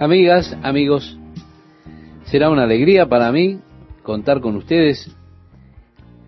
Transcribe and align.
Amigas, 0.00 0.56
amigos, 0.62 1.18
será 2.26 2.50
una 2.50 2.62
alegría 2.62 3.06
para 3.06 3.32
mí 3.32 3.58
contar 4.04 4.40
con 4.40 4.54
ustedes 4.54 5.12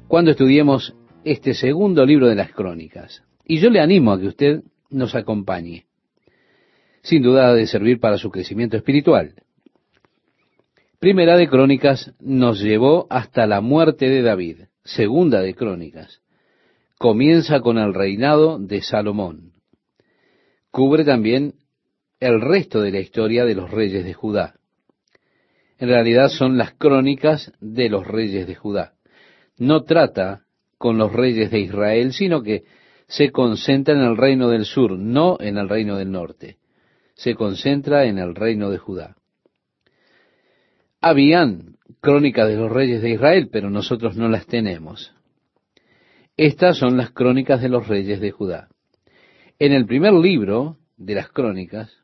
cuando 0.08 0.32
estudiemos 0.32 0.92
este 1.22 1.54
segundo 1.54 2.04
libro 2.04 2.26
de 2.26 2.34
las 2.34 2.50
crónicas. 2.52 3.22
Y 3.44 3.58
yo 3.60 3.70
le 3.70 3.80
animo 3.80 4.10
a 4.10 4.18
que 4.18 4.26
usted 4.26 4.64
nos 4.91 5.14
acompañe. 5.14 5.86
Sin 7.02 7.22
duda 7.22 7.48
ha 7.48 7.54
de 7.54 7.68
servir 7.68 8.00
para 8.00 8.18
su 8.18 8.30
crecimiento 8.30 8.77
espiritual. 8.77 9.34
Primera 10.98 11.37
de 11.37 11.48
Crónicas 11.48 12.12
nos 12.18 12.61
llevó 12.61 13.07
hasta 13.09 13.46
la 13.46 13.61
muerte 13.61 14.09
de 14.09 14.23
David. 14.23 14.62
Segunda 14.82 15.43
de 15.43 15.55
Crónicas 15.55 16.21
comienza 16.98 17.61
con 17.61 17.79
el 17.79 17.95
reinado 17.95 18.59
de 18.59 18.82
Salomón. 18.82 19.52
Cubre 20.71 21.05
también 21.05 21.55
el 22.21 22.43
resto 22.43 22.82
de 22.82 22.93
la 22.93 23.00
historia 23.00 23.45
de 23.46 23.55
los 23.55 23.71
reyes 23.71 24.05
de 24.05 24.12
Judá. 24.12 24.55
En 25.78 25.88
realidad 25.88 26.28
son 26.28 26.59
las 26.59 26.74
crónicas 26.74 27.52
de 27.61 27.88
los 27.88 28.06
reyes 28.06 28.47
de 28.47 28.55
Judá. 28.55 28.92
No 29.56 29.84
trata 29.84 30.45
con 30.77 30.98
los 30.98 31.12
reyes 31.12 31.51
de 31.51 31.61
Israel, 31.61 32.12
sino 32.12 32.42
que 32.42 32.64
se 33.09 33.33
concentra 33.33 33.95
en 33.95 34.02
el 34.02 34.16
reino 34.16 34.48
del 34.48 34.66
sur, 34.66 34.92
no 34.92 35.38
en 35.41 35.56
el 35.56 35.69
reino 35.69 35.97
del 35.97 36.12
norte. 36.12 36.59
Se 37.14 37.34
concentra 37.34 38.05
en 38.05 38.19
el 38.19 38.34
reino 38.34 38.70
de 38.70 38.78
Judá. 38.78 39.16
Habían 41.00 41.77
crónicas 42.00 42.48
de 42.48 42.56
los 42.56 42.70
reyes 42.70 43.00
de 43.00 43.11
Israel, 43.11 43.48
pero 43.50 43.70
nosotros 43.70 44.16
no 44.16 44.28
las 44.28 44.47
tenemos. 44.47 45.14
Estas 46.37 46.77
son 46.77 46.98
las 46.98 47.11
crónicas 47.11 47.62
de 47.62 47.70
los 47.70 47.89
reyes 47.89 48.20
de 48.20 48.30
Judá. 48.30 48.69
En 49.59 49.73
el 49.73 49.87
primer 49.87 50.12
libro 50.12 50.77
de 50.97 51.14
las 51.14 51.28
crónicas 51.30 51.99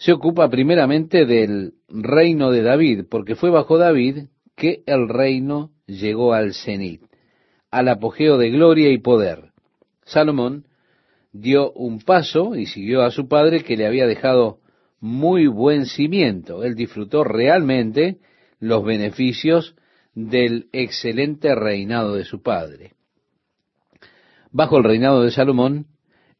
se 0.00 0.12
ocupa 0.12 0.48
primeramente 0.48 1.26
del 1.26 1.74
reino 1.88 2.50
de 2.50 2.62
David, 2.62 3.04
porque 3.10 3.36
fue 3.36 3.50
bajo 3.50 3.76
David 3.76 4.28
que 4.56 4.82
el 4.86 5.10
reino 5.10 5.72
llegó 5.86 6.32
al 6.32 6.54
cenit, 6.54 7.02
al 7.70 7.86
apogeo 7.88 8.38
de 8.38 8.48
gloria 8.48 8.90
y 8.90 8.96
poder. 8.96 9.52
Salomón 10.04 10.64
dio 11.32 11.70
un 11.72 12.00
paso 12.00 12.56
y 12.56 12.64
siguió 12.64 13.02
a 13.02 13.10
su 13.10 13.28
padre 13.28 13.62
que 13.62 13.76
le 13.76 13.86
había 13.86 14.06
dejado 14.06 14.60
muy 15.00 15.46
buen 15.48 15.84
cimiento. 15.84 16.64
Él 16.64 16.76
disfrutó 16.76 17.22
realmente 17.22 18.20
los 18.58 18.82
beneficios 18.82 19.76
del 20.14 20.70
excelente 20.72 21.54
reinado 21.54 22.14
de 22.14 22.24
su 22.24 22.40
padre. 22.40 22.94
Bajo 24.50 24.78
el 24.78 24.84
reinado 24.84 25.22
de 25.22 25.30
Salomón, 25.30 25.88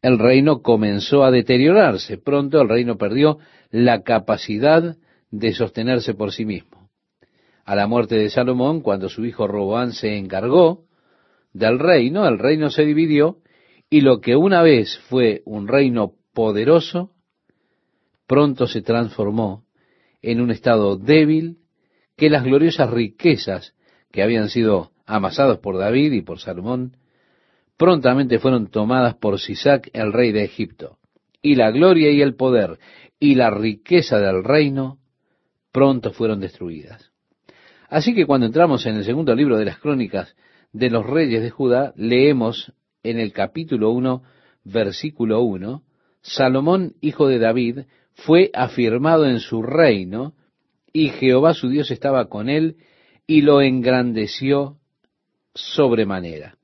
el 0.03 0.19
reino 0.19 0.63
comenzó 0.63 1.25
a 1.25 1.31
deteriorarse. 1.31 2.17
Pronto 2.19 2.61
el 2.61 2.69
reino 2.69 2.97
perdió 2.97 3.39
la 3.71 4.03
capacidad 4.03 4.97
de 5.31 5.53
sostenerse 5.53 6.15
por 6.15 6.33
sí 6.33 6.45
mismo. 6.45 6.91
A 7.65 7.75
la 7.77 7.87
muerte 7.87 8.17
de 8.17 8.31
Salomón, 8.31 8.81
cuando 8.81 9.09
su 9.09 9.25
hijo 9.25 9.47
Roboán 9.47 9.93
se 9.93 10.17
encargó 10.17 10.87
del 11.53 11.79
reino, 11.79 12.27
el 12.27 12.39
reino 12.39 12.71
se 12.71 12.85
dividió 12.85 13.39
y 13.89 14.01
lo 14.01 14.21
que 14.21 14.37
una 14.37 14.63
vez 14.63 14.99
fue 15.09 15.43
un 15.45 15.69
reino 15.69 16.15
poderoso, 16.33 17.13
pronto 18.27 18.67
se 18.67 18.83
transformó 18.83 19.65
en 20.23 20.41
un 20.41 20.51
estado 20.51 20.97
débil 20.97 21.59
que 22.17 22.31
las 22.31 22.45
gloriosas 22.45 22.91
riquezas 22.91 23.75
que 24.13 24.23
habían 24.23 24.49
sido 24.49 24.93
amasadas 25.07 25.59
por 25.59 25.79
David 25.79 26.13
y 26.13 26.23
por 26.23 26.39
Salomón 26.39 26.97
prontamente 27.77 28.39
fueron 28.39 28.69
tomadas 28.69 29.15
por 29.15 29.41
Sisac, 29.41 29.91
el 29.93 30.13
rey 30.13 30.33
de 30.33 30.45
Egipto. 30.45 31.00
Y 31.43 31.55
la 31.55 31.71
gloria 31.71 32.11
y 32.11 32.21
el 32.21 32.35
poder 32.35 32.79
y 33.19 33.35
la 33.35 33.51
riqueza 33.51 34.19
del 34.19 34.45
reino 34.45 34.99
pronto 35.73 36.13
fueron 36.13 36.41
destruidas. 36.41 37.11
Así 37.89 38.15
que 38.15 38.27
cuando 38.27 38.47
entramos 38.47 38.87
en 38.87 38.97
el 38.97 39.05
segundo 39.05 39.35
libro 39.35 39.57
de 39.57 39.65
las 39.65 39.79
crónicas 39.79 40.37
de 40.73 40.91
los 40.91 41.07
reyes 41.07 41.43
de 41.43 41.51
Judá, 41.51 41.93
leemos 41.97 42.73
en 43.03 43.19
el 43.19 43.33
capítulo 43.33 43.91
1, 43.91 44.23
versículo 44.65 45.41
1, 45.43 45.83
Salomón, 46.23 46.95
hijo 47.01 47.27
de 47.27 47.39
David, 47.39 47.81
fue 48.13 48.51
afirmado 48.55 49.27
en 49.27 49.41
su 49.41 49.63
reino, 49.63 50.35
y 50.93 51.09
Jehová 51.09 51.55
su 51.55 51.69
Dios 51.69 51.91
estaba 51.91 52.29
con 52.29 52.49
él, 52.49 52.77
y 53.27 53.43
lo 53.43 53.61
engrandeció 53.61 54.77
sobremanera. 55.55 56.57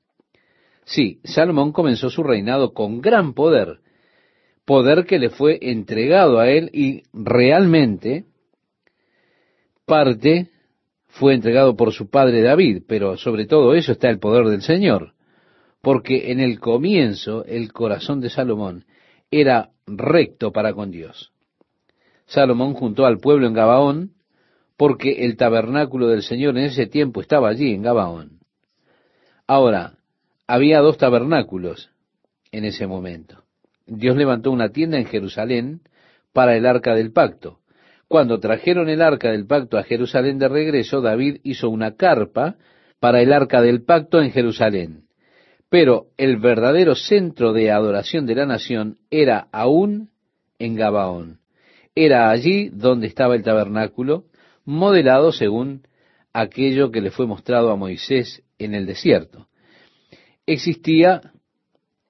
Sí, 0.85 1.19
Salomón 1.23 1.73
comenzó 1.73 2.09
su 2.09 2.23
reinado 2.23 2.73
con 2.73 3.01
gran 3.01 3.33
poder, 3.33 3.79
poder 4.67 5.05
que 5.05 5.17
le 5.17 5.29
fue 5.29 5.57
entregado 5.61 6.39
a 6.39 6.49
él 6.49 6.69
y 6.73 7.03
realmente 7.13 8.25
parte 9.85 10.49
fue 11.07 11.33
entregado 11.33 11.77
por 11.77 11.93
su 11.93 12.09
padre 12.09 12.41
David, 12.41 12.83
pero 12.85 13.15
sobre 13.15 13.45
todo 13.45 13.73
eso 13.73 13.93
está 13.93 14.09
el 14.09 14.19
poder 14.19 14.45
del 14.47 14.61
Señor, 14.61 15.13
porque 15.81 16.33
en 16.33 16.41
el 16.41 16.59
comienzo 16.59 17.45
el 17.45 17.71
corazón 17.71 18.19
de 18.19 18.29
Salomón 18.29 18.83
era 19.31 19.69
recto 19.87 20.51
para 20.51 20.73
con 20.73 20.91
Dios. 20.91 21.31
Salomón 22.25 22.73
juntó 22.73 23.05
al 23.05 23.19
pueblo 23.19 23.47
en 23.47 23.53
Gabaón, 23.53 24.15
porque 24.75 25.23
el 25.23 25.37
tabernáculo 25.37 26.09
del 26.09 26.23
Señor 26.23 26.57
en 26.57 26.65
ese 26.65 26.87
tiempo 26.87 27.21
estaba 27.21 27.47
allí 27.47 27.73
en 27.73 27.83
Gabaón. 27.83 28.41
Ahora, 29.47 29.93
había 30.45 30.81
dos 30.81 30.97
tabernáculos 30.97 31.89
en 32.51 32.65
ese 32.65 32.85
momento. 32.85 33.46
Dios 33.87 34.15
levantó 34.17 34.51
una 34.51 34.69
tienda 34.69 34.97
en 34.97 35.05
Jerusalén 35.05 35.81
para 36.33 36.55
el 36.55 36.65
arca 36.65 36.93
del 36.93 37.11
pacto. 37.11 37.59
Cuando 38.07 38.39
trajeron 38.39 38.89
el 38.89 39.01
arca 39.01 39.31
del 39.31 39.47
pacto 39.47 39.77
a 39.77 39.83
Jerusalén 39.83 40.39
de 40.39 40.47
regreso, 40.47 41.01
David 41.01 41.37
hizo 41.43 41.69
una 41.69 41.95
carpa 41.95 42.55
para 42.99 43.21
el 43.21 43.33
arca 43.33 43.61
del 43.61 43.83
pacto 43.83 44.21
en 44.21 44.31
Jerusalén. 44.31 45.03
Pero 45.69 46.07
el 46.17 46.37
verdadero 46.37 46.95
centro 46.95 47.51
de 47.51 47.71
adoración 47.71 48.25
de 48.25 48.35
la 48.35 48.45
nación 48.45 48.97
era 49.09 49.47
aún 49.51 50.09
en 50.59 50.75
Gabaón. 50.75 51.39
Era 51.95 52.29
allí 52.29 52.69
donde 52.69 53.07
estaba 53.07 53.35
el 53.35 53.43
tabernáculo, 53.43 54.25
modelado 54.63 55.31
según 55.31 55.83
aquello 56.31 56.91
que 56.91 57.01
le 57.01 57.11
fue 57.11 57.25
mostrado 57.25 57.71
a 57.71 57.75
Moisés 57.75 58.43
en 58.59 58.75
el 58.75 58.85
desierto 58.85 59.47
existía 60.47 61.33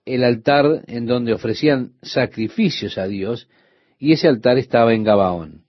el 0.07 0.23
altar 0.23 0.83
en 0.87 1.05
donde 1.05 1.33
ofrecían 1.33 1.91
sacrificios 2.01 2.97
a 2.97 3.07
Dios, 3.07 3.47
y 3.99 4.13
ese 4.13 4.27
altar 4.27 4.57
estaba 4.57 4.93
en 4.93 5.03
Gabaón. 5.03 5.63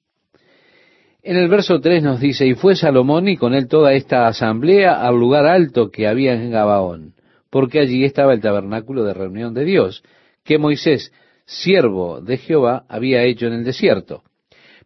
En 1.22 1.37
el 1.37 1.49
verso 1.49 1.81
3 1.81 2.03
nos 2.03 2.21
dice, 2.21 2.47
y 2.47 2.54
fue 2.54 2.76
Salomón 2.76 3.28
y 3.28 3.37
con 3.37 3.53
él 3.54 3.69
toda 3.69 3.93
esta 3.93 4.28
asamblea 4.28 5.06
al 5.06 5.16
lugar 5.19 5.47
alto 5.47 5.91
que 5.91 6.06
había 6.06 6.34
en 6.34 6.50
Gabaón, 6.50 7.15
porque 7.50 7.81
allí 7.81 8.04
estaba 8.04 8.32
el 8.32 8.41
tabernáculo 8.41 9.04
de 9.04 9.15
reunión 9.15 9.53
de 9.53 9.65
Dios, 9.65 10.03
que 10.44 10.59
Moisés, 10.59 11.12
siervo 11.44 12.20
de 12.20 12.38
Jehová, 12.38 12.84
había 12.88 13.25
hecho 13.25 13.47
en 13.47 13.55
el 13.55 13.65
desierto. 13.65 14.22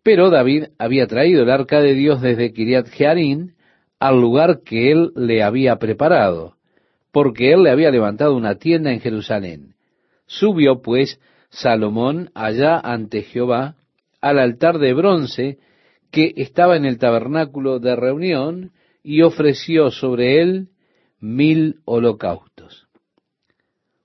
Pero 0.02 0.30
David 0.30 0.64
había 0.78 1.06
traído 1.06 1.42
el 1.42 1.50
arca 1.50 1.80
de 1.80 1.94
Dios 1.94 2.20
desde 2.22 2.52
Kiriat 2.52 2.88
Jearim 2.88 3.52
al 4.00 4.20
lugar 4.20 4.62
que 4.64 4.90
él 4.90 5.12
le 5.14 5.42
había 5.42 5.76
preparado 5.76 6.56
porque 7.12 7.52
él 7.52 7.62
le 7.62 7.70
había 7.70 7.90
levantado 7.90 8.34
una 8.34 8.56
tienda 8.56 8.92
en 8.92 9.00
Jerusalén. 9.00 9.74
Subió 10.26 10.80
pues 10.80 11.20
Salomón 11.50 12.30
allá 12.34 12.80
ante 12.80 13.22
Jehová 13.22 13.76
al 14.20 14.38
altar 14.38 14.78
de 14.78 14.94
bronce 14.94 15.58
que 16.10 16.32
estaba 16.36 16.76
en 16.76 16.86
el 16.86 16.98
tabernáculo 16.98 17.78
de 17.78 17.94
reunión 17.96 18.72
y 19.02 19.22
ofreció 19.22 19.90
sobre 19.90 20.40
él 20.40 20.68
mil 21.20 21.80
holocaustos. 21.84 22.88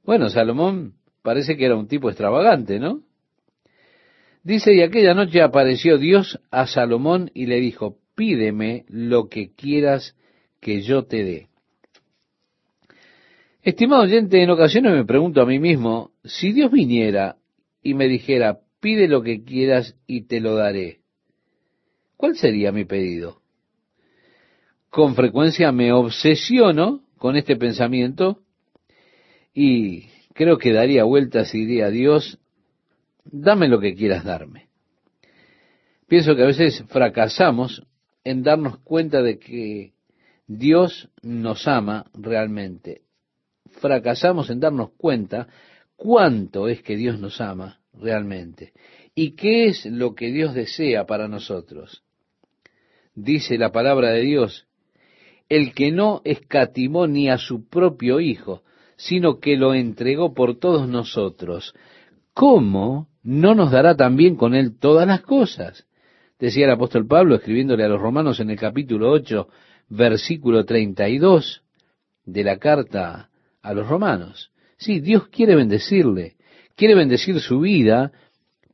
Bueno, 0.03 0.29
Salomón 0.29 0.93
parece 1.21 1.57
que 1.57 1.65
era 1.65 1.75
un 1.75 1.87
tipo 1.87 2.09
extravagante, 2.09 2.79
¿no? 2.79 3.01
Dice, 4.43 4.73
y 4.73 4.81
aquella 4.81 5.13
noche 5.13 5.41
apareció 5.41 5.97
Dios 5.97 6.39
a 6.51 6.67
Salomón 6.67 7.31
y 7.33 7.47
le 7.47 7.59
dijo, 7.59 7.97
pídeme 8.15 8.85
lo 8.87 9.27
que 9.27 9.53
quieras 9.53 10.15
que 10.61 10.81
yo 10.81 11.03
te 11.03 11.23
dé. 11.23 11.47
Estimado 13.67 14.03
oyente, 14.03 14.41
en 14.41 14.49
ocasiones 14.49 14.93
me 14.93 15.03
pregunto 15.03 15.41
a 15.41 15.45
mí 15.45 15.59
mismo, 15.59 16.11
si 16.23 16.53
Dios 16.53 16.71
viniera 16.71 17.35
y 17.83 17.95
me 17.95 18.07
dijera, 18.07 18.61
pide 18.79 19.09
lo 19.09 19.21
que 19.23 19.43
quieras 19.43 19.93
y 20.07 20.21
te 20.21 20.39
lo 20.39 20.55
daré, 20.55 21.01
¿cuál 22.15 22.37
sería 22.37 22.71
mi 22.71 22.85
pedido? 22.85 23.41
Con 24.89 25.15
frecuencia 25.15 25.73
me 25.73 25.91
obsesiono 25.91 27.03
con 27.17 27.35
este 27.35 27.57
pensamiento 27.57 28.39
y 29.53 30.05
creo 30.33 30.57
que 30.57 30.71
daría 30.71 31.03
vueltas 31.03 31.53
y 31.53 31.65
diría, 31.65 31.89
Dios, 31.89 32.39
dame 33.25 33.67
lo 33.67 33.81
que 33.81 33.95
quieras 33.95 34.23
darme. 34.23 34.69
Pienso 36.07 36.37
que 36.37 36.43
a 36.43 36.47
veces 36.47 36.85
fracasamos 36.87 37.85
en 38.23 38.43
darnos 38.43 38.77
cuenta 38.77 39.21
de 39.21 39.39
que 39.39 39.91
Dios 40.47 41.09
nos 41.21 41.67
ama 41.67 42.05
realmente 42.13 43.01
fracasamos 43.79 44.49
en 44.49 44.59
darnos 44.59 44.91
cuenta 44.97 45.47
cuánto 45.95 46.67
es 46.67 46.81
que 46.83 46.95
Dios 46.95 47.19
nos 47.19 47.41
ama 47.41 47.79
realmente 47.93 48.73
¿Y 49.19 49.31
qué 49.31 49.65
es 49.65 49.83
lo 49.87 50.13
que 50.13 50.27
Dios 50.27 50.53
desea 50.53 51.07
para 51.07 51.27
nosotros? 51.27 52.03
Dice 53.15 53.57
la 53.57 53.71
palabra 53.71 54.11
de 54.11 54.21
Dios, 54.21 54.67
el 55.49 55.73
que 55.73 55.91
no 55.91 56.21
escatimó 56.23 57.07
ni 57.07 57.27
a 57.27 57.39
su 57.39 57.67
propio 57.67 58.19
Hijo, 58.19 58.61
sino 58.95 59.39
que 59.39 59.57
lo 59.57 59.73
entregó 59.73 60.35
por 60.35 60.59
todos 60.59 60.87
nosotros, 60.87 61.73
¿cómo 62.35 63.07
no 63.23 63.55
nos 63.55 63.71
dará 63.71 63.95
también 63.95 64.35
con 64.35 64.53
él 64.53 64.77
todas 64.77 65.07
las 65.07 65.21
cosas? 65.21 65.87
Decía 66.37 66.65
el 66.65 66.71
apóstol 66.73 67.07
Pablo 67.07 67.33
escribiéndole 67.33 67.85
a 67.85 67.89
los 67.89 67.99
romanos 67.99 68.39
en 68.39 68.51
el 68.51 68.59
capítulo 68.59 69.09
8, 69.09 69.47
versículo 69.89 70.63
32 70.63 71.63
de 72.23 72.43
la 72.43 72.59
carta 72.59 73.31
a 73.61 73.73
los 73.73 73.87
romanos. 73.87 74.51
Sí, 74.77 74.99
Dios 74.99 75.27
quiere 75.29 75.55
bendecirle, 75.55 76.35
quiere 76.75 76.95
bendecir 76.95 77.39
su 77.39 77.59
vida 77.59 78.11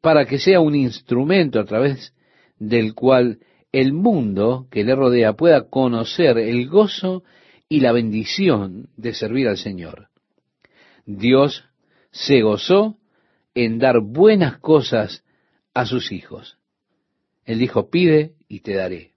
para 0.02 0.26
que 0.26 0.40
sea 0.40 0.60
un 0.60 0.76
instrumento 0.76 1.60
a 1.60 1.66
través 1.66 2.14
del 2.60 2.94
cual 2.94 3.40
el 3.72 3.94
mundo 3.94 4.68
que 4.70 4.84
le 4.84 4.96
rodea 4.96 5.34
pueda 5.34 5.70
conocer 5.70 6.38
el 6.38 6.68
gozo 6.68 7.24
y 7.70 7.80
la 7.80 7.92
bendición 7.92 8.90
de 8.98 9.14
servir 9.14 9.48
al 9.48 9.58
Señor. 9.58 10.10
Dios 11.06 11.64
se 12.12 12.42
gozó 12.42 12.98
en 13.56 13.80
dar 13.80 14.02
buenas 14.02 14.60
cosas 14.60 15.24
a 15.74 15.86
sus 15.86 16.12
hijos. 16.12 16.58
Él 17.46 17.60
dijo, 17.60 17.90
pide 17.90 18.34
y 18.48 18.60
te 18.60 18.76
daré. 18.76 19.14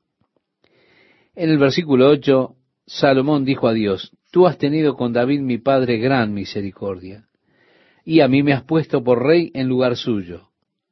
En 1.34 1.50
el 1.50 1.58
versículo 1.58 2.08
8, 2.08 2.56
Salomón 2.86 3.44
dijo 3.44 3.68
a 3.68 3.74
Dios, 3.74 4.12
Tú 4.36 4.46
has 4.46 4.58
tenido 4.58 4.96
con 4.96 5.14
David 5.14 5.40
mi 5.40 5.56
padre 5.56 5.96
gran 5.96 6.34
misericordia, 6.34 7.24
y 8.04 8.20
a 8.20 8.28
mí 8.28 8.42
me 8.42 8.52
has 8.52 8.64
puesto 8.64 9.02
por 9.02 9.24
rey 9.24 9.50
en 9.54 9.66
lugar 9.66 9.96
suyo. 9.96 10.50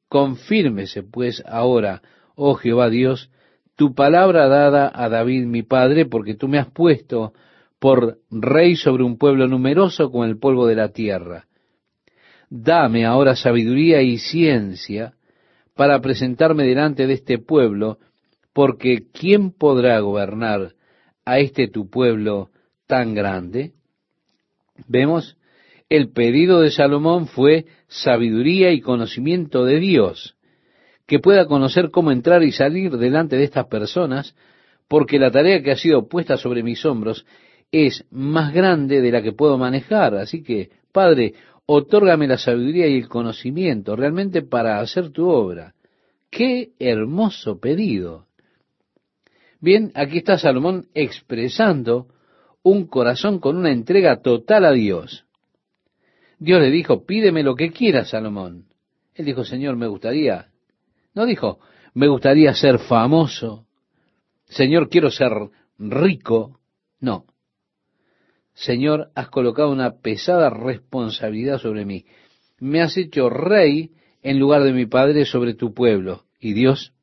Confírmese 0.09 1.03
pues 1.03 1.45
ahora, 1.47 2.01
oh 2.37 2.55
Jehová 2.55 2.89
Dios, 2.89 3.31
tu 3.77 3.95
palabra 3.95 4.49
dada 4.49 4.91
a 4.95 5.11
David 5.11 5.45
mi 5.45 5.63
padre, 5.63 6.07
porque 6.07 6.35
tú 6.35 6.49
me 6.49 6.59
has 6.59 6.71
puesto 6.71 7.35
por 7.79 8.17
rey 8.31 8.77
sobre 8.77 9.05
un 9.05 9.19
pueblo 9.19 9.47
numeroso 9.47 10.11
con 10.11 10.27
el 10.27 10.39
polvo 10.39 10.67
de 10.67 10.77
la 10.77 10.89
tierra. 10.89 11.45
Dame 12.49 13.05
ahora 13.05 13.37
sabiduría 13.37 14.01
y 14.01 14.17
ciencia 14.17 15.17
para 15.77 16.01
presentarme 16.01 16.65
delante 16.65 17.07
de 17.07 17.13
este 17.13 17.37
pueblo, 17.39 17.99
porque 18.55 19.09
¿quién 19.13 19.51
podrá 19.51 20.01
gobernar 20.01 20.73
a 21.27 21.41
este 21.41 21.69
tu 21.69 21.91
pueblo 21.91 22.49
tan 22.87 23.15
grande? 23.15 23.73
Vemos, 24.89 25.37
el 25.89 26.11
pedido 26.11 26.61
de 26.61 26.71
Salomón 26.71 27.27
fue 27.27 27.67
sabiduría 27.89 28.73
y 28.73 28.81
conocimiento 28.81 29.65
de 29.65 29.79
Dios, 29.79 30.37
que 31.07 31.19
pueda 31.19 31.47
conocer 31.47 31.91
cómo 31.91 32.11
entrar 32.11 32.43
y 32.43 32.53
salir 32.53 32.97
delante 32.97 33.37
de 33.37 33.45
estas 33.45 33.67
personas, 33.67 34.35
porque 34.89 35.19
la 35.19 35.31
tarea 35.31 35.63
que 35.63 35.71
ha 35.71 35.77
sido 35.77 36.09
puesta 36.09 36.37
sobre 36.37 36.63
mis 36.63 36.85
hombros 36.85 37.27
es 37.71 38.05
más 38.11 38.53
grande 38.53 39.01
de 39.01 39.11
la 39.11 39.23
que 39.23 39.33
puedo 39.33 39.59
manejar. 39.59 40.15
Así 40.15 40.43
que, 40.43 40.71
Padre, 40.93 41.35
otórgame 41.67 42.27
la 42.27 42.39
sabiduría 42.39 42.87
y 42.87 42.99
el 42.99 43.09
conocimiento 43.09 43.97
realmente 43.97 44.43
para 44.43 44.81
hacer 44.81 45.11
tu 45.11 45.29
obra. 45.29 45.75
Qué 46.31 46.73
hermoso 46.79 47.59
pedido. 47.59 48.27
Bien, 49.61 49.93
aquí 49.95 50.19
está 50.19 50.37
Salomón 50.37 50.87
expresando 50.95 52.09
un 52.65 52.87
corazón 52.87 53.39
con 53.39 53.57
una 53.57 53.71
entrega 53.71 54.23
total 54.23 54.65
a 54.65 54.73
Dios. 54.73 55.27
Dios 56.39 56.61
le 56.61 56.71
dijo, 56.71 57.05
pídeme 57.05 57.43
lo 57.43 57.55
que 57.55 57.71
quieras, 57.71 58.09
Salomón. 58.09 58.65
Él 59.15 59.27
dijo, 59.27 59.45
Señor, 59.45 59.77
me 59.77 59.87
gustaría. 59.87 60.49
No 61.15 61.27
dijo, 61.27 61.61
me 61.93 62.09
gustaría 62.09 62.53
ser 62.55 62.79
famoso. 62.79 63.67
Señor, 64.47 64.89
quiero 64.89 65.11
ser 65.11 65.31
rico. 65.79 66.59
No. 67.01 67.27
Señor, 68.55 69.11
has 69.15 69.29
colocado 69.29 69.71
una 69.71 69.99
pesada 70.01 70.49
responsabilidad 70.49 71.59
sobre 71.59 71.85
mí. 71.85 72.07
Me 72.59 72.81
has 72.81 72.97
hecho 72.97 73.29
rey 73.29 73.93
en 74.23 74.39
lugar 74.39 74.63
de 74.65 74.73
mi 74.73 74.87
padre 74.87 75.27
sobre 75.27 75.55
tu 75.55 75.75
pueblo. 75.75 76.25
Y 76.41 76.55
Dios, 76.55 76.95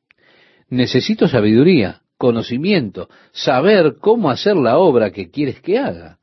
necesito 0.68 1.28
sabiduría 1.28 2.01
conocimiento, 2.22 3.08
saber 3.32 3.96
cómo 4.00 4.30
hacer 4.30 4.54
la 4.54 4.78
obra 4.78 5.10
que 5.10 5.28
quieres 5.28 5.60
que 5.60 5.76
haga. 5.76 6.20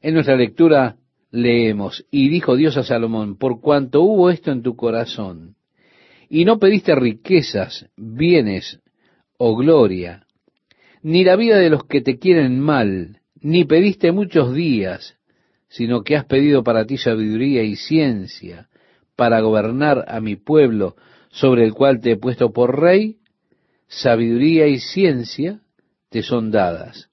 En 0.00 0.14
nuestra 0.14 0.34
lectura 0.34 0.96
leemos, 1.30 2.04
y 2.10 2.28
dijo 2.28 2.56
Dios 2.56 2.76
a 2.76 2.82
Salomón, 2.82 3.38
por 3.38 3.60
cuanto 3.60 4.02
hubo 4.02 4.30
esto 4.30 4.50
en 4.50 4.64
tu 4.64 4.74
corazón, 4.74 5.54
y 6.28 6.44
no 6.44 6.58
pediste 6.58 6.92
riquezas, 6.96 7.88
bienes 7.96 8.80
o 9.38 9.54
gloria, 9.54 10.26
ni 11.02 11.22
la 11.22 11.36
vida 11.36 11.58
de 11.58 11.70
los 11.70 11.84
que 11.84 12.00
te 12.00 12.18
quieren 12.18 12.58
mal, 12.58 13.20
ni 13.40 13.64
pediste 13.64 14.10
muchos 14.10 14.52
días, 14.52 15.18
sino 15.68 16.02
que 16.02 16.16
has 16.16 16.24
pedido 16.24 16.64
para 16.64 16.84
ti 16.84 16.98
sabiduría 16.98 17.62
y 17.62 17.76
ciencia, 17.76 18.68
para 19.14 19.40
gobernar 19.40 20.04
a 20.08 20.20
mi 20.20 20.34
pueblo, 20.34 20.96
sobre 21.30 21.64
el 21.64 21.74
cual 21.74 22.00
te 22.00 22.10
he 22.10 22.16
puesto 22.16 22.52
por 22.52 22.80
rey, 22.80 23.21
sabiduría 23.92 24.66
y 24.68 24.78
ciencia 24.78 25.60
te 26.08 26.22
son 26.22 26.50
dadas. 26.50 27.10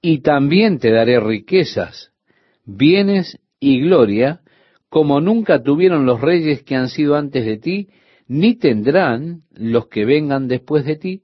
Y 0.00 0.20
también 0.20 0.78
te 0.78 0.92
daré 0.92 1.18
riquezas, 1.18 2.12
bienes 2.64 3.38
y 3.58 3.80
gloria, 3.80 4.40
como 4.88 5.20
nunca 5.20 5.62
tuvieron 5.62 6.06
los 6.06 6.20
reyes 6.20 6.62
que 6.62 6.76
han 6.76 6.88
sido 6.88 7.16
antes 7.16 7.44
de 7.44 7.58
ti, 7.58 7.88
ni 8.28 8.54
tendrán 8.54 9.42
los 9.50 9.88
que 9.88 10.04
vengan 10.04 10.46
después 10.46 10.84
de 10.84 10.96
ti. 10.96 11.22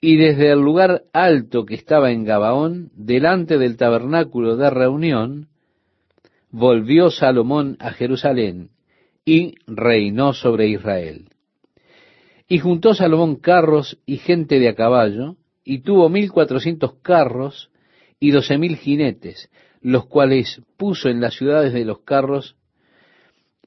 Y 0.00 0.16
desde 0.16 0.52
el 0.52 0.60
lugar 0.60 1.04
alto 1.14 1.64
que 1.64 1.74
estaba 1.74 2.12
en 2.12 2.24
Gabaón, 2.24 2.90
delante 2.94 3.56
del 3.56 3.78
tabernáculo 3.78 4.56
de 4.56 4.68
reunión, 4.68 5.48
volvió 6.50 7.10
Salomón 7.10 7.76
a 7.80 7.92
Jerusalén 7.92 8.70
y 9.24 9.54
reinó 9.66 10.34
sobre 10.34 10.68
Israel. 10.68 11.30
Y 12.48 12.58
juntó 12.58 12.94
Salomón 12.94 13.36
carros 13.36 13.98
y 14.06 14.18
gente 14.18 14.58
de 14.58 14.68
a 14.68 14.74
caballo, 14.74 15.36
y 15.64 15.80
tuvo 15.80 16.08
mil 16.08 16.30
cuatrocientos 16.30 16.94
carros 17.02 17.70
y 18.20 18.30
doce 18.30 18.56
mil 18.56 18.76
jinetes, 18.76 19.50
los 19.80 20.06
cuales 20.06 20.62
puso 20.76 21.08
en 21.08 21.20
las 21.20 21.34
ciudades 21.34 21.72
de 21.72 21.84
los 21.84 22.00
carros 22.00 22.56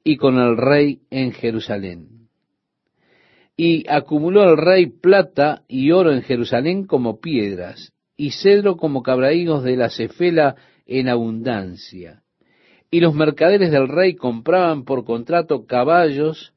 y 0.02 0.16
con 0.16 0.38
el 0.38 0.56
rey 0.56 1.00
en 1.10 1.32
Jerusalén. 1.32 2.28
Y 3.56 3.86
acumuló 3.88 4.50
el 4.50 4.56
rey 4.56 4.86
plata 4.86 5.62
y 5.68 5.90
oro 5.90 6.12
en 6.12 6.22
Jerusalén 6.22 6.86
como 6.86 7.20
piedras, 7.20 7.92
y 8.16 8.30
cedro 8.30 8.76
como 8.76 9.02
cabraígos 9.02 9.62
de 9.62 9.76
la 9.76 9.90
cefela 9.90 10.56
en 10.86 11.08
abundancia. 11.08 12.22
Y 12.90 13.00
los 13.00 13.14
mercaderes 13.14 13.70
del 13.70 13.88
rey 13.88 14.14
compraban 14.14 14.84
por 14.84 15.04
contrato 15.04 15.66
caballos 15.66 16.52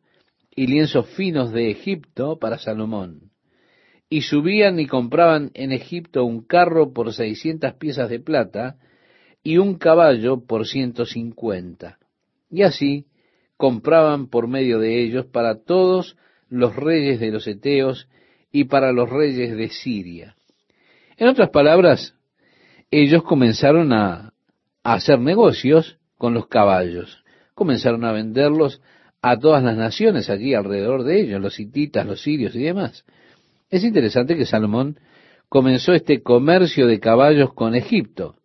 y 0.56 0.68
lienzos 0.68 1.10
finos 1.10 1.52
de 1.52 1.72
Egipto 1.72 2.38
para 2.40 2.58
Salomón. 2.58 3.32
Y 4.10 4.22
subían 4.22 4.80
y 4.80 4.88
compraban 4.88 5.52
en 5.54 5.72
Egipto 5.72 6.24
un 6.24 6.44
carro 6.44 6.94
por 6.94 7.14
seiscientas 7.14 7.76
piezas 7.76 8.10
de 8.10 8.20
plata 8.20 8.78
y 9.44 9.58
un 9.58 9.76
caballo 9.76 10.46
por 10.46 10.68
ciento 10.68 11.06
cincuenta. 11.06 11.98
Y 12.50 12.62
así 12.62 13.08
compraban 13.58 14.28
por 14.28 14.48
medio 14.48 14.80
de 14.80 15.02
ellos 15.02 15.26
para 15.26 15.64
todos 15.64 16.18
los 16.50 16.76
reyes 16.76 17.20
de 17.20 17.32
los 17.32 17.48
Eteos 17.48 18.08
y 18.52 18.66
para 18.66 18.92
los 18.92 19.10
reyes 19.10 19.58
de 19.58 19.70
Siria. 19.70 20.36
En 21.18 21.28
otras 21.28 21.50
palabras, 21.50 22.16
ellos 22.92 23.24
comenzaron 23.24 23.92
a, 23.94 24.34
a 24.84 24.94
hacer 24.94 25.20
negocios 25.20 25.98
con 26.18 26.36
los 26.36 26.48
caballos, 26.48 27.24
comenzaron 27.56 28.06
a 28.06 28.12
venderlos 28.12 28.82
a 29.24 29.40
todas 29.40 29.64
las 29.64 29.78
naciones 29.78 30.30
allí 30.30 30.54
alrededor 30.54 31.04
de 31.04 31.22
ellos, 31.22 31.42
los 31.42 31.58
hititas, 31.58 32.06
los 32.06 32.22
sirios 32.22 32.54
y 32.56 32.64
demás. 32.64 33.06
Es 33.70 33.86
interesante 33.86 34.36
que 34.36 34.46
Salomón 34.46 35.00
comenzó 35.48 35.94
este 35.94 36.22
comercio 36.22 36.88
de 36.88 37.00
caballos 37.00 37.54
con 37.54 37.74
Egipto. 37.74 38.36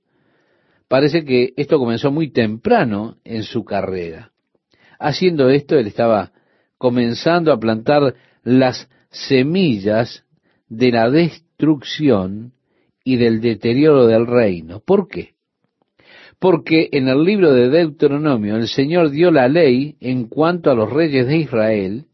Parece 0.87 1.25
que 1.25 1.53
esto 1.57 1.81
comenzó 1.81 2.13
muy 2.13 2.31
temprano 2.31 3.17
en 3.25 3.43
su 3.43 3.65
carrera. 3.65 4.31
Haciendo 5.01 5.51
esto, 5.51 5.77
él 5.77 5.89
estaba 5.89 6.31
comenzando 6.79 7.53
a 7.53 7.59
plantar 7.59 8.15
las 8.45 8.89
semillas 9.11 10.25
de 10.69 10.93
la 10.93 11.11
destrucción 11.11 12.53
y 13.03 13.17
del 13.17 13.41
deterioro 13.41 14.07
del 14.07 14.29
reino. 14.29 14.79
¿Por 14.79 15.09
qué? 15.09 15.35
Porque 16.39 16.89
en 16.93 17.09
el 17.09 17.25
libro 17.25 17.53
de 17.53 17.69
Deuteronomio 17.69 18.57
el 18.57 18.69
Señor 18.69 19.11
dio 19.11 19.31
la 19.31 19.49
ley 19.49 19.97
en 20.01 20.29
cuanto 20.29 20.71
a 20.71 20.75
los 20.75 20.91
reyes 20.91 21.27
de 21.27 21.39
Israel, 21.39 22.05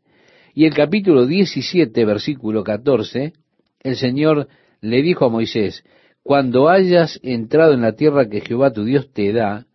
y 0.55 0.67
el 0.67 0.75
capítulo 0.75 1.27
17, 1.27 2.05
versículo 2.05 2.63
14, 2.63 3.33
el 3.81 3.97
Señor 3.97 4.49
le 4.81 5.03
dijo 5.03 5.27
a 5.27 5.29
Moisés, 5.29 5.85
cuando 6.23 6.69
hayas 6.69 7.21
entrado 7.23 7.75
en 7.75 7.83
la 7.83 7.93
tierra 7.93 8.29
que 8.29 8.41
Jehová 8.41 8.73
tu 8.73 8.85
Dios 8.85 9.13
te 9.13 9.33
da, 9.33 9.67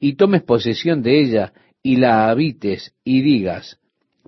y 0.00 0.14
tomes 0.14 0.42
posesión 0.42 1.02
de 1.02 1.20
ella, 1.20 1.52
y 1.82 1.96
la 1.96 2.30
habites 2.30 2.94
y 3.04 3.20
digas, 3.20 3.78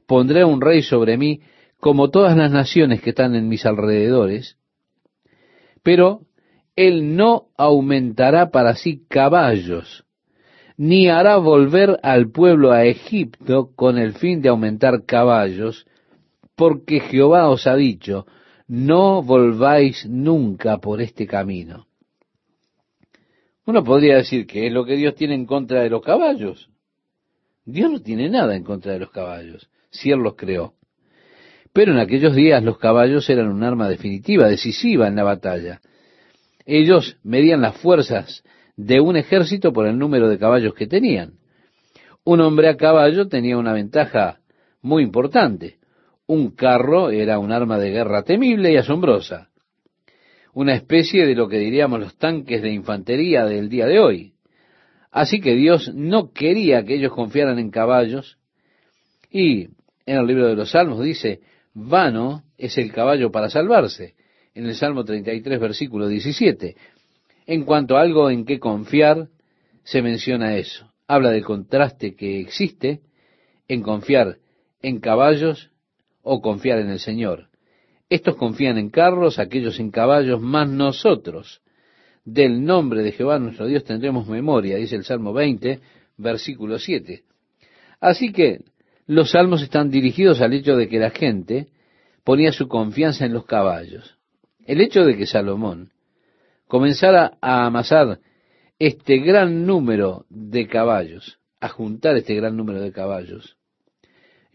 pondré 0.06 0.44
un 0.44 0.60
rey 0.60 0.82
sobre 0.82 1.16
mí 1.16 1.40
como 1.78 2.10
todas 2.10 2.36
las 2.36 2.50
naciones 2.50 3.00
que 3.00 3.10
están 3.10 3.34
en 3.34 3.48
mis 3.48 3.64
alrededores, 3.64 4.58
pero 5.82 6.20
él 6.76 7.16
no 7.16 7.48
aumentará 7.56 8.50
para 8.50 8.74
sí 8.74 9.04
caballos, 9.08 10.04
ni 10.76 11.08
hará 11.08 11.36
volver 11.36 11.98
al 12.02 12.30
pueblo 12.30 12.72
a 12.72 12.84
Egipto 12.84 13.70
con 13.74 13.98
el 13.98 14.14
fin 14.14 14.40
de 14.40 14.48
aumentar 14.48 15.04
caballos, 15.04 15.86
porque 16.56 17.00
Jehová 17.00 17.48
os 17.50 17.66
ha 17.66 17.76
dicho, 17.76 18.26
no 18.66 19.22
volváis 19.22 20.06
nunca 20.06 20.78
por 20.78 21.02
este 21.02 21.26
camino. 21.26 21.86
Uno 23.66 23.84
podría 23.84 24.16
decir 24.16 24.46
que 24.46 24.66
es 24.66 24.72
lo 24.72 24.84
que 24.84 24.96
Dios 24.96 25.14
tiene 25.14 25.34
en 25.34 25.46
contra 25.46 25.82
de 25.82 25.90
los 25.90 26.02
caballos. 26.02 26.70
Dios 27.64 27.90
no 27.90 28.00
tiene 28.00 28.28
nada 28.28 28.56
en 28.56 28.64
contra 28.64 28.92
de 28.92 28.98
los 29.00 29.10
caballos, 29.10 29.70
si 29.90 30.10
Él 30.10 30.20
los 30.20 30.34
creó. 30.34 30.74
Pero 31.72 31.92
en 31.92 31.98
aquellos 31.98 32.34
días 32.34 32.62
los 32.64 32.78
caballos 32.78 33.28
eran 33.30 33.48
un 33.48 33.62
arma 33.62 33.88
definitiva, 33.88 34.48
decisiva 34.48 35.06
en 35.06 35.16
la 35.16 35.24
batalla. 35.24 35.80
Ellos 36.72 37.16
medían 37.24 37.62
las 37.62 37.76
fuerzas 37.78 38.44
de 38.76 39.00
un 39.00 39.16
ejército 39.16 39.72
por 39.72 39.88
el 39.88 39.98
número 39.98 40.28
de 40.28 40.38
caballos 40.38 40.72
que 40.72 40.86
tenían. 40.86 41.32
Un 42.22 42.40
hombre 42.40 42.68
a 42.68 42.76
caballo 42.76 43.26
tenía 43.26 43.58
una 43.58 43.72
ventaja 43.72 44.38
muy 44.80 45.02
importante. 45.02 45.78
Un 46.28 46.52
carro 46.52 47.10
era 47.10 47.40
un 47.40 47.50
arma 47.50 47.76
de 47.76 47.90
guerra 47.90 48.22
temible 48.22 48.72
y 48.72 48.76
asombrosa, 48.76 49.48
una 50.54 50.74
especie 50.74 51.26
de 51.26 51.34
lo 51.34 51.48
que 51.48 51.58
diríamos 51.58 51.98
los 51.98 52.16
tanques 52.16 52.62
de 52.62 52.70
infantería 52.70 53.46
del 53.46 53.68
día 53.68 53.86
de 53.86 53.98
hoy. 53.98 54.34
Así 55.10 55.40
que 55.40 55.56
Dios 55.56 55.92
no 55.92 56.30
quería 56.32 56.84
que 56.84 56.94
ellos 56.94 57.12
confiaran 57.12 57.58
en 57.58 57.72
caballos 57.72 58.38
y 59.28 59.70
en 60.06 60.18
el 60.18 60.24
libro 60.24 60.46
de 60.46 60.54
los 60.54 60.70
Salmos 60.70 61.02
dice, 61.02 61.40
vano 61.74 62.44
es 62.56 62.78
el 62.78 62.92
caballo 62.92 63.32
para 63.32 63.50
salvarse, 63.50 64.14
en 64.54 64.66
el 64.66 64.74
Salmo 64.74 65.04
33, 65.04 65.60
versículo 65.60 66.08
17. 66.08 66.76
En 67.46 67.64
cuanto 67.64 67.96
a 67.96 68.02
algo 68.02 68.30
en 68.30 68.44
que 68.44 68.58
confiar, 68.58 69.28
se 69.84 70.02
menciona 70.02 70.56
eso. 70.56 70.92
Habla 71.06 71.30
del 71.30 71.44
contraste 71.44 72.14
que 72.14 72.40
existe 72.40 73.00
en 73.68 73.82
confiar 73.82 74.38
en 74.82 75.00
caballos 75.00 75.70
o 76.22 76.40
confiar 76.40 76.78
en 76.78 76.90
el 76.90 76.98
Señor. 76.98 77.48
Estos 78.08 78.36
confían 78.36 78.78
en 78.78 78.90
carros, 78.90 79.38
aquellos 79.38 79.78
en 79.78 79.90
caballos, 79.90 80.40
más 80.40 80.68
nosotros. 80.68 81.62
Del 82.24 82.64
nombre 82.64 83.02
de 83.02 83.12
Jehová 83.12 83.38
nuestro 83.38 83.66
Dios 83.66 83.84
tendremos 83.84 84.28
memoria, 84.28 84.76
dice 84.76 84.96
el 84.96 85.04
Salmo 85.04 85.32
20, 85.32 85.80
versículo 86.16 86.78
7. 86.78 87.22
Así 88.00 88.32
que 88.32 88.64
los 89.06 89.30
salmos 89.30 89.62
están 89.62 89.90
dirigidos 89.90 90.40
al 90.40 90.52
hecho 90.52 90.76
de 90.76 90.88
que 90.88 90.98
la 90.98 91.10
gente 91.10 91.68
ponía 92.24 92.52
su 92.52 92.68
confianza 92.68 93.24
en 93.24 93.32
los 93.32 93.46
caballos. 93.46 94.19
El 94.66 94.80
hecho 94.80 95.04
de 95.04 95.16
que 95.16 95.26
Salomón 95.26 95.90
comenzara 96.66 97.38
a 97.40 97.66
amasar 97.66 98.20
este 98.78 99.18
gran 99.18 99.66
número 99.66 100.24
de 100.28 100.66
caballos, 100.66 101.38
a 101.60 101.68
juntar 101.68 102.16
este 102.16 102.34
gran 102.34 102.56
número 102.56 102.80
de 102.80 102.92
caballos, 102.92 103.56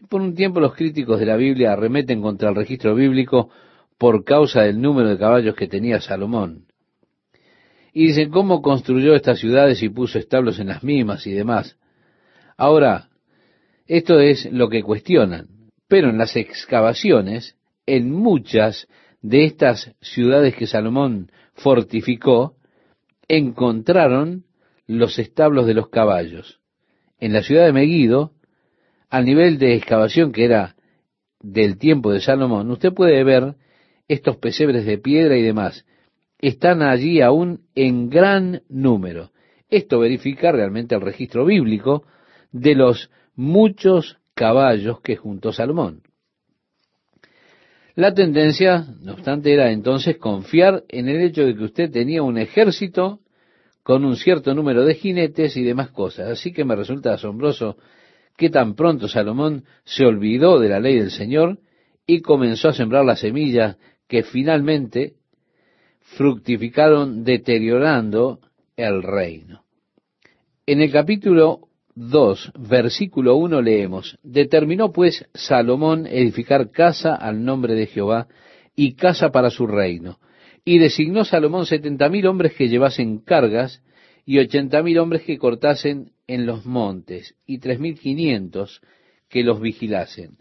por 0.08 0.20
un 0.20 0.34
tiempo 0.34 0.60
los 0.60 0.74
críticos 0.74 1.18
de 1.18 1.26
la 1.26 1.36
Biblia 1.36 1.72
arremeten 1.72 2.20
contra 2.20 2.50
el 2.50 2.54
registro 2.54 2.94
bíblico 2.94 3.50
por 3.98 4.24
causa 4.24 4.62
del 4.62 4.80
número 4.80 5.08
de 5.08 5.18
caballos 5.18 5.54
que 5.54 5.68
tenía 5.68 6.00
Salomón. 6.00 6.66
Y 7.92 8.08
dicen 8.08 8.30
cómo 8.30 8.60
construyó 8.60 9.14
estas 9.14 9.38
ciudades 9.38 9.82
y 9.82 9.88
puso 9.88 10.18
establos 10.18 10.58
en 10.58 10.68
las 10.68 10.84
mismas 10.84 11.26
y 11.26 11.32
demás. 11.32 11.78
Ahora, 12.56 13.08
esto 13.86 14.20
es 14.20 14.50
lo 14.52 14.68
que 14.68 14.82
cuestionan, 14.82 15.48
pero 15.88 16.10
en 16.10 16.18
las 16.18 16.36
excavaciones, 16.36 17.56
en 17.86 18.12
muchas 18.12 18.86
de 19.26 19.44
estas 19.44 19.92
ciudades 20.00 20.54
que 20.54 20.68
Salomón 20.68 21.32
fortificó, 21.54 22.54
encontraron 23.26 24.44
los 24.86 25.18
establos 25.18 25.66
de 25.66 25.74
los 25.74 25.88
caballos. 25.88 26.60
En 27.18 27.32
la 27.32 27.42
ciudad 27.42 27.66
de 27.66 27.72
Megiddo 27.72 28.34
al 29.10 29.24
nivel 29.24 29.58
de 29.58 29.74
excavación 29.74 30.30
que 30.30 30.44
era 30.44 30.76
del 31.40 31.76
tiempo 31.76 32.12
de 32.12 32.20
Salomón, 32.20 32.70
usted 32.70 32.92
puede 32.92 33.24
ver 33.24 33.56
estos 34.06 34.36
pesebres 34.36 34.86
de 34.86 34.98
piedra 34.98 35.36
y 35.36 35.42
demás. 35.42 35.84
Están 36.38 36.82
allí 36.82 37.20
aún 37.20 37.62
en 37.74 38.08
gran 38.08 38.62
número. 38.68 39.32
Esto 39.68 39.98
verifica 39.98 40.52
realmente 40.52 40.94
el 40.94 41.00
registro 41.00 41.44
bíblico 41.44 42.04
de 42.52 42.76
los 42.76 43.10
muchos 43.34 44.18
caballos 44.34 45.00
que 45.00 45.16
juntó 45.16 45.52
Salomón. 45.52 46.05
La 47.96 48.12
tendencia, 48.12 48.86
no 49.00 49.14
obstante, 49.14 49.54
era 49.54 49.72
entonces 49.72 50.18
confiar 50.18 50.84
en 50.88 51.08
el 51.08 51.22
hecho 51.22 51.46
de 51.46 51.56
que 51.56 51.64
usted 51.64 51.90
tenía 51.90 52.22
un 52.22 52.36
ejército 52.36 53.20
con 53.82 54.04
un 54.04 54.16
cierto 54.16 54.54
número 54.54 54.84
de 54.84 54.96
jinetes 54.96 55.56
y 55.56 55.62
demás 55.62 55.92
cosas. 55.92 56.28
Así 56.28 56.52
que 56.52 56.66
me 56.66 56.76
resulta 56.76 57.14
asombroso 57.14 57.78
que 58.36 58.50
tan 58.50 58.74
pronto 58.74 59.08
Salomón 59.08 59.64
se 59.84 60.04
olvidó 60.04 60.58
de 60.58 60.68
la 60.68 60.78
ley 60.78 60.98
del 60.98 61.10
Señor 61.10 61.58
y 62.06 62.20
comenzó 62.20 62.68
a 62.68 62.74
sembrar 62.74 63.02
las 63.06 63.20
semillas 63.20 63.78
que 64.06 64.22
finalmente 64.22 65.14
fructificaron 66.00 67.24
deteriorando 67.24 68.40
el 68.76 69.02
reino. 69.02 69.64
En 70.66 70.82
el 70.82 70.92
capítulo 70.92 71.65
2, 71.96 72.52
versículo 72.58 73.36
1 73.36 73.62
leemos, 73.62 74.18
Determinó 74.22 74.92
pues 74.92 75.24
Salomón 75.32 76.06
edificar 76.06 76.70
casa 76.70 77.14
al 77.14 77.42
nombre 77.42 77.74
de 77.74 77.86
Jehová 77.86 78.28
y 78.76 78.94
casa 78.94 79.30
para 79.32 79.48
su 79.48 79.66
reino. 79.66 80.18
Y 80.62 80.78
designó 80.78 81.24
Salomón 81.24 81.64
setenta 81.64 82.10
mil 82.10 82.26
hombres 82.26 82.52
que 82.52 82.68
llevasen 82.68 83.18
cargas 83.18 83.82
y 84.26 84.38
ochenta 84.38 84.82
mil 84.82 84.98
hombres 84.98 85.22
que 85.22 85.38
cortasen 85.38 86.12
en 86.26 86.44
los 86.44 86.66
montes 86.66 87.34
y 87.46 87.58
tres 87.58 87.80
mil 87.80 87.98
quinientos 87.98 88.82
que 89.30 89.42
los 89.42 89.58
vigilasen. 89.60 90.36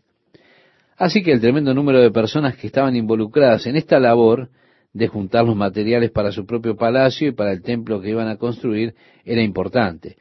Así 0.97 1.23
que 1.23 1.31
el 1.31 1.39
tremendo 1.39 1.73
número 1.73 2.01
de 2.01 2.11
personas 2.11 2.57
que 2.57 2.67
estaban 2.67 2.97
involucradas 2.97 3.65
en 3.65 3.77
esta 3.77 3.99
labor 3.99 4.49
de 4.91 5.07
juntar 5.07 5.45
los 5.45 5.55
materiales 5.55 6.11
para 6.11 6.31
su 6.31 6.45
propio 6.45 6.75
palacio 6.75 7.29
y 7.29 7.31
para 7.31 7.53
el 7.53 7.61
templo 7.61 8.01
que 8.01 8.09
iban 8.09 8.27
a 8.27 8.37
construir 8.37 8.93
era 9.23 9.41
importante. 9.41 10.17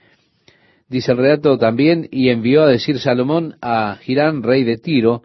Dice 0.88 1.12
el 1.12 1.18
relato 1.18 1.56
también, 1.58 2.08
y 2.10 2.28
envió 2.28 2.62
a 2.62 2.68
decir 2.68 2.98
Salomón 2.98 3.56
a 3.62 3.96
Girán, 4.02 4.42
rey 4.42 4.64
de 4.64 4.76
Tiro, 4.76 5.22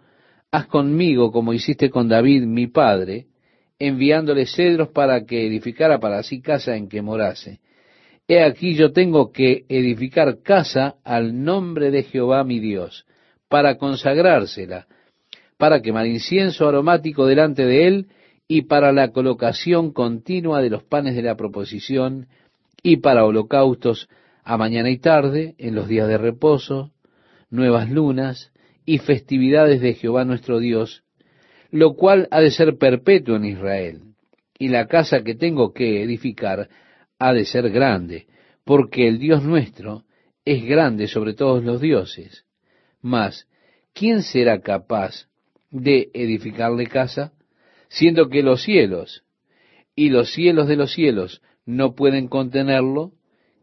haz 0.50 0.66
conmigo 0.66 1.30
como 1.30 1.52
hiciste 1.52 1.90
con 1.90 2.08
David 2.08 2.44
mi 2.44 2.66
padre, 2.66 3.26
enviándole 3.78 4.46
cedros 4.46 4.88
para 4.88 5.24
que 5.24 5.46
edificara 5.46 6.00
para 6.00 6.22
sí 6.22 6.40
casa 6.40 6.76
en 6.76 6.88
que 6.88 7.02
morase. 7.02 7.60
He 8.26 8.42
aquí 8.42 8.74
yo 8.74 8.92
tengo 8.92 9.32
que 9.32 9.64
edificar 9.68 10.42
casa 10.42 10.96
al 11.04 11.42
nombre 11.42 11.90
de 11.90 12.04
Jehová 12.04 12.44
mi 12.44 12.58
Dios, 12.58 13.04
para 13.48 13.76
consagrársela, 13.76 14.86
para 15.58 15.82
quemar 15.82 16.06
incienso 16.06 16.68
aromático 16.68 17.26
delante 17.26 17.66
de 17.66 17.86
él 17.86 18.06
y 18.48 18.62
para 18.62 18.92
la 18.92 19.12
colocación 19.12 19.92
continua 19.92 20.62
de 20.62 20.70
los 20.70 20.84
panes 20.84 21.16
de 21.16 21.22
la 21.22 21.36
proposición 21.36 22.28
y 22.82 22.96
para 22.98 23.24
holocaustos 23.24 24.08
a 24.44 24.56
mañana 24.56 24.90
y 24.90 24.98
tarde, 24.98 25.54
en 25.58 25.74
los 25.74 25.88
días 25.88 26.08
de 26.08 26.18
reposo, 26.18 26.92
nuevas 27.50 27.90
lunas 27.90 28.52
y 28.84 28.98
festividades 28.98 29.80
de 29.80 29.94
Jehová 29.94 30.24
nuestro 30.24 30.58
Dios, 30.58 31.04
lo 31.70 31.94
cual 31.94 32.28
ha 32.30 32.40
de 32.40 32.50
ser 32.50 32.76
perpetuo 32.76 33.36
en 33.36 33.44
Israel. 33.44 34.00
Y 34.58 34.68
la 34.68 34.86
casa 34.86 35.22
que 35.22 35.34
tengo 35.34 35.72
que 35.72 36.02
edificar 36.02 36.68
ha 37.18 37.32
de 37.32 37.44
ser 37.44 37.70
grande, 37.70 38.26
porque 38.64 39.08
el 39.08 39.18
Dios 39.18 39.42
nuestro 39.42 40.04
es 40.44 40.64
grande 40.64 41.06
sobre 41.06 41.34
todos 41.34 41.62
los 41.64 41.80
dioses. 41.80 42.44
Mas, 43.00 43.46
¿quién 43.94 44.22
será 44.22 44.60
capaz 44.60 45.28
de 45.70 46.10
edificarle 46.12 46.86
casa? 46.86 47.32
Siendo 47.88 48.28
que 48.28 48.42
los 48.42 48.62
cielos 48.62 49.24
y 49.94 50.10
los 50.10 50.32
cielos 50.32 50.68
de 50.68 50.76
los 50.76 50.92
cielos 50.92 51.42
no 51.66 51.94
pueden 51.94 52.28
contenerlo, 52.28 53.12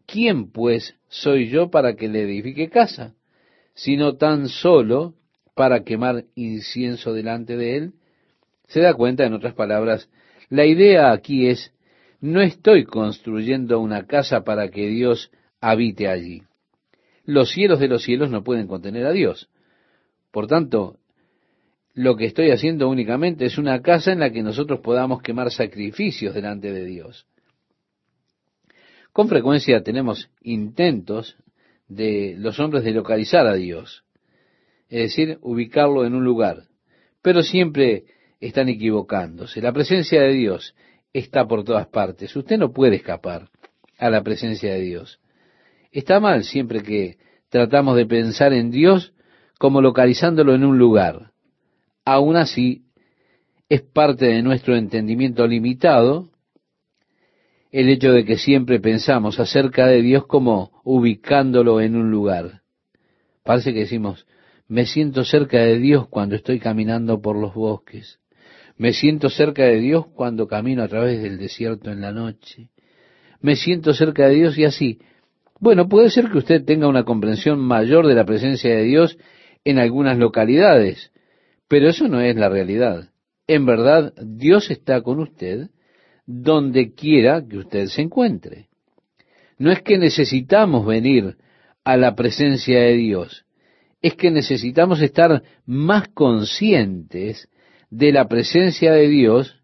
¿quién 0.07 0.51
pues 0.51 0.95
soy 1.09 1.49
yo 1.49 1.69
para 1.69 1.95
que 1.95 2.07
le 2.07 2.23
edifique 2.23 2.69
casa? 2.69 3.13
Sino 3.75 4.15
tan 4.15 4.49
solo 4.49 5.13
para 5.53 5.83
quemar 5.83 6.25
incienso 6.33 7.13
delante 7.13 7.57
de 7.57 7.77
él. 7.77 7.93
Se 8.67 8.79
da 8.79 8.95
cuenta, 8.95 9.25
en 9.25 9.33
otras 9.33 9.53
palabras, 9.53 10.09
la 10.49 10.65
idea 10.65 11.11
aquí 11.11 11.47
es 11.47 11.73
no 12.19 12.41
estoy 12.41 12.85
construyendo 12.85 13.79
una 13.79 14.07
casa 14.07 14.43
para 14.43 14.69
que 14.69 14.87
Dios 14.87 15.29
habite 15.61 16.07
allí. 16.07 16.41
Los 17.25 17.51
cielos 17.51 17.79
de 17.79 17.87
los 17.87 18.03
cielos 18.03 18.31
no 18.31 18.43
pueden 18.43 18.67
contener 18.67 19.05
a 19.05 19.11
Dios. 19.11 19.49
Por 20.31 20.47
tanto, 20.47 20.97
lo 21.93 22.15
que 22.15 22.25
estoy 22.25 22.51
haciendo 22.51 22.89
únicamente 22.89 23.45
es 23.45 23.57
una 23.57 23.81
casa 23.81 24.11
en 24.11 24.19
la 24.19 24.31
que 24.31 24.43
nosotros 24.43 24.79
podamos 24.79 25.21
quemar 25.21 25.51
sacrificios 25.51 26.33
delante 26.33 26.71
de 26.71 26.85
Dios. 26.85 27.27
Con 29.17 29.29
frecuencia 29.29 29.81
tenemos 29.81 30.29
intentos 30.43 31.37
de 31.87 32.35
los 32.37 32.59
hombres 32.59 32.83
de 32.83 32.91
localizar 32.91 33.47
a 33.47 33.55
Dios, 33.55 34.03
es 34.89 34.99
decir, 35.09 35.39
ubicarlo 35.41 36.05
en 36.05 36.13
un 36.13 36.23
lugar. 36.23 36.65
Pero 37.23 37.41
siempre 37.41 38.03
están 38.39 38.69
equivocándose. 38.69 39.59
La 39.59 39.73
presencia 39.73 40.21
de 40.21 40.33
Dios 40.33 40.75
está 41.13 41.47
por 41.47 41.63
todas 41.63 41.87
partes. 41.87 42.35
Usted 42.35 42.59
no 42.59 42.71
puede 42.71 42.97
escapar 42.97 43.49
a 43.97 44.11
la 44.11 44.21
presencia 44.21 44.71
de 44.71 44.81
Dios. 44.81 45.19
Está 45.91 46.19
mal 46.19 46.43
siempre 46.43 46.83
que 46.83 47.17
tratamos 47.49 47.97
de 47.97 48.05
pensar 48.05 48.53
en 48.53 48.69
Dios 48.69 49.13
como 49.57 49.81
localizándolo 49.81 50.53
en 50.53 50.63
un 50.63 50.77
lugar. 50.77 51.31
Aún 52.05 52.35
así, 52.35 52.83
es 53.67 53.81
parte 53.81 54.25
de 54.25 54.43
nuestro 54.43 54.75
entendimiento 54.75 55.47
limitado 55.47 56.29
el 57.77 57.89
hecho 57.89 58.11
de 58.11 58.25
que 58.25 58.37
siempre 58.37 58.79
pensamos 58.79 59.39
acerca 59.39 59.85
de 59.85 60.01
Dios 60.01 60.25
como 60.25 60.81
ubicándolo 60.83 61.79
en 61.79 61.95
un 61.95 62.09
lugar. 62.09 62.63
Parece 63.43 63.71
que 63.71 63.81
decimos, 63.81 64.25
me 64.67 64.87
siento 64.87 65.23
cerca 65.23 65.59
de 65.59 65.77
Dios 65.77 66.07
cuando 66.07 66.35
estoy 66.35 66.57
caminando 66.57 67.21
por 67.21 67.35
los 67.37 67.53
bosques. 67.53 68.19
Me 68.77 68.93
siento 68.93 69.29
cerca 69.29 69.65
de 69.65 69.79
Dios 69.79 70.07
cuando 70.07 70.47
camino 70.47 70.81
a 70.81 70.87
través 70.87 71.21
del 71.21 71.37
desierto 71.37 71.91
en 71.91 72.01
la 72.01 72.11
noche. 72.11 72.69
Me 73.41 73.55
siento 73.55 73.93
cerca 73.93 74.27
de 74.27 74.33
Dios 74.33 74.57
y 74.57 74.65
así. 74.65 74.99
Bueno, 75.59 75.87
puede 75.87 76.09
ser 76.09 76.31
que 76.31 76.39
usted 76.39 76.65
tenga 76.65 76.87
una 76.87 77.03
comprensión 77.03 77.59
mayor 77.59 78.07
de 78.07 78.15
la 78.15 78.25
presencia 78.25 78.75
de 78.75 78.85
Dios 78.85 79.19
en 79.65 79.77
algunas 79.77 80.17
localidades, 80.17 81.11
pero 81.67 81.89
eso 81.89 82.07
no 82.07 82.21
es 82.21 82.35
la 82.37 82.49
realidad. 82.49 83.11
En 83.45 83.67
verdad, 83.67 84.15
Dios 84.19 84.71
está 84.71 85.03
con 85.03 85.19
usted 85.19 85.69
donde 86.27 86.93
quiera 86.93 87.43
que 87.47 87.57
usted 87.57 87.87
se 87.87 88.01
encuentre. 88.01 88.67
No 89.57 89.71
es 89.71 89.81
que 89.81 89.97
necesitamos 89.97 90.85
venir 90.85 91.37
a 91.83 91.97
la 91.97 92.15
presencia 92.15 92.81
de 92.81 92.93
Dios, 92.93 93.45
es 94.01 94.13
que 94.15 94.29
necesitamos 94.29 95.01
estar 95.01 95.41
más 95.65 96.09
conscientes 96.09 97.49
de 97.89 98.11
la 98.11 98.27
presencia 98.27 98.91
de 98.91 99.07
Dios 99.07 99.55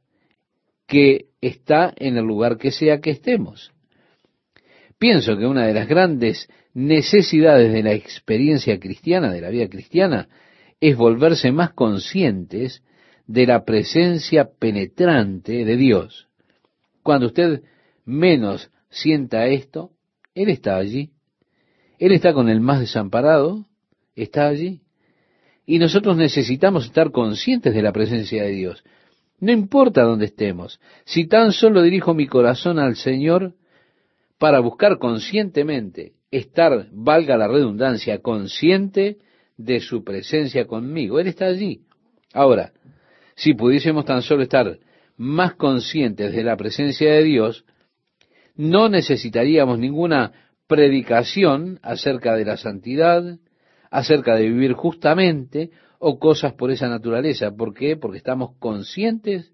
que 0.88 1.25
está 1.41 1.93
en 1.98 2.17
el 2.17 2.24
lugar 2.25 2.58
que 2.58 2.72
sea 2.72 3.01
que 3.01 3.12
estemos. 3.12 3.72
Pienso 4.98 5.38
que 5.38 5.46
una 5.46 5.67
de 5.67 5.74
las 5.74 5.88
grandes 5.88 6.48
necesidades 6.74 7.74
de 7.74 7.84
la 7.84 7.93
experiencia 7.93 8.79
cristiana, 8.79 9.32
de 9.32 9.41
la 9.41 9.50
vida 9.50 9.67
cristiana, 9.67 10.29
es 10.79 10.96
volverse 10.96 11.51
más 11.51 11.74
conscientes 11.74 12.84
de 13.27 13.46
la 13.46 13.65
presencia 13.65 14.50
penetrante 14.60 15.65
de 15.65 15.77
Dios. 15.77 16.27
Cuando 17.03 17.27
usted 17.27 17.62
menos 18.05 18.72
sienta 18.89 19.45
esto, 19.48 19.91
Él 20.33 20.50
está 20.50 20.77
allí. 20.77 21.12
Él 22.00 22.12
está 22.12 22.33
con 22.33 22.50
el 22.50 22.60
más 22.60 22.79
desamparado, 22.79 23.65
está 24.15 24.48
allí. 24.48 24.81
Y 25.65 25.79
nosotros 25.79 26.17
necesitamos 26.17 26.86
estar 26.86 27.12
conscientes 27.12 27.74
de 27.74 27.81
la 27.81 27.93
presencia 27.93 28.43
de 28.43 28.51
Dios. 28.51 28.83
No 29.39 29.51
importa 29.51 30.03
dónde 30.03 30.25
estemos, 30.25 30.79
si 31.05 31.27
tan 31.27 31.51
solo 31.51 31.81
dirijo 31.81 32.13
mi 32.13 32.27
corazón 32.27 32.79
al 32.79 32.95
Señor 32.95 33.53
para 34.38 34.60
buscar 34.60 34.98
conscientemente, 35.00 36.13
estar, 36.31 36.88
valga 36.91 37.38
la 37.38 37.48
redundancia, 37.48 38.19
consciente 38.19 39.17
de 39.57 39.79
su 39.79 40.03
presencia 40.03 40.65
conmigo. 40.65 41.19
Él 41.19 41.27
está 41.27 41.45
allí. 41.45 41.81
Ahora, 42.33 42.74
si 43.36 43.53
pudiésemos 43.53 44.05
tan 44.05 44.22
solo 44.22 44.43
estar 44.43 44.77
más 45.23 45.55
conscientes 45.55 46.33
de 46.33 46.43
la 46.43 46.57
presencia 46.57 47.11
de 47.13 47.23
Dios, 47.23 47.65
no 48.55 48.89
necesitaríamos 48.89 49.79
ninguna 49.79 50.33
predicación 50.67 51.79
acerca 51.81 52.35
de 52.35 52.45
la 52.45 52.57
santidad, 52.57 53.39
acerca 53.89 54.35
de 54.35 54.49
vivir 54.49 54.73
justamente 54.73 55.71
o 55.97 56.19
cosas 56.19 56.53
por 56.53 56.71
esa 56.71 56.89
naturaleza. 56.89 57.51
¿Por 57.51 57.73
qué? 57.73 57.95
Porque 57.95 58.17
estamos 58.17 58.57
conscientes 58.59 59.53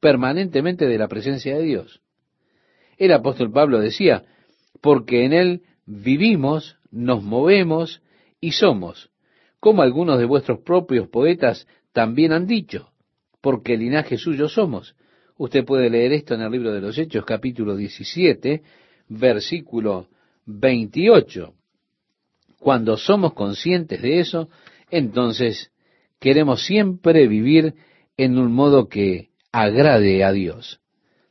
permanentemente 0.00 0.86
de 0.86 0.98
la 0.98 1.08
presencia 1.08 1.56
de 1.56 1.62
Dios. 1.62 2.02
El 2.98 3.12
apóstol 3.12 3.50
Pablo 3.50 3.80
decía, 3.80 4.24
porque 4.82 5.24
en 5.24 5.32
Él 5.32 5.62
vivimos, 5.86 6.76
nos 6.90 7.22
movemos 7.22 8.02
y 8.40 8.52
somos, 8.52 9.10
como 9.60 9.82
algunos 9.82 10.18
de 10.18 10.26
vuestros 10.26 10.58
propios 10.60 11.08
poetas 11.08 11.66
también 11.92 12.32
han 12.32 12.46
dicho, 12.46 12.93
porque 13.44 13.76
linaje 13.76 14.16
suyo 14.16 14.48
somos. 14.48 14.96
Usted 15.36 15.66
puede 15.66 15.90
leer 15.90 16.14
esto 16.14 16.32
en 16.32 16.40
el 16.40 16.50
libro 16.50 16.72
de 16.72 16.80
los 16.80 16.96
Hechos, 16.96 17.26
capítulo 17.26 17.76
17, 17.76 18.62
versículo 19.10 20.08
28. 20.46 21.52
Cuando 22.58 22.96
somos 22.96 23.34
conscientes 23.34 24.00
de 24.00 24.20
eso, 24.20 24.48
entonces 24.90 25.70
queremos 26.18 26.64
siempre 26.64 27.28
vivir 27.28 27.74
en 28.16 28.38
un 28.38 28.50
modo 28.50 28.88
que 28.88 29.28
agrade 29.52 30.24
a 30.24 30.32
Dios, 30.32 30.80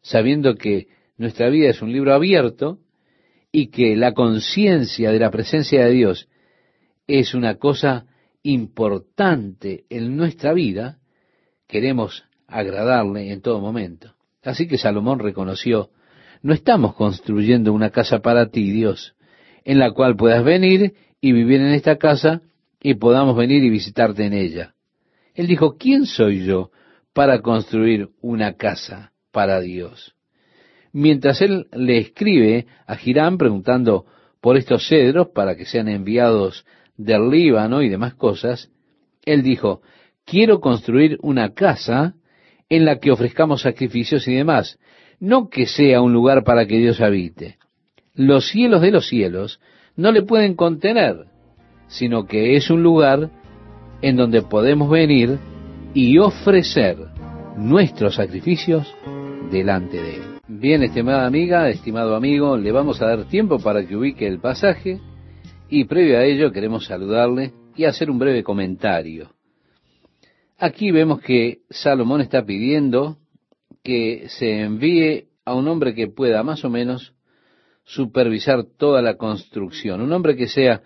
sabiendo 0.04 0.54
que 0.54 0.90
nuestra 1.18 1.50
vida 1.50 1.72
es 1.72 1.82
un 1.82 1.92
libro 1.92 2.14
abierto 2.14 2.78
y 3.52 3.72
que 3.72 3.96
la 3.96 4.14
conciencia 4.14 5.12
de 5.12 5.18
la 5.18 5.32
presencia 5.32 5.84
de 5.84 5.92
Dios 5.94 6.30
es 7.08 7.34
una 7.34 7.56
cosa 7.56 8.06
importante 8.44 9.86
en 9.90 10.16
nuestra 10.16 10.54
vida, 10.54 11.00
queremos 11.74 12.24
agradarle 12.48 13.34
en 13.34 13.42
todo 13.42 13.60
momento. 13.60 14.14
Así 14.44 14.68
que 14.68 14.78
Salomón 14.78 15.18
reconoció, 15.18 15.90
no 16.44 16.54
estamos 16.54 16.94
construyendo 16.94 17.74
una 17.74 17.90
casa 17.90 18.20
para 18.20 18.52
ti, 18.52 18.70
Dios, 18.70 19.16
en 19.66 19.80
la 19.80 19.92
cual 19.92 20.16
puedas 20.16 20.44
venir 20.44 20.94
y 21.20 21.32
vivir 21.32 21.62
en 21.62 21.74
esta 21.74 21.98
casa 21.98 22.44
y 22.80 22.94
podamos 22.94 23.36
venir 23.36 23.64
y 23.64 23.72
visitarte 23.72 24.24
en 24.24 24.34
ella. 24.34 24.76
Él 25.34 25.48
dijo, 25.48 25.76
¿quién 25.76 26.06
soy 26.06 26.46
yo 26.46 26.70
para 27.12 27.42
construir 27.42 28.10
una 28.22 28.54
casa 28.54 29.12
para 29.32 29.60
Dios? 29.60 30.14
Mientras 30.92 31.42
él 31.42 31.66
le 31.72 31.98
escribe 31.98 32.68
a 32.86 32.98
Girán 32.98 33.40
preguntando 33.40 34.06
por 34.42 34.58
estos 34.58 34.88
cedros 34.88 35.30
para 35.30 35.56
que 35.56 35.66
sean 35.66 35.88
enviados 35.88 36.68
del 36.98 37.32
Líbano 37.32 37.82
y 37.82 37.90
demás 37.90 38.14
cosas, 38.14 38.70
él 39.26 39.42
dijo, 39.42 39.82
quiero 40.26 40.60
construir 40.60 41.18
una 41.22 41.54
casa 41.54 42.16
en 42.70 42.86
la 42.86 43.00
que 43.00 43.12
ofrezcamos 43.12 43.62
sacrificios 43.62 44.28
y 44.28 44.34
demás, 44.34 44.80
no 45.20 45.50
que 45.50 45.66
sea 45.66 46.02
un 46.02 46.14
lugar 46.14 46.44
para 46.44 46.66
que 46.66 46.78
Dios 46.78 47.02
habite. 47.02 47.58
Los 48.14 48.48
cielos 48.50 48.82
de 48.82 48.92
los 48.92 49.08
cielos 49.08 49.60
no 49.96 50.12
le 50.12 50.24
pueden 50.24 50.56
contener, 50.56 51.26
sino 51.88 52.26
que 52.26 52.56
es 52.56 52.70
un 52.70 52.84
lugar 52.84 53.30
en 54.02 54.18
donde 54.18 54.42
podemos 54.42 54.90
venir 54.90 55.38
y 55.94 56.18
ofrecer 56.18 56.98
nuestros 57.56 58.16
sacrificios 58.16 58.94
delante 59.52 60.02
de 60.02 60.16
Él. 60.16 60.22
Bien, 60.48 60.84
estimada 60.84 61.26
amiga, 61.26 61.70
estimado 61.70 62.16
amigo, 62.16 62.58
le 62.58 62.72
vamos 62.72 63.02
a 63.02 63.08
dar 63.08 63.26
tiempo 63.26 63.60
para 63.60 63.86
que 63.86 63.96
ubique 63.96 64.28
el 64.28 64.40
pasaje 64.40 65.00
y 65.70 65.86
previo 65.86 66.18
a 66.18 66.26
ello 66.26 66.52
queremos 66.52 66.86
saludarle 66.86 67.54
y 67.76 67.86
hacer 67.86 68.12
un 68.12 68.20
breve 68.20 68.44
comentario. 68.44 69.30
Aquí 70.58 70.92
vemos 70.92 71.22
que 71.22 71.60
Salomón 71.70 72.22
está 72.22 72.46
pidiendo 72.46 73.18
que 73.84 74.26
se 74.30 74.62
envíe 74.62 75.28
a 75.46 75.54
un 75.56 75.68
hombre 75.68 75.94
que 75.94 76.08
pueda 76.08 76.44
más 76.44 76.64
o 76.64 76.70
menos 76.70 77.14
supervisar 77.84 78.64
toda 78.64 79.02
la 79.02 79.18
construcción, 79.18 80.02
un 80.02 80.14
hombre 80.14 80.36
que 80.36 80.48
sea 80.48 80.82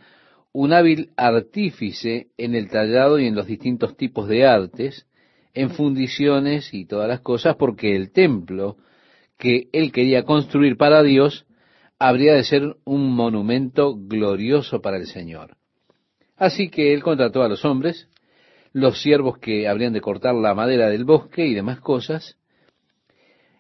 un 0.51 0.73
hábil 0.73 1.12
artífice 1.15 2.30
en 2.38 2.56
el 2.56 2.69
tallado 2.69 3.19
y 3.19 3.27
en 3.27 3.36
los 3.36 3.45
distintos 3.45 3.95
tipos 3.95 4.27
de 4.27 4.47
artes, 4.47 5.06
en 5.53 5.69
fundiciones 5.69 6.73
y 6.73 6.86
todas 6.86 7.08
las 7.08 7.21
cosas, 7.21 7.56
porque 7.58 7.95
el 7.95 8.12
templo 8.12 8.77
que 9.38 9.69
él 9.71 9.91
quería 9.91 10.23
construir 10.23 10.77
para 10.77 11.03
Dios 11.03 11.45
habría 11.99 12.34
de 12.34 12.43
ser 12.43 12.77
un 12.86 13.13
monumento 13.13 13.95
glorioso 13.95 14.82
para 14.82 14.97
el 14.97 15.06
Señor. 15.06 15.58
Así 16.36 16.69
que 16.69 16.93
él 16.93 17.03
contrató 17.03 17.43
a 17.43 17.49
los 17.49 17.65
hombres, 17.65 18.08
los 18.78 19.02
siervos 19.02 19.40
que 19.40 19.68
habrían 19.68 19.94
de 19.94 20.02
cortar 20.02 20.36
la 20.36 20.54
madera 20.54 20.88
del 20.88 21.04
bosque 21.04 21.48
y 21.48 21.56
demás 21.56 21.80
cosas, 21.80 22.38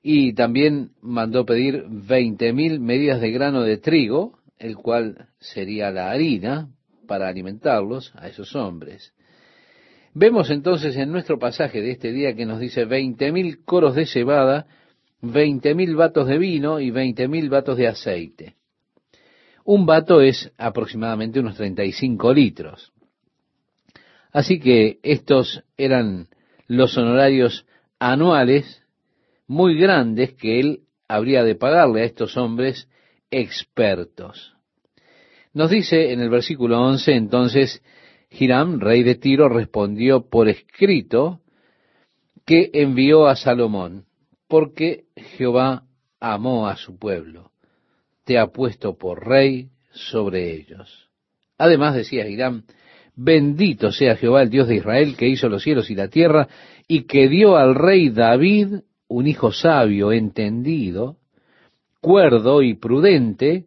y 0.03 0.33
también 0.33 0.91
mandó 1.01 1.43
pedir 1.43 1.85
veinte 1.87 2.53
mil 2.53 2.79
medidas 2.79 3.19
de 3.19 3.31
grano 3.31 3.63
de 3.63 3.77
trigo, 3.77 4.37
el 4.59 4.77
cual 4.77 5.29
sería 5.39 5.89
la 5.89 6.11
harina 6.11 6.69
para 7.07 7.27
alimentarlos 7.27 8.13
a 8.15 8.27
esos 8.27 8.55
hombres. 8.55 9.13
Vemos 10.13 10.51
entonces 10.51 10.95
en 10.95 11.11
nuestro 11.11 11.39
pasaje 11.39 11.81
de 11.81 11.91
este 11.91 12.11
día 12.11 12.35
que 12.35 12.45
nos 12.45 12.59
dice 12.59 12.85
veinte 12.85 13.31
mil 13.31 13.63
coros 13.65 13.95
de 13.95 14.05
cebada, 14.05 14.67
veinte 15.21 15.73
mil 15.73 15.95
vatos 15.95 16.27
de 16.27 16.37
vino 16.37 16.79
y 16.79 16.91
veinte 16.91 17.27
mil 17.27 17.49
vatos 17.49 17.75
de 17.75 17.87
aceite. 17.87 18.55
Un 19.65 19.87
vato 19.87 20.21
es 20.21 20.51
aproximadamente 20.57 21.39
unos 21.39 21.57
35 21.57 22.33
litros. 22.33 22.93
Así 24.37 24.59
que 24.59 24.99
estos 25.01 25.63
eran 25.77 26.27
los 26.67 26.95
honorarios 26.95 27.65
anuales 27.97 28.83
muy 29.47 29.79
grandes 29.79 30.35
que 30.35 30.59
él 30.59 30.81
habría 31.07 31.43
de 31.43 31.55
pagarle 31.55 32.03
a 32.03 32.05
estos 32.05 32.37
hombres 32.37 32.87
expertos. 33.31 34.55
Nos 35.53 35.71
dice 35.71 36.13
en 36.13 36.19
el 36.19 36.29
versículo 36.29 36.79
11, 36.83 37.13
entonces 37.13 37.81
Hiram, 38.29 38.79
rey 38.79 39.01
de 39.01 39.15
Tiro, 39.15 39.49
respondió 39.49 40.29
por 40.29 40.49
escrito 40.49 41.41
que 42.45 42.69
envió 42.73 43.25
a 43.25 43.35
Salomón, 43.35 44.05
porque 44.47 45.05
Jehová 45.15 45.85
amó 46.19 46.67
a 46.67 46.75
su 46.75 46.99
pueblo, 46.99 47.53
te 48.23 48.37
ha 48.37 48.45
puesto 48.45 48.99
por 48.99 49.27
rey 49.27 49.71
sobre 49.93 50.53
ellos. 50.53 51.09
Además 51.57 51.95
decía 51.95 52.27
Hiram, 52.27 52.65
bendito 53.17 53.91
sea 53.91 54.15
Jehová 54.15 54.43
el 54.43 54.49
Dios 54.49 54.67
de 54.67 54.75
Israel, 54.75 55.17
que 55.17 55.27
hizo 55.27 55.49
los 55.49 55.63
cielos 55.63 55.89
y 55.89 55.95
la 55.95 56.07
tierra, 56.07 56.47
y 56.87 57.03
que 57.03 57.27
dio 57.27 57.57
al 57.57 57.75
rey 57.75 58.09
David 58.09 58.75
un 59.09 59.27
hijo 59.27 59.51
sabio, 59.51 60.11
entendido, 60.11 61.17
cuerdo 61.99 62.61
y 62.61 62.75
prudente, 62.75 63.65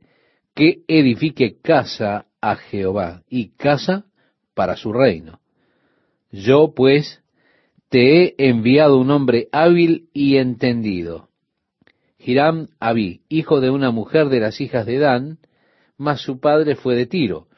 que 0.54 0.82
edifique 0.86 1.60
casa 1.60 2.26
a 2.40 2.56
Jehová 2.56 3.22
y 3.28 3.50
casa 3.56 4.06
para 4.54 4.76
su 4.76 4.92
reino. 4.92 5.40
Yo, 6.30 6.72
pues, 6.74 7.22
te 7.88 8.22
he 8.22 8.34
enviado 8.48 8.98
un 8.98 9.10
hombre 9.10 9.48
hábil 9.52 10.08
y 10.12 10.36
entendido. 10.36 11.28
Hiram 12.18 12.68
Abí, 12.78 13.22
hijo 13.28 13.60
de 13.60 13.70
una 13.70 13.90
mujer 13.90 14.28
de 14.28 14.40
las 14.40 14.60
hijas 14.60 14.86
de 14.86 14.98
Dan, 14.98 15.38
mas 15.96 16.20
su 16.20 16.38
padre 16.38 16.76
fue 16.76 16.94
de 16.94 17.06
Tiro, 17.06 17.48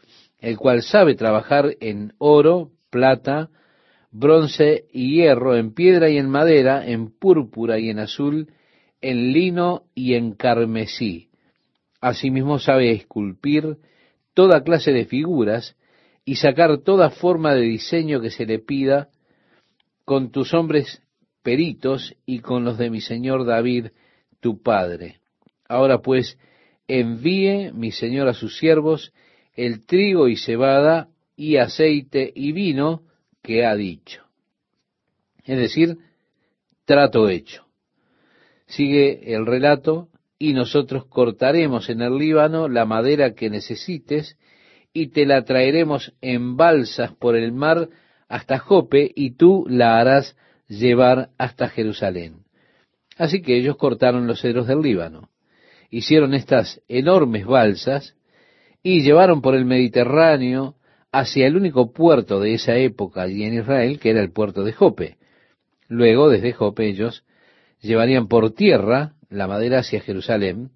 el 0.42 0.58
cual 0.58 0.82
sabe 0.82 1.14
trabajar 1.14 1.76
en 1.80 2.14
oro, 2.18 2.72
plata, 2.90 3.48
bronce 4.10 4.86
y 4.92 5.14
hierro, 5.14 5.56
en 5.56 5.72
piedra 5.72 6.10
y 6.10 6.18
en 6.18 6.28
madera, 6.28 6.84
en 6.84 7.16
púrpura 7.16 7.78
y 7.78 7.90
en 7.90 8.00
azul, 8.00 8.52
en 9.00 9.32
lino 9.32 9.84
y 9.94 10.14
en 10.14 10.32
carmesí. 10.32 11.30
Asimismo 12.00 12.58
sabe 12.58 12.90
esculpir 12.90 13.78
toda 14.34 14.64
clase 14.64 14.90
de 14.90 15.04
figuras 15.04 15.76
y 16.24 16.34
sacar 16.34 16.78
toda 16.78 17.10
forma 17.10 17.54
de 17.54 17.62
diseño 17.62 18.20
que 18.20 18.30
se 18.30 18.44
le 18.44 18.58
pida 18.58 19.10
con 20.04 20.32
tus 20.32 20.52
hombres 20.54 21.02
peritos 21.44 22.16
y 22.26 22.40
con 22.40 22.64
los 22.64 22.78
de 22.78 22.90
mi 22.90 23.00
señor 23.00 23.46
David, 23.46 23.90
tu 24.40 24.60
padre. 24.60 25.20
Ahora 25.68 26.02
pues, 26.02 26.36
envíe 26.88 27.70
mi 27.72 27.92
señor 27.92 28.26
a 28.26 28.34
sus 28.34 28.58
siervos 28.58 29.12
el 29.54 29.84
trigo 29.86 30.28
y 30.28 30.36
cebada 30.36 31.08
y 31.36 31.56
aceite 31.56 32.32
y 32.34 32.52
vino 32.52 33.02
que 33.42 33.64
ha 33.64 33.74
dicho. 33.74 34.24
Es 35.44 35.58
decir, 35.58 35.98
trato 36.84 37.28
hecho. 37.28 37.66
Sigue 38.66 39.34
el 39.34 39.46
relato, 39.46 40.08
y 40.38 40.54
nosotros 40.54 41.06
cortaremos 41.06 41.88
en 41.88 42.02
el 42.02 42.16
Líbano 42.18 42.68
la 42.68 42.84
madera 42.84 43.34
que 43.34 43.50
necesites, 43.50 44.36
y 44.92 45.08
te 45.08 45.24
la 45.24 45.44
traeremos 45.44 46.14
en 46.20 46.56
balsas 46.56 47.14
por 47.14 47.36
el 47.36 47.52
mar 47.52 47.88
hasta 48.28 48.58
Jope, 48.58 49.12
y 49.14 49.36
tú 49.36 49.64
la 49.68 50.00
harás 50.00 50.36
llevar 50.68 51.30
hasta 51.38 51.68
Jerusalén. 51.68 52.44
Así 53.16 53.42
que 53.42 53.56
ellos 53.56 53.76
cortaron 53.76 54.26
los 54.26 54.40
cedros 54.40 54.66
del 54.66 54.80
Líbano, 54.80 55.28
hicieron 55.90 56.34
estas 56.34 56.80
enormes 56.88 57.46
balsas, 57.46 58.16
y 58.82 59.02
llevaron 59.02 59.40
por 59.40 59.54
el 59.54 59.64
Mediterráneo 59.64 60.74
hacia 61.12 61.46
el 61.46 61.56
único 61.56 61.92
puerto 61.92 62.40
de 62.40 62.54
esa 62.54 62.76
época 62.76 63.22
allí 63.22 63.44
en 63.44 63.54
Israel, 63.54 64.00
que 64.00 64.10
era 64.10 64.20
el 64.20 64.32
puerto 64.32 64.64
de 64.64 64.72
Jope. 64.72 65.18
Luego, 65.88 66.30
desde 66.30 66.52
Jope, 66.52 66.88
ellos 66.88 67.24
llevarían 67.80 68.28
por 68.28 68.52
tierra 68.52 69.14
la 69.28 69.46
madera 69.46 69.80
hacia 69.80 70.00
Jerusalén, 70.00 70.70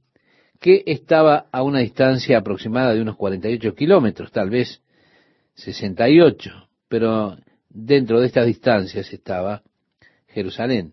que 0.61 0.83
estaba 0.87 1.47
a 1.53 1.63
una 1.63 1.81
distancia 1.81 2.39
aproximada 2.39 2.95
de 2.95 3.01
unos 3.01 3.17
48 3.17 3.75
kilómetros, 3.75 4.31
tal 4.31 4.51
vez 4.51 4.83
68, 5.55 6.69
pero 6.89 7.37
dentro 7.71 8.21
de 8.21 8.27
estas 8.27 8.47
distancias 8.47 9.13
estaba 9.13 9.63
Jerusalén. 10.29 10.93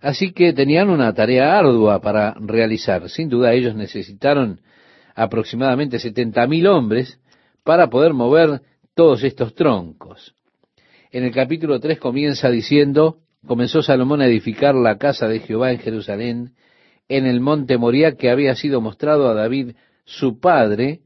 Así 0.00 0.32
que 0.32 0.52
tenían 0.52 0.90
una 0.90 1.14
tarea 1.14 1.58
ardua 1.58 2.00
para 2.00 2.34
realizar. 2.38 3.08
Sin 3.08 3.28
duda 3.28 3.54
ellos 3.54 3.74
necesitaron 3.74 4.60
aproximadamente 5.14 5.98
70.000 5.98 6.68
hombres 6.68 7.20
para 7.62 7.88
poder 7.88 8.12
mover 8.12 8.60
todos 8.94 9.24
estos 9.24 9.54
troncos. 9.54 10.34
En 11.10 11.24
el 11.24 11.32
capítulo 11.32 11.80
3 11.80 11.98
comienza 11.98 12.50
diciendo, 12.50 13.18
comenzó 13.46 13.82
Salomón 13.82 14.20
a 14.20 14.26
edificar 14.26 14.74
la 14.74 14.98
casa 14.98 15.28
de 15.28 15.40
Jehová 15.40 15.72
en 15.72 15.78
Jerusalén, 15.78 16.54
en 17.08 17.26
el 17.26 17.40
monte 17.40 17.78
Moriah 17.78 18.16
que 18.16 18.30
había 18.30 18.54
sido 18.54 18.80
mostrado 18.80 19.28
a 19.28 19.34
David 19.34 19.76
su 20.04 20.40
padre, 20.40 21.00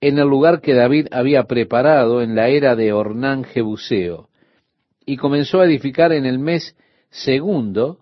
en 0.00 0.18
el 0.18 0.28
lugar 0.28 0.60
que 0.60 0.74
David 0.74 1.08
había 1.10 1.44
preparado 1.44 2.22
en 2.22 2.34
la 2.34 2.48
era 2.48 2.76
de 2.76 2.92
Ornán 2.92 3.44
Jebuseo, 3.44 4.28
y 5.04 5.16
comenzó 5.16 5.60
a 5.60 5.64
edificar 5.64 6.12
en 6.12 6.26
el 6.26 6.38
mes 6.38 6.76
segundo, 7.10 8.00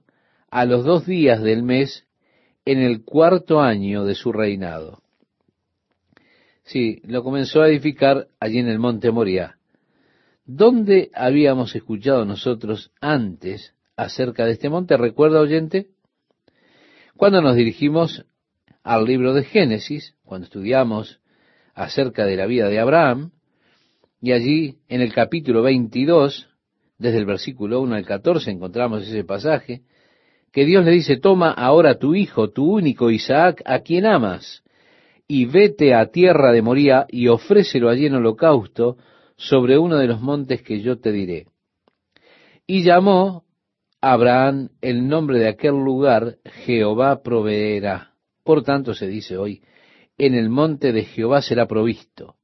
a 0.50 0.64
los 0.64 0.84
dos 0.84 1.06
días 1.06 1.42
del 1.42 1.62
mes, 1.62 2.04
en 2.64 2.78
el 2.78 3.04
cuarto 3.04 3.60
año 3.60 4.04
de 4.04 4.14
su 4.14 4.32
reinado. 4.32 5.03
Sí, 6.64 7.02
lo 7.04 7.22
comenzó 7.22 7.60
a 7.60 7.68
edificar 7.68 8.28
allí 8.40 8.58
en 8.58 8.68
el 8.68 8.78
monte 8.78 9.10
Moriah. 9.10 9.58
¿Dónde 10.46 11.10
habíamos 11.14 11.74
escuchado 11.76 12.24
nosotros 12.24 12.90
antes 13.00 13.74
acerca 13.96 14.46
de 14.46 14.52
este 14.52 14.70
monte? 14.70 14.96
¿Recuerda, 14.96 15.40
oyente? 15.40 15.88
Cuando 17.16 17.42
nos 17.42 17.54
dirigimos 17.56 18.24
al 18.82 19.04
libro 19.04 19.34
de 19.34 19.44
Génesis, 19.44 20.16
cuando 20.24 20.46
estudiamos 20.46 21.20
acerca 21.74 22.24
de 22.24 22.36
la 22.36 22.46
vida 22.46 22.68
de 22.68 22.80
Abraham, 22.80 23.32
y 24.22 24.32
allí 24.32 24.78
en 24.88 25.02
el 25.02 25.12
capítulo 25.12 25.62
22, 25.62 26.48
desde 26.96 27.18
el 27.18 27.26
versículo 27.26 27.82
1 27.82 27.94
al 27.94 28.06
14, 28.06 28.50
encontramos 28.50 29.02
ese 29.02 29.22
pasaje, 29.22 29.82
que 30.50 30.64
Dios 30.64 30.84
le 30.86 30.92
dice, 30.92 31.18
toma 31.18 31.50
ahora 31.50 31.98
tu 31.98 32.14
hijo, 32.14 32.50
tu 32.50 32.72
único 32.72 33.10
Isaac, 33.10 33.60
a 33.66 33.80
quien 33.80 34.06
amas, 34.06 34.63
y 35.26 35.46
vete 35.46 35.94
a 35.94 36.10
tierra 36.10 36.52
de 36.52 36.62
Moría 36.62 37.06
y 37.08 37.28
ofrécelo 37.28 37.88
allí 37.88 38.06
en 38.06 38.14
holocausto 38.14 38.96
sobre 39.36 39.78
uno 39.78 39.96
de 39.98 40.06
los 40.06 40.20
montes 40.20 40.62
que 40.62 40.80
yo 40.80 40.98
te 40.98 41.12
diré. 41.12 41.46
Y 42.66 42.82
llamó 42.82 43.44
Abraham 44.00 44.68
el 44.80 45.08
nombre 45.08 45.38
de 45.38 45.48
aquel 45.48 45.74
lugar, 45.74 46.36
Jehová 46.64 47.22
proveerá. 47.22 48.12
Por 48.42 48.62
tanto 48.62 48.94
se 48.94 49.06
dice 49.06 49.36
hoy, 49.36 49.62
en 50.18 50.34
el 50.34 50.50
monte 50.50 50.92
de 50.92 51.04
Jehová 51.04 51.42
será 51.42 51.66
provisto. 51.66 52.36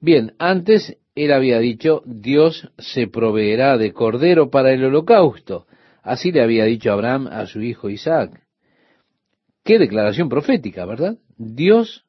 Bien, 0.00 0.34
antes 0.38 0.98
él 1.14 1.32
había 1.32 1.60
dicho, 1.60 2.02
Dios 2.04 2.70
se 2.78 3.06
proveerá 3.06 3.78
de 3.78 3.92
cordero 3.92 4.50
para 4.50 4.72
el 4.72 4.84
holocausto. 4.84 5.66
Así 6.02 6.32
le 6.32 6.42
había 6.42 6.64
dicho 6.64 6.90
Abraham 6.90 7.28
a 7.28 7.46
su 7.46 7.60
hijo 7.60 7.88
Isaac. 7.88 8.42
Qué 9.64 9.78
declaración 9.78 10.28
profética, 10.28 10.84
¿verdad? 10.84 11.18
Dios 11.36 12.04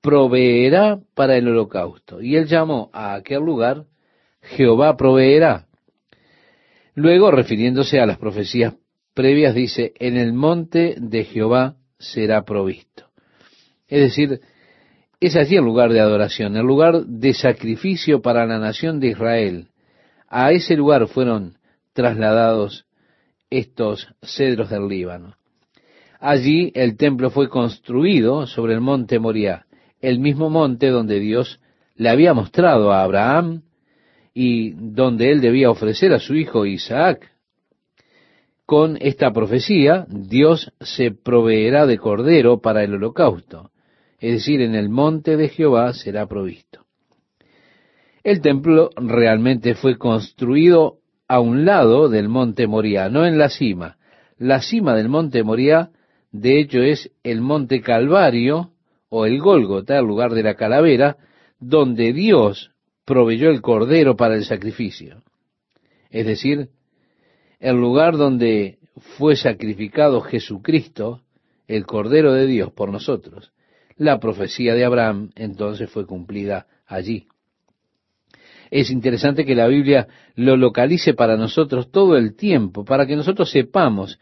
proveerá 0.00 1.00
para 1.14 1.36
el 1.36 1.48
holocausto. 1.48 2.22
Y 2.22 2.36
él 2.36 2.46
llamó 2.46 2.90
a 2.92 3.14
aquel 3.14 3.40
lugar 3.40 3.86
Jehová 4.42 4.96
proveerá. 4.96 5.66
Luego, 6.94 7.30
refiriéndose 7.30 8.00
a 8.00 8.06
las 8.06 8.18
profecías 8.18 8.74
previas, 9.14 9.54
dice, 9.54 9.92
en 9.98 10.16
el 10.16 10.32
monte 10.32 10.96
de 10.98 11.24
Jehová 11.24 11.76
será 11.98 12.44
provisto. 12.44 13.10
Es 13.88 14.00
decir, 14.00 14.40
es 15.20 15.36
allí 15.36 15.56
el 15.56 15.64
lugar 15.64 15.92
de 15.92 16.00
adoración, 16.00 16.56
el 16.56 16.64
lugar 16.64 17.04
de 17.04 17.34
sacrificio 17.34 18.22
para 18.22 18.46
la 18.46 18.58
nación 18.58 19.00
de 19.00 19.08
Israel. 19.08 19.68
A 20.28 20.52
ese 20.52 20.76
lugar 20.76 21.08
fueron 21.08 21.58
trasladados 21.92 22.86
estos 23.50 24.08
cedros 24.22 24.70
del 24.70 24.88
Líbano. 24.88 25.36
Allí 26.20 26.70
el 26.74 26.98
templo 26.98 27.30
fue 27.30 27.48
construido 27.48 28.46
sobre 28.46 28.74
el 28.74 28.82
monte 28.82 29.18
Moriah, 29.18 29.64
el 30.00 30.18
mismo 30.18 30.50
monte 30.50 30.88
donde 30.88 31.18
Dios 31.18 31.60
le 31.96 32.10
había 32.10 32.34
mostrado 32.34 32.92
a 32.92 33.02
Abraham 33.02 33.62
y 34.34 34.72
donde 34.72 35.30
él 35.30 35.40
debía 35.40 35.70
ofrecer 35.70 36.12
a 36.12 36.18
su 36.18 36.34
hijo 36.34 36.66
Isaac. 36.66 37.32
Con 38.66 38.98
esta 39.00 39.32
profecía, 39.32 40.04
Dios 40.08 40.72
se 40.80 41.10
proveerá 41.10 41.86
de 41.86 41.96
cordero 41.96 42.60
para 42.60 42.84
el 42.84 42.94
holocausto, 42.94 43.70
es 44.18 44.34
decir, 44.34 44.60
en 44.60 44.74
el 44.74 44.90
monte 44.90 45.38
de 45.38 45.48
Jehová 45.48 45.94
será 45.94 46.26
provisto. 46.26 46.84
El 48.22 48.42
templo 48.42 48.90
realmente 48.94 49.74
fue 49.74 49.96
construido 49.96 50.98
a 51.26 51.40
un 51.40 51.64
lado 51.64 52.10
del 52.10 52.28
monte 52.28 52.66
Moriah, 52.66 53.08
no 53.08 53.24
en 53.24 53.38
la 53.38 53.48
cima. 53.48 53.96
La 54.36 54.60
cima 54.60 54.94
del 54.94 55.08
monte 55.08 55.42
Moriah 55.42 55.90
de 56.32 56.60
hecho 56.60 56.82
es 56.82 57.10
el 57.22 57.40
monte 57.40 57.80
Calvario 57.80 58.72
o 59.08 59.26
el 59.26 59.40
Gólgota, 59.40 59.98
el 59.98 60.06
lugar 60.06 60.32
de 60.32 60.42
la 60.42 60.54
calavera, 60.54 61.16
donde 61.58 62.12
Dios 62.12 62.70
proveyó 63.04 63.50
el 63.50 63.60
cordero 63.60 64.16
para 64.16 64.36
el 64.36 64.44
sacrificio. 64.44 65.22
Es 66.10 66.26
decir, 66.26 66.68
el 67.58 67.76
lugar 67.76 68.16
donde 68.16 68.78
fue 69.18 69.36
sacrificado 69.36 70.20
Jesucristo, 70.20 71.22
el 71.66 71.86
cordero 71.86 72.32
de 72.32 72.46
Dios 72.46 72.72
por 72.72 72.90
nosotros. 72.90 73.52
La 73.96 74.18
profecía 74.18 74.74
de 74.74 74.84
Abraham 74.84 75.30
entonces 75.34 75.90
fue 75.90 76.06
cumplida 76.06 76.66
allí. 76.86 77.26
Es 78.70 78.90
interesante 78.90 79.44
que 79.44 79.54
la 79.54 79.66
Biblia 79.66 80.06
lo 80.36 80.56
localice 80.56 81.14
para 81.14 81.36
nosotros 81.36 81.90
todo 81.90 82.16
el 82.16 82.36
tiempo, 82.36 82.84
para 82.84 83.06
que 83.06 83.16
nosotros 83.16 83.50
sepamos, 83.50 84.18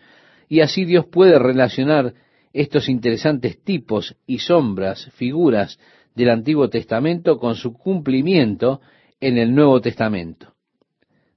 y 0.48 0.60
así 0.60 0.84
Dios 0.84 1.06
puede 1.06 1.38
relacionar 1.38 2.14
estos 2.52 2.88
interesantes 2.88 3.62
tipos 3.62 4.16
y 4.26 4.38
sombras, 4.38 5.10
figuras 5.14 5.78
del 6.14 6.30
Antiguo 6.30 6.68
Testamento 6.68 7.38
con 7.38 7.54
su 7.54 7.72
cumplimiento 7.74 8.80
en 9.20 9.38
el 9.38 9.54
Nuevo 9.54 9.80
Testamento. 9.80 10.54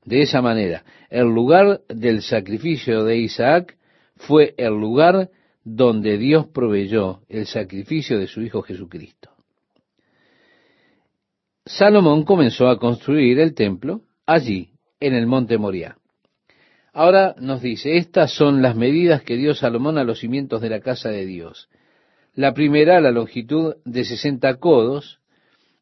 De 0.04 0.22
esa 0.22 0.42
manera, 0.42 0.84
el 1.10 1.28
lugar 1.28 1.82
del 1.88 2.22
sacrificio 2.22 3.04
de 3.04 3.18
Isaac 3.18 3.78
fue 4.16 4.56
el 4.58 4.74
lugar 4.74 5.30
donde 5.64 6.18
Dios 6.18 6.48
proveyó 6.48 7.22
el 7.30 7.46
sacrificio 7.46 8.18
de 8.18 8.28
su 8.28 8.42
Hijo 8.42 8.64
Jesucristo. 8.64 9.30
Salomón 11.66 12.24
comenzó 12.24 12.68
a 12.68 12.80
construir 12.80 13.40
el 13.40 13.54
templo 13.54 14.02
allí, 14.26 14.72
en 15.00 15.14
el 15.14 15.28
monte 15.28 15.58
Moriah. 15.58 16.01
Ahora 16.94 17.36
nos 17.40 17.62
dice, 17.62 17.98
estas 17.98 18.34
son 18.34 18.62
las 18.62 18.76
medidas 18.76 19.24
que 19.24 19.38
dio 19.38 19.56
Salomón 19.56 19.98
a 19.98 20.04
los 20.04 20.20
cimientos 20.20 20.62
de 20.62 20.70
la 20.70 20.82
casa 20.82 21.10
de 21.10 21.26
Dios. 21.26 21.70
La 22.34 22.54
primera, 22.54 23.00
la 23.00 23.12
longitud 23.12 23.76
de 23.86 24.04
sesenta 24.04 24.56
codos 24.56 25.20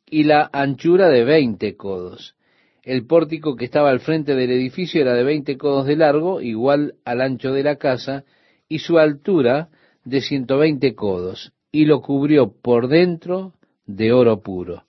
y 0.05 0.23
la 0.23 0.49
anchura 0.53 1.09
de 1.09 1.23
veinte 1.23 1.75
codos. 1.75 2.35
El 2.83 3.07
pórtico 3.07 3.55
que 3.55 3.65
estaba 3.65 3.89
al 3.89 3.99
frente 3.99 4.35
del 4.35 4.51
edificio 4.51 5.01
era 5.01 5.13
de 5.13 5.23
veinte 5.23 5.57
codos 5.57 5.87
de 5.87 5.95
largo, 5.95 6.41
igual 6.41 6.95
al 7.05 7.21
ancho 7.21 7.53
de 7.53 7.63
la 7.63 7.77
casa, 7.77 8.23
y 8.67 8.79
su 8.79 8.99
altura 8.99 9.69
de 10.05 10.21
ciento 10.21 10.59
veinte 10.59 10.93
codos, 10.93 11.53
y 11.71 11.85
lo 11.85 12.01
cubrió 12.01 12.51
por 12.51 12.87
dentro 12.87 13.53
de 13.85 14.11
oro 14.11 14.41
puro. 14.41 14.83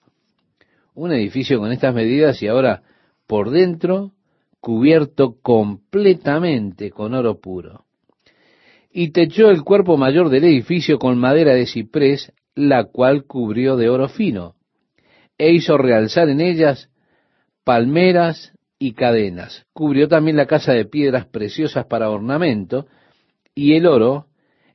Un 0.93 1.13
edificio 1.13 1.59
con 1.59 1.71
estas 1.71 1.95
medidas 1.95 2.41
y 2.43 2.47
ahora 2.47 2.83
por 3.27 3.49
dentro 3.49 4.13
cubierto 4.61 5.37
completamente 5.41 6.91
con 6.91 7.13
oro 7.15 7.41
puro. 7.41 7.85
Y 8.91 9.11
techó 9.11 9.49
el 9.49 9.63
cuerpo 9.63 9.97
mayor 9.97 10.29
del 10.29 10.43
edificio 10.43 10.99
con 10.99 11.17
madera 11.17 11.53
de 11.53 11.65
ciprés, 11.65 12.31
la 12.55 12.85
cual 12.85 13.25
cubrió 13.25 13.75
de 13.75 13.89
oro 13.89 14.07
fino, 14.07 14.55
e 15.37 15.51
hizo 15.51 15.77
realzar 15.77 16.29
en 16.29 16.41
ellas 16.41 16.89
palmeras 17.63 18.53
y 18.77 18.93
cadenas. 18.93 19.65
Cubrió 19.73 20.07
también 20.07 20.37
la 20.37 20.45
casa 20.45 20.73
de 20.73 20.85
piedras 20.85 21.25
preciosas 21.25 21.85
para 21.85 22.09
ornamento, 22.09 22.85
y 23.55 23.73
el 23.73 23.87
oro 23.87 24.27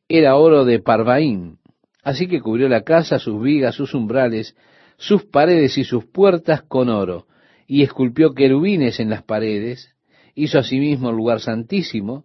era 0.09 0.37
oro 0.37 0.65
de 0.65 0.81
Parvaín. 0.81 1.59
Así 2.03 2.27
que 2.27 2.41
cubrió 2.41 2.69
la 2.69 2.83
casa, 2.83 3.19
sus 3.19 3.41
vigas, 3.43 3.75
sus 3.75 3.95
umbrales, 3.95 4.57
sus 4.97 5.25
paredes 5.25 5.77
y 5.79 5.85
sus 5.85 6.07
puertas 6.07 6.63
con 6.63 6.89
oro, 6.89 7.27
y 7.67 7.83
esculpió 7.83 8.35
querubines 8.35 9.01
en 9.01 9.11
las 9.11 9.23
paredes, 9.23 9.95
hizo 10.35 10.59
asimismo 10.59 11.11
el 11.11 11.17
lugar 11.17 11.41
santísimo, 11.41 12.25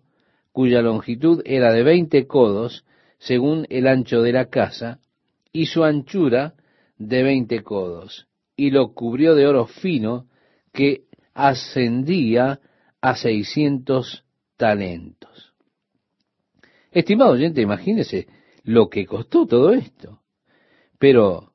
cuya 0.51 0.81
longitud 0.81 1.41
era 1.45 1.71
de 1.71 1.83
veinte 1.83 2.27
codos, 2.27 2.85
según 3.17 3.65
el 3.69 3.87
ancho 3.87 4.21
de 4.21 4.33
la 4.33 4.49
casa, 4.49 4.99
y 5.53 5.67
su 5.67 5.83
anchura 5.83 6.53
de 6.97 7.23
veinte 7.23 7.63
codos, 7.63 8.27
y 8.55 8.71
lo 8.71 8.93
cubrió 8.93 9.35
de 9.35 9.47
oro 9.47 9.65
fino 9.65 10.27
que 10.73 11.03
ascendía 11.33 12.59
a 13.01 13.15
seiscientos 13.15 14.23
talentos. 14.57 15.53
Estimado 16.91 17.31
oyente, 17.31 17.61
imagínese 17.61 18.27
lo 18.63 18.89
que 18.89 19.05
costó 19.05 19.47
todo 19.47 19.73
esto. 19.73 20.19
Pero 20.99 21.53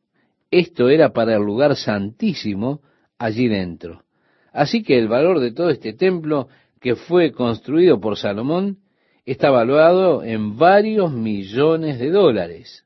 esto 0.50 0.88
era 0.88 1.12
para 1.12 1.36
el 1.36 1.42
lugar 1.42 1.76
santísimo 1.76 2.80
allí 3.18 3.48
dentro. 3.48 4.02
Así 4.52 4.82
que 4.82 4.98
el 4.98 5.08
valor 5.08 5.40
de 5.40 5.52
todo 5.52 5.70
este 5.70 5.92
templo 5.92 6.48
que 6.80 6.96
fue 6.96 7.32
construido 7.32 8.00
por 8.00 8.16
Salomón 8.16 8.78
está 9.24 9.50
valuado 9.50 10.22
en 10.22 10.56
varios 10.56 11.12
millones 11.12 11.98
de 11.98 12.10
dólares. 12.10 12.84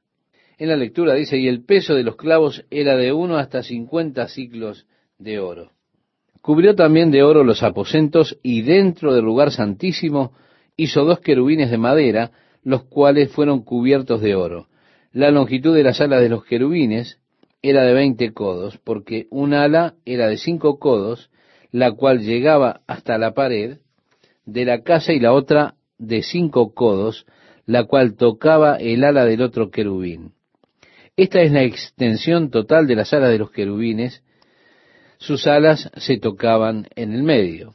En 0.59 0.69
la 0.69 0.77
lectura 0.77 1.14
dice, 1.14 1.38
y 1.38 1.49
el 1.49 1.64
peso 1.64 1.95
de 1.95 2.03
los 2.03 2.16
clavos 2.16 2.64
era 2.71 2.97
de 2.97 3.12
uno 3.12 3.37
hasta 3.37 3.62
cincuenta 3.62 4.29
ciclos 4.29 4.87
de 5.19 5.38
oro. 5.38 5.73
Cubrió 6.43 6.75
también 6.75 7.11
de 7.11 7.23
oro 7.23 7.45
los 7.45 7.62
aposentos 7.62 8.38
y 8.43 8.62
dentro 8.62 9.14
del 9.14 9.25
lugar 9.25 9.53
santísimo 9.53 10.33
hizo 10.77 11.05
dos 11.05 11.21
querubines 11.21 11.71
de 11.71 11.79
madera, 11.79 12.31
los 12.62 12.85
cuales 12.85 13.31
fueron 13.31 13.62
cubiertos 13.62 14.23
de 14.23 14.35
oro. 14.35 14.69
La 15.12 15.31
longitud 15.31 15.75
de 15.75 15.83
las 15.83 16.01
alas 16.01 16.23
de 16.23 16.31
los 16.31 16.45
querubines 16.45 17.21
era 17.62 17.85
de 17.85 17.92
veinte 17.92 18.33
codos, 18.33 18.79
porque 18.85 19.27
un 19.31 19.55
ala 19.55 19.94
era 20.05 20.29
de 20.29 20.38
cinco 20.38 20.79
codos, 20.79 21.31
la 21.70 21.92
cual 21.92 22.20
llegaba 22.20 22.81
hasta 22.87 23.18
la 23.18 23.33
pared 23.33 23.79
de 24.44 24.64
la 24.64 24.83
casa 24.83 25.12
y 25.12 25.20
la 25.20 25.33
otra 25.33 25.75
de 25.99 26.23
cinco 26.23 26.75
codos, 26.75 27.27
la 27.66 27.85
cual 27.85 28.16
tocaba 28.16 28.77
el 28.77 29.05
ala 29.05 29.25
del 29.25 29.42
otro 29.42 29.70
querubín. 29.70 30.33
Esta 31.16 31.42
es 31.42 31.53
la 31.53 31.62
extensión 31.62 32.51
total 32.51 32.87
de 32.87 32.96
las 32.96 33.12
alas 33.12 33.31
de 33.31 33.38
los 33.38 33.51
querubines. 33.51 34.23
Sus 35.18 35.46
alas 35.46 35.90
se 35.96 36.18
tocaban 36.18 36.88
en 36.96 37.12
el 37.12 37.23
medio. 37.23 37.75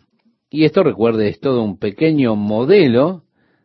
Y 0.50 0.66
esto, 0.66 0.84
recuerde, 0.84 1.30
es 1.30 1.40
todo 1.40 1.62
un 1.64 1.78
pequeño 1.78 2.36
modelo 2.36 3.24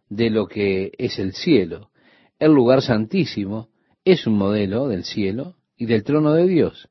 de 0.09 0.28
lo 0.28 0.46
que 0.46 0.92
es 0.98 1.18
el 1.18 1.33
cielo. 1.33 1.90
El 2.38 2.52
lugar 2.52 2.83
santísimo 2.83 3.68
es 4.04 4.26
un 4.26 4.35
modelo 4.35 4.88
del 4.88 5.04
cielo 5.04 5.54
y 5.80 5.86
del 5.86 6.04
trono 6.04 6.34
de 6.34 6.46
Dios. 6.46 6.88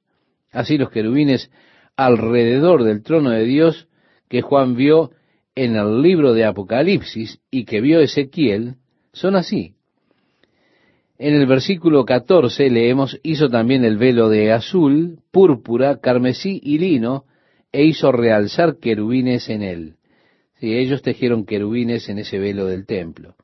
Así 0.52 0.78
los 0.78 0.89
querubines 0.89 1.52
alrededor 1.95 2.84
del 2.84 3.04
trono 3.04 3.30
de 3.30 3.45
Dios 3.45 3.88
que 4.28 4.41
Juan 4.41 4.75
vio 4.75 5.12
en 5.54 5.75
el 5.75 6.02
libro 6.02 6.34
de 6.34 6.43
Apocalipsis 6.43 7.39
y 7.52 7.65
que 7.65 7.82
vio 7.82 8.02
Ezequiel, 8.02 8.75
son 9.13 9.36
así. 9.36 9.75
En 11.19 11.36
el 11.36 11.45
versículo 11.45 12.04
14 12.04 12.69
leemos, 12.71 13.19
hizo 13.21 13.47
también 13.49 13.86
el 13.86 13.97
velo 13.97 14.28
de 14.28 14.52
azul, 14.52 15.19
púrpura, 15.32 15.99
carmesí 15.99 16.60
y 16.63 16.80
lino, 16.80 17.25
e 17.71 17.84
hizo 17.84 18.12
realzar 18.12 18.78
querubines 18.80 19.49
en 19.49 19.62
él. 19.62 19.95
Sí, 20.60 20.73
ellos 20.73 21.04
tejieron 21.04 21.45
querubines 21.45 22.10
en 22.10 22.17
ese 22.17 22.39
velo 22.39 22.65
del 22.65 22.88
templo. 22.88 23.36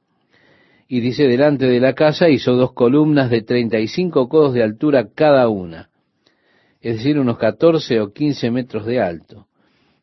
Y 0.87 0.99
dice, 0.99 1.27
delante 1.27 1.65
de 1.65 1.79
la 1.79 1.93
casa 1.93 2.29
hizo 2.29 2.53
dos 2.53 2.73
columnas 2.73 3.31
de 3.31 3.41
treinta 3.41 3.79
y 3.79 3.87
cinco 3.87 4.29
codos 4.29 4.53
de 4.53 4.61
altura 4.61 5.07
cada 5.15 5.49
una, 5.49 5.89
es 6.79 6.97
decir, 6.97 7.19
unos 7.19 7.39
catorce 7.39 7.99
o 7.99 8.13
quince 8.13 8.51
metros 8.51 8.85
de 8.85 9.01
alto. 9.01 9.47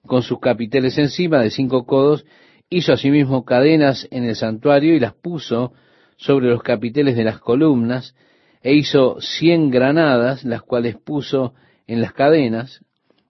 Con 0.05 0.23
sus 0.23 0.41
capiteles 0.41 0.99
encima 0.99 1.41
de 1.41 1.51
cinco 1.51 1.87
codos, 1.87 2.27
hizo 2.69 2.93
asimismo 2.93 3.45
cadenas 3.45 4.09
en 4.11 4.25
el 4.25 4.35
santuario 4.35 4.97
y 4.97 5.01
las 5.01 5.15
puso 5.15 5.73
sobre 6.17 6.49
los 6.49 6.63
capiteles 6.63 7.17
de 7.17 7.25
las 7.25 7.39
columnas, 7.39 8.17
e 8.61 8.75
hizo 8.75 9.21
cien 9.21 9.71
granadas, 9.71 10.45
las 10.45 10.63
cuales 10.63 10.97
puso 10.97 11.55
en 11.87 12.01
las 12.01 12.13
cadenas, 12.13 12.85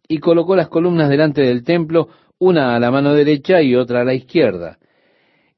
y 0.09 0.19
colocó 0.19 0.57
las 0.57 0.69
columnas 0.69 1.11
delante 1.11 1.43
del 1.43 1.65
templo, 1.65 2.09
una 2.39 2.75
a 2.75 2.81
la 2.81 2.91
mano 2.91 3.13
derecha 3.13 3.61
y 3.61 3.75
otra 3.75 4.01
a 4.01 4.05
la 4.05 4.15
izquierda 4.15 4.79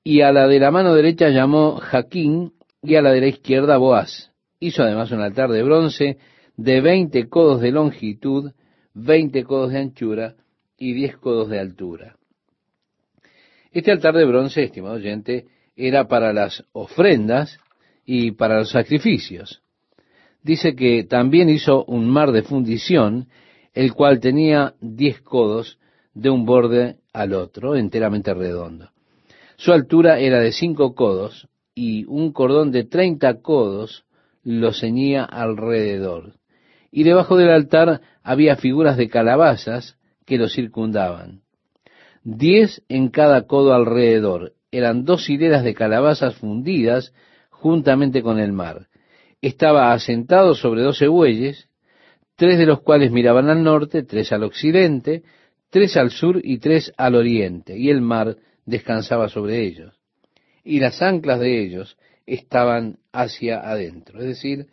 y 0.04 0.20
a 0.20 0.30
la 0.32 0.46
de 0.46 0.60
la 0.60 0.70
mano 0.70 0.94
derecha 0.94 1.30
llamó 1.30 1.76
Jaquín, 1.76 2.52
y 2.82 2.96
a 2.96 3.02
la 3.02 3.12
de 3.12 3.22
la 3.22 3.28
izquierda 3.28 3.78
Boaz. 3.78 4.30
Hizo 4.60 4.82
además 4.82 5.10
un 5.10 5.22
altar 5.22 5.50
de 5.50 5.62
bronce 5.62 6.18
de 6.56 6.80
veinte 6.82 7.28
codos 7.30 7.62
de 7.62 7.72
longitud, 7.72 8.52
veinte 8.92 9.44
codos 9.44 9.72
de 9.72 9.78
anchura 9.78 10.34
y 10.76 10.92
diez 10.92 11.16
codos 11.16 11.48
de 11.48 11.58
altura. 11.58 12.16
Este 13.72 13.90
altar 13.90 14.14
de 14.14 14.26
bronce, 14.26 14.62
estimado 14.62 14.96
oyente, 14.96 15.46
era 15.74 16.06
para 16.06 16.34
las 16.34 16.62
ofrendas 16.72 17.58
y 18.04 18.32
para 18.32 18.58
los 18.58 18.70
sacrificios. 18.70 19.62
Dice 20.42 20.76
que 20.76 21.04
también 21.04 21.48
hizo 21.48 21.84
un 21.86 22.08
mar 22.08 22.30
de 22.30 22.42
fundición, 22.42 23.28
el 23.72 23.94
cual 23.94 24.20
tenía 24.20 24.74
diez 24.80 25.22
codos 25.22 25.78
de 26.12 26.28
un 26.28 26.44
borde 26.44 26.96
al 27.14 27.32
otro, 27.32 27.74
enteramente 27.76 28.34
redondo. 28.34 28.93
Su 29.64 29.72
altura 29.72 30.18
era 30.18 30.40
de 30.40 30.53
cinco 30.53 30.94
codos 30.94 31.48
y 31.74 32.05
un 32.05 32.35
cordón 32.35 32.70
de 32.70 32.85
treinta 32.85 33.40
codos 33.40 34.05
lo 34.42 34.74
ceñía 34.74 35.24
alrededor. 35.24 36.35
Y 36.90 37.05
debajo 37.05 37.38
del 37.38 37.48
altar 37.48 38.03
había 38.22 38.57
figuras 38.57 38.98
de 38.98 39.09
calabazas 39.09 39.96
que 40.27 40.37
lo 40.37 40.50
circundaban. 40.50 41.40
Diez 42.24 42.83
en 42.90 43.09
cada 43.09 43.46
codo 43.46 43.72
alrededor. 43.72 44.53
Eran 44.70 45.07
dos 45.07 45.31
hileras 45.31 45.64
de 45.64 45.72
calabazas 45.72 46.35
fundidas 46.35 47.14
juntamente 47.48 48.22
con 48.22 48.40
el 48.40 48.53
mar. 48.53 48.88
Estaba 49.40 49.94
asentado 49.94 50.55
sobre 50.55 50.83
doce 50.83 51.09
bueyes, 51.09 51.70
tres 52.37 52.59
de 52.59 52.66
los 52.66 52.83
cuales 52.83 53.12
miraban 53.12 53.48
al 53.48 53.62
norte, 53.62 54.03
tres 54.03 54.31
al 54.31 54.42
occidente, 54.42 55.22
tres 55.70 55.96
al 55.96 56.11
sur 56.11 56.38
y 56.44 56.59
tres 56.59 56.92
al 56.98 57.14
oriente, 57.14 57.79
y 57.79 57.88
el 57.88 58.03
mar 58.03 58.37
descansaba 58.66 59.29
sobre 59.29 59.62
ellos, 59.62 59.94
y 60.64 60.81
las 60.81 61.03
anclas 61.03 61.40
de 61.40 61.62
ellos 61.62 61.96
estaban 62.27 62.98
hacia 63.12 63.61
adentro. 63.61 64.20
Es 64.20 64.27
decir, 64.27 64.66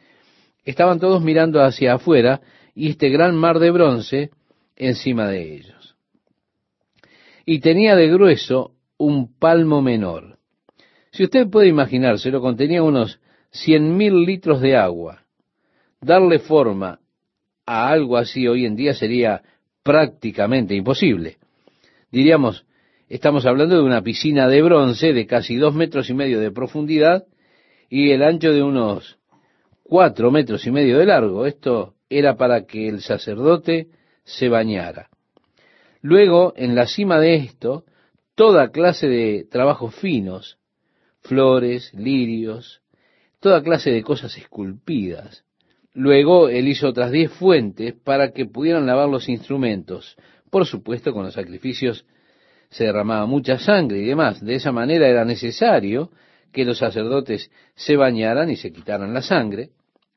estaban 0.63 0.99
todos 0.99 1.21
mirando 1.21 1.61
hacia 1.61 1.95
afuera 1.95 2.41
y 2.73 2.89
este 2.89 3.09
gran 3.09 3.35
mar 3.35 3.59
de 3.59 3.71
bronce 3.71 4.31
encima 4.75 5.27
de 5.27 5.55
ellos. 5.55 5.95
Y 7.45 7.59
tenía 7.59 7.95
de 7.95 8.07
grueso 8.07 8.73
un 8.97 9.33
palmo 9.37 9.81
menor. 9.81 10.37
Si 11.11 11.23
usted 11.23 11.49
puede 11.49 11.67
imaginárselo, 11.67 12.39
contenía 12.39 12.83
unos 12.83 13.19
cien 13.49 13.97
mil 13.97 14.23
litros 14.23 14.61
de 14.61 14.77
agua. 14.77 15.23
Darle 15.99 16.39
forma 16.39 16.99
a 17.65 17.89
algo 17.89 18.17
así 18.17 18.47
hoy 18.47 18.65
en 18.65 18.75
día 18.75 18.93
sería 18.93 19.41
prácticamente 19.83 20.75
imposible. 20.75 21.37
Diríamos, 22.11 22.65
estamos 23.11 23.45
hablando 23.45 23.75
de 23.75 23.83
una 23.83 24.01
piscina 24.01 24.47
de 24.47 24.61
bronce 24.61 25.11
de 25.11 25.27
casi 25.27 25.57
dos 25.57 25.75
metros 25.75 26.09
y 26.09 26.13
medio 26.13 26.39
de 26.39 26.49
profundidad 26.49 27.25
y 27.89 28.11
el 28.11 28.23
ancho 28.23 28.53
de 28.53 28.63
unos 28.63 29.19
cuatro 29.83 30.31
metros 30.31 30.65
y 30.65 30.71
medio 30.71 30.97
de 30.97 31.07
largo. 31.07 31.45
Esto 31.45 31.95
era 32.09 32.37
para 32.37 32.65
que 32.65 32.87
el 32.87 33.01
sacerdote 33.01 33.89
se 34.23 34.47
bañara. 34.47 35.09
Luego, 36.01 36.53
en 36.55 36.73
la 36.73 36.87
cima 36.87 37.19
de 37.19 37.35
esto, 37.35 37.83
toda 38.33 38.71
clase 38.71 39.09
de 39.09 39.45
trabajos 39.51 39.93
finos, 39.95 40.57
flores, 41.19 41.93
lirios, 41.93 42.81
toda 43.41 43.61
clase 43.61 43.91
de 43.91 44.03
cosas 44.03 44.37
esculpidas. 44.37 45.43
Luego 45.93 46.47
él 46.47 46.69
hizo 46.69 46.87
otras 46.87 47.11
diez 47.11 47.29
fuentes 47.29 47.93
para 47.93 48.31
que 48.31 48.45
pudieran 48.45 48.85
lavar 48.85 49.09
los 49.09 49.27
instrumentos. 49.27 50.15
Por 50.49 50.65
supuesto, 50.65 51.11
con 51.11 51.25
los 51.25 51.33
sacrificios 51.33 52.05
se 52.71 52.85
derramaba 52.85 53.25
mucha 53.25 53.59
sangre 53.59 53.99
y 53.99 54.05
demás. 54.05 54.43
De 54.43 54.55
esa 54.55 54.71
manera 54.71 55.07
era 55.07 55.25
necesario 55.25 56.09
que 56.51 56.65
los 56.65 56.79
sacerdotes 56.79 57.51
se 57.75 57.95
bañaran 57.97 58.49
y 58.49 58.55
se 58.55 58.71
quitaran 58.71 59.13
la 59.13 59.21
sangre. 59.21 59.69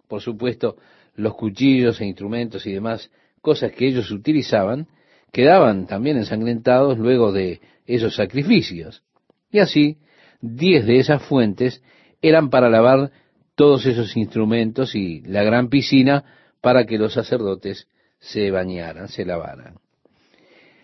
Por 0.09 0.23
supuesto, 0.23 0.77
los 1.17 1.35
cuchillos 1.35 2.01
e 2.01 2.07
instrumentos 2.07 2.67
y 2.67 2.73
demás 2.73 3.11
cosas 3.40 3.73
que 3.73 3.87
ellos 3.87 4.11
utilizaban 4.11 4.87
quedaban 5.33 5.87
también 5.87 6.17
ensangrentados 6.17 6.97
luego 6.97 7.33
de 7.33 7.61
esos 7.87 8.14
sacrificios. 8.14 9.03
Y 9.51 9.59
así, 9.59 9.99
diez 10.40 10.87
de 10.87 10.99
esas 10.99 11.23
fuentes 11.23 11.83
eran 12.23 12.51
para 12.51 12.71
lavar 12.71 13.11
todos 13.57 13.85
esos 13.85 14.17
instrumentos 14.17 14.95
y 14.95 15.21
la 15.23 15.43
gran 15.43 15.69
piscina 15.69 16.25
para 16.61 16.87
que 16.87 16.99
los 16.99 17.14
sacerdotes 17.14 17.88
se 18.21 18.51
bañaran, 18.51 19.09
se 19.09 19.25
lavaran. 19.25 19.84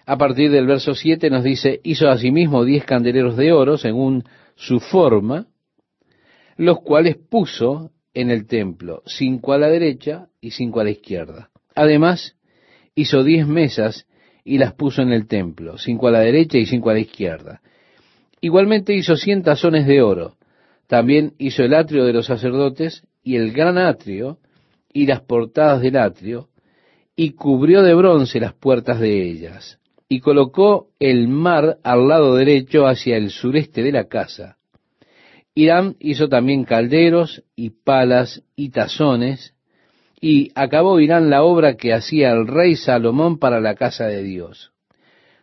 A 0.06 0.16
partir 0.16 0.50
del 0.50 0.66
verso 0.66 0.94
7 0.94 1.30
nos 1.30 1.44
dice, 1.44 1.80
hizo 1.82 2.08
asimismo 2.08 2.64
diez 2.64 2.84
candeleros 2.84 3.36
de 3.36 3.52
oro 3.52 3.78
según 3.78 4.24
su 4.54 4.80
forma, 4.80 5.46
los 6.56 6.80
cuales 6.80 7.16
puso 7.16 7.90
en 8.12 8.30
el 8.30 8.46
templo, 8.46 9.02
cinco 9.06 9.52
a 9.52 9.58
la 9.58 9.68
derecha 9.68 10.28
y 10.40 10.50
cinco 10.50 10.80
a 10.80 10.84
la 10.84 10.90
izquierda. 10.90 11.50
Además, 11.74 12.36
hizo 12.94 13.22
diez 13.22 13.46
mesas 13.46 14.06
y 14.44 14.58
las 14.58 14.74
puso 14.74 15.02
en 15.02 15.12
el 15.12 15.26
templo, 15.26 15.78
cinco 15.78 16.08
a 16.08 16.10
la 16.10 16.20
derecha 16.20 16.58
y 16.58 16.66
cinco 16.66 16.90
a 16.90 16.94
la 16.94 17.00
izquierda. 17.00 17.60
Igualmente 18.40 18.94
hizo 18.94 19.16
cien 19.16 19.42
tazones 19.42 19.86
de 19.86 20.02
oro, 20.02 20.36
también 20.86 21.34
hizo 21.38 21.62
el 21.62 21.74
atrio 21.74 22.04
de 22.04 22.12
los 22.12 22.26
sacerdotes 22.26 23.06
y 23.22 23.36
el 23.36 23.52
gran 23.52 23.78
atrio 23.78 24.38
y 24.92 25.06
las 25.06 25.20
portadas 25.20 25.80
del 25.80 25.96
atrio, 25.96 26.48
y 27.14 27.32
cubrió 27.32 27.82
de 27.82 27.94
bronce 27.94 28.40
las 28.40 28.54
puertas 28.54 28.98
de 28.98 29.22
ellas, 29.22 29.79
y 30.12 30.18
colocó 30.18 30.88
el 30.98 31.28
mar 31.28 31.78
al 31.84 32.08
lado 32.08 32.34
derecho 32.34 32.88
hacia 32.88 33.16
el 33.16 33.30
sureste 33.30 33.84
de 33.84 33.92
la 33.92 34.08
casa. 34.08 34.56
Irán 35.54 35.94
hizo 36.00 36.28
también 36.28 36.64
calderos 36.64 37.44
y 37.54 37.70
palas 37.70 38.42
y 38.56 38.70
tazones, 38.70 39.54
y 40.20 40.50
acabó 40.56 40.98
Irán 40.98 41.30
la 41.30 41.44
obra 41.44 41.76
que 41.76 41.94
hacía 41.94 42.32
el 42.32 42.48
rey 42.48 42.74
Salomón 42.74 43.38
para 43.38 43.60
la 43.60 43.76
casa 43.76 44.08
de 44.08 44.24
Dios. 44.24 44.72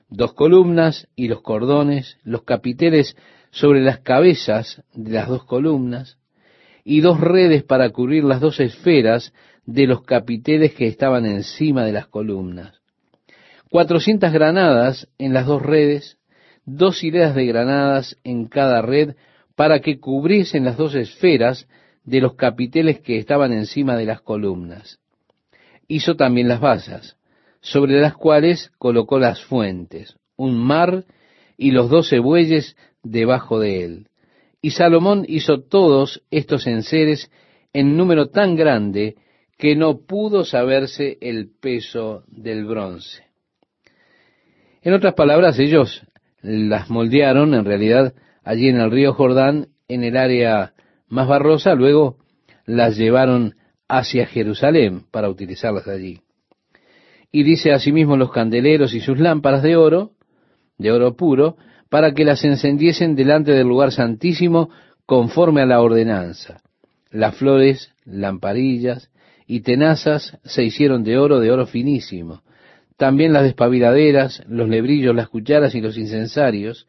Dos 0.10 0.34
columnas 0.34 1.08
y 1.16 1.30
los 1.30 1.42
cordones, 1.42 2.18
los 2.26 2.44
capiteles 2.44 3.16
sobre 3.52 3.80
las 3.80 4.00
cabezas 4.00 4.84
de 4.94 5.12
las 5.12 5.30
dos 5.30 5.46
columnas 5.46 6.18
y 6.84 7.00
dos 7.00 7.22
redes 7.22 7.64
para 7.64 7.90
cubrir 7.92 8.26
las 8.26 8.42
dos 8.42 8.60
esferas 8.60 9.34
de 9.66 9.88
los 9.88 10.04
capiteles 10.04 10.74
que 10.74 10.88
estaban 10.88 11.26
encima 11.26 11.86
de 11.86 11.94
las 11.94 12.08
columnas. 12.08 12.77
Cuatrocientas 13.70 14.32
granadas 14.32 15.10
en 15.18 15.34
las 15.34 15.46
dos 15.46 15.62
redes, 15.62 16.18
dos 16.66 17.04
hileras 17.04 17.36
de 17.36 17.46
granadas 17.46 18.18
en 18.24 18.48
cada 18.48 18.82
red 18.82 19.16
para 19.56 19.80
que 19.82 20.00
cubriesen 20.00 20.64
las 20.64 20.78
dos 20.78 20.96
esferas 20.96 21.68
de 22.06 22.22
los 22.22 22.36
capiteles 22.36 23.02
que 23.02 23.18
estaban 23.18 23.52
encima 23.52 23.98
de 23.98 24.06
las 24.06 24.22
columnas. 24.22 25.00
Hizo 25.88 26.16
también 26.16 26.48
las 26.48 26.62
basas, 26.62 27.18
sobre 27.60 28.00
las 28.00 28.16
cuales 28.16 28.72
colocó 28.78 29.20
las 29.20 29.44
fuentes, 29.44 30.16
un 30.38 30.58
mar 30.58 31.04
y 31.58 31.72
los 31.72 31.90
doce 31.90 32.20
bueyes 32.20 32.78
debajo 33.04 33.60
de 33.60 33.84
él. 33.84 34.08
Y 34.62 34.72
Salomón 34.72 35.26
hizo 35.28 35.62
todos 35.62 36.24
estos 36.32 36.68
enseres 36.68 37.30
en 37.74 37.98
número 37.98 38.30
tan 38.30 38.56
grande 38.56 39.16
que 39.58 39.76
no 39.76 40.00
pudo 40.06 40.46
saberse 40.46 41.18
el 41.20 41.50
peso 41.60 42.24
del 42.28 42.66
bronce. 42.66 43.27
En 44.88 44.94
otras 44.94 45.16
palabras, 45.16 45.60
ellos 45.60 46.02
las 46.42 46.90
moldearon 46.90 47.54
en 47.54 47.66
realidad 47.66 48.14
allí 48.42 48.70
en 48.70 48.78
el 48.78 48.90
río 48.90 49.12
Jordán, 49.14 49.68
en 49.90 50.06
el 50.06 50.16
área 50.16 50.72
más 51.10 51.28
barrosa, 51.28 51.76
luego 51.76 52.16
las 52.66 52.96
llevaron 52.96 53.56
hacia 53.90 54.28
Jerusalén 54.28 55.04
para 55.12 55.30
utilizarlas 55.30 55.90
allí. 55.90 56.22
Y 57.34 57.44
dice 57.44 57.74
asimismo 57.74 58.16
los 58.16 58.32
candeleros 58.32 58.94
y 58.94 59.02
sus 59.02 59.20
lámparas 59.20 59.62
de 59.62 59.76
oro, 59.76 60.12
de 60.78 60.94
oro 60.94 61.18
puro, 61.18 61.58
para 61.90 62.14
que 62.14 62.24
las 62.24 62.46
encendiesen 62.46 63.18
delante 63.18 63.52
del 63.52 63.68
lugar 63.68 63.92
santísimo 63.92 64.70
conforme 65.06 65.64
a 65.64 65.66
la 65.66 65.82
ordenanza. 65.82 66.62
Las 67.12 67.36
flores, 67.36 67.92
lamparillas 68.06 69.12
y 69.48 69.64
tenazas 69.64 70.40
se 70.46 70.64
hicieron 70.64 71.04
de 71.04 71.18
oro, 71.18 71.42
de 71.42 71.52
oro 71.52 71.68
finísimo. 71.68 72.42
También 72.98 73.32
las 73.32 73.44
despabiladeras, 73.44 74.44
los 74.48 74.68
lebrillos, 74.68 75.16
las 75.16 75.30
cucharas 75.30 75.76
y 75.76 75.82
los 75.82 75.98
incensarios 75.98 76.88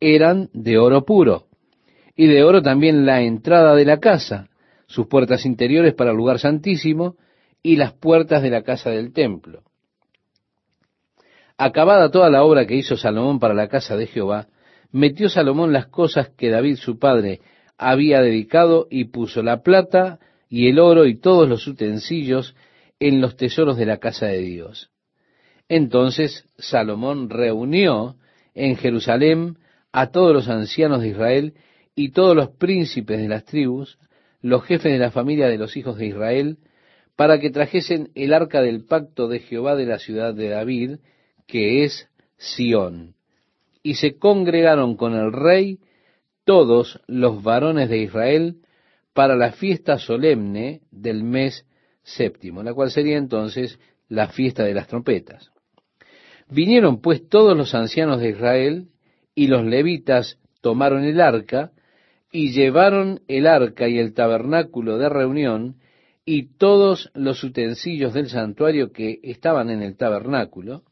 eran 0.00 0.50
de 0.52 0.78
oro 0.78 1.04
puro. 1.04 1.46
Y 2.16 2.26
de 2.26 2.42
oro 2.42 2.60
también 2.60 3.06
la 3.06 3.22
entrada 3.22 3.74
de 3.76 3.84
la 3.84 4.00
casa, 4.00 4.48
sus 4.86 5.06
puertas 5.06 5.46
interiores 5.46 5.94
para 5.94 6.10
el 6.10 6.16
lugar 6.16 6.40
santísimo 6.40 7.16
y 7.62 7.76
las 7.76 7.92
puertas 7.92 8.42
de 8.42 8.50
la 8.50 8.62
casa 8.62 8.90
del 8.90 9.12
templo. 9.12 9.62
Acabada 11.56 12.10
toda 12.10 12.30
la 12.30 12.42
obra 12.42 12.66
que 12.66 12.74
hizo 12.74 12.96
Salomón 12.96 13.38
para 13.38 13.54
la 13.54 13.68
casa 13.68 13.96
de 13.96 14.08
Jehová, 14.08 14.48
metió 14.90 15.28
Salomón 15.28 15.72
las 15.72 15.86
cosas 15.86 16.30
que 16.36 16.50
David 16.50 16.76
su 16.76 16.98
padre 16.98 17.40
había 17.78 18.20
dedicado 18.20 18.88
y 18.90 19.04
puso 19.04 19.42
la 19.42 19.62
plata 19.62 20.18
y 20.48 20.68
el 20.68 20.80
oro 20.80 21.06
y 21.06 21.16
todos 21.16 21.48
los 21.48 21.66
utensilios 21.66 22.56
en 22.98 23.20
los 23.20 23.36
tesoros 23.36 23.76
de 23.76 23.86
la 23.86 23.98
casa 23.98 24.26
de 24.26 24.38
Dios. 24.38 24.90
Entonces 25.68 26.48
Salomón 26.58 27.30
reunió 27.30 28.16
en 28.54 28.76
Jerusalén 28.76 29.58
a 29.92 30.10
todos 30.10 30.32
los 30.32 30.48
ancianos 30.48 31.00
de 31.00 31.08
Israel 31.08 31.54
y 31.94 32.10
todos 32.10 32.36
los 32.36 32.50
príncipes 32.50 33.18
de 33.18 33.28
las 33.28 33.44
tribus, 33.44 33.98
los 34.42 34.64
jefes 34.64 34.92
de 34.92 34.98
la 34.98 35.10
familia 35.10 35.48
de 35.48 35.58
los 35.58 35.76
hijos 35.76 35.96
de 35.96 36.06
Israel, 36.06 36.58
para 37.16 37.38
que 37.38 37.50
trajesen 37.50 38.10
el 38.14 38.32
arca 38.32 38.60
del 38.60 38.84
pacto 38.84 39.28
de 39.28 39.38
Jehová 39.38 39.76
de 39.76 39.86
la 39.86 39.98
ciudad 39.98 40.34
de 40.34 40.48
David, 40.48 40.96
que 41.46 41.84
es 41.84 42.08
Sión. 42.36 43.14
Y 43.82 43.94
se 43.94 44.18
congregaron 44.18 44.96
con 44.96 45.14
el 45.14 45.32
rey 45.32 45.78
todos 46.44 47.00
los 47.06 47.42
varones 47.42 47.88
de 47.88 47.98
Israel 47.98 48.56
para 49.12 49.36
la 49.36 49.52
fiesta 49.52 49.98
solemne 49.98 50.80
del 50.90 51.22
mes 51.22 51.66
séptimo, 52.02 52.62
la 52.62 52.74
cual 52.74 52.90
sería 52.90 53.16
entonces 53.16 53.78
la 54.08 54.28
fiesta 54.28 54.64
de 54.64 54.74
las 54.74 54.88
trompetas. 54.88 55.53
Vinieron 56.50 57.00
pues 57.00 57.28
todos 57.28 57.56
los 57.56 57.74
ancianos 57.74 58.20
de 58.20 58.30
Israel 58.30 58.88
y 59.34 59.46
los 59.46 59.64
levitas 59.64 60.38
tomaron 60.60 61.04
el 61.04 61.20
arca 61.20 61.72
y 62.30 62.52
llevaron 62.52 63.20
el 63.28 63.46
arca 63.46 63.88
y 63.88 63.98
el 63.98 64.12
tabernáculo 64.12 64.98
de 64.98 65.08
reunión 65.08 65.76
y 66.24 66.56
todos 66.56 67.10
los 67.14 67.44
utensilios 67.44 68.14
del 68.14 68.28
santuario 68.28 68.92
que 68.92 69.20
estaban 69.22 69.70
en 69.70 69.82
el 69.82 69.96
tabernáculo, 69.96 70.82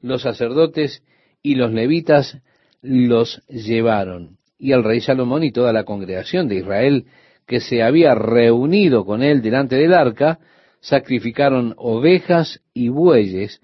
los 0.00 0.22
sacerdotes 0.22 1.02
y 1.42 1.54
los 1.54 1.72
levitas 1.72 2.38
los 2.82 3.42
llevaron. 3.48 4.38
Y 4.58 4.72
el 4.72 4.84
rey 4.84 5.00
Salomón 5.00 5.44
y 5.44 5.52
toda 5.52 5.72
la 5.72 5.84
congregación 5.84 6.48
de 6.48 6.56
Israel 6.56 7.06
que 7.46 7.60
se 7.60 7.82
había 7.82 8.14
reunido 8.14 9.04
con 9.04 9.22
él 9.22 9.42
delante 9.42 9.76
del 9.76 9.92
arca, 9.92 10.38
sacrificaron 10.80 11.74
ovejas 11.76 12.60
y 12.72 12.88
bueyes 12.88 13.60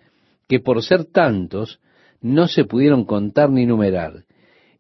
que 0.49 0.61
por 0.61 0.83
ser 0.83 1.05
tantos 1.05 1.81
no 2.21 2.49
se 2.49 2.65
pudieron 2.65 3.05
contar 3.05 3.51
ni 3.51 3.67
numerar. 3.67 4.25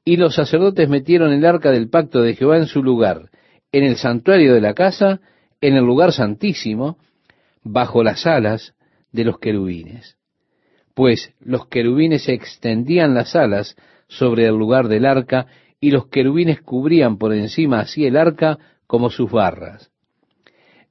Y 0.05 0.17
los 0.17 0.35
sacerdotes 0.35 0.89
metieron 0.89 1.33
el 1.33 1.45
arca 1.45 1.71
del 1.71 1.89
pacto 1.89 2.23
de 2.23 2.35
Jehová 2.35 2.59
en 2.59 2.67
su 2.67 2.83
lugar, 2.83 3.31
en 3.73 3.85
el 3.85 3.97
santuario 3.97 4.55
de 4.55 4.61
la 4.61 4.75
casa, 4.75 5.21
en 5.61 5.75
el 5.75 5.85
lugar 5.85 6.13
santísimo, 6.13 6.99
bajo 7.63 8.03
las 8.03 8.27
alas 8.27 8.75
de 9.13 9.25
los 9.25 9.39
querubines. 9.39 10.17
Pues 10.95 11.35
los 11.41 11.67
querubines 11.67 12.29
extendían 12.29 13.15
las 13.15 13.35
alas 13.35 13.77
sobre 14.09 14.47
el 14.47 14.55
lugar 14.55 14.89
del 14.89 15.05
arca 15.05 15.47
y 15.81 15.91
los 15.91 16.07
querubines 16.07 16.63
cubrían 16.63 17.19
por 17.19 17.35
encima 17.35 17.81
así 17.81 18.07
el 18.07 18.17
arca 18.17 18.59
como 18.87 19.11
sus 19.11 19.31
barras. 19.31 19.91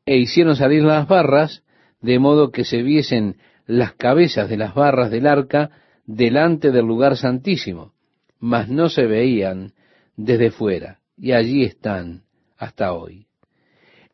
E 0.06 0.18
hicieron 0.18 0.56
salir 0.56 0.84
las 0.84 1.08
barras 1.08 1.64
de 2.02 2.20
modo 2.20 2.52
que 2.52 2.66
se 2.66 2.84
viesen 2.84 3.38
las 3.66 3.94
cabezas 3.94 4.50
de 4.50 4.58
las 4.58 4.74
barras 4.74 5.12
del 5.12 5.28
arca 5.28 5.72
delante 6.06 6.72
del 6.72 6.86
lugar 6.86 7.18
santísimo, 7.18 7.94
mas 8.40 8.70
no 8.70 8.90
se 8.90 9.06
veían 9.06 9.74
desde 10.16 10.52
fuera, 10.52 11.00
y 11.18 11.32
allí 11.32 11.64
están 11.64 12.24
hasta 12.58 12.94
hoy. 12.94 13.28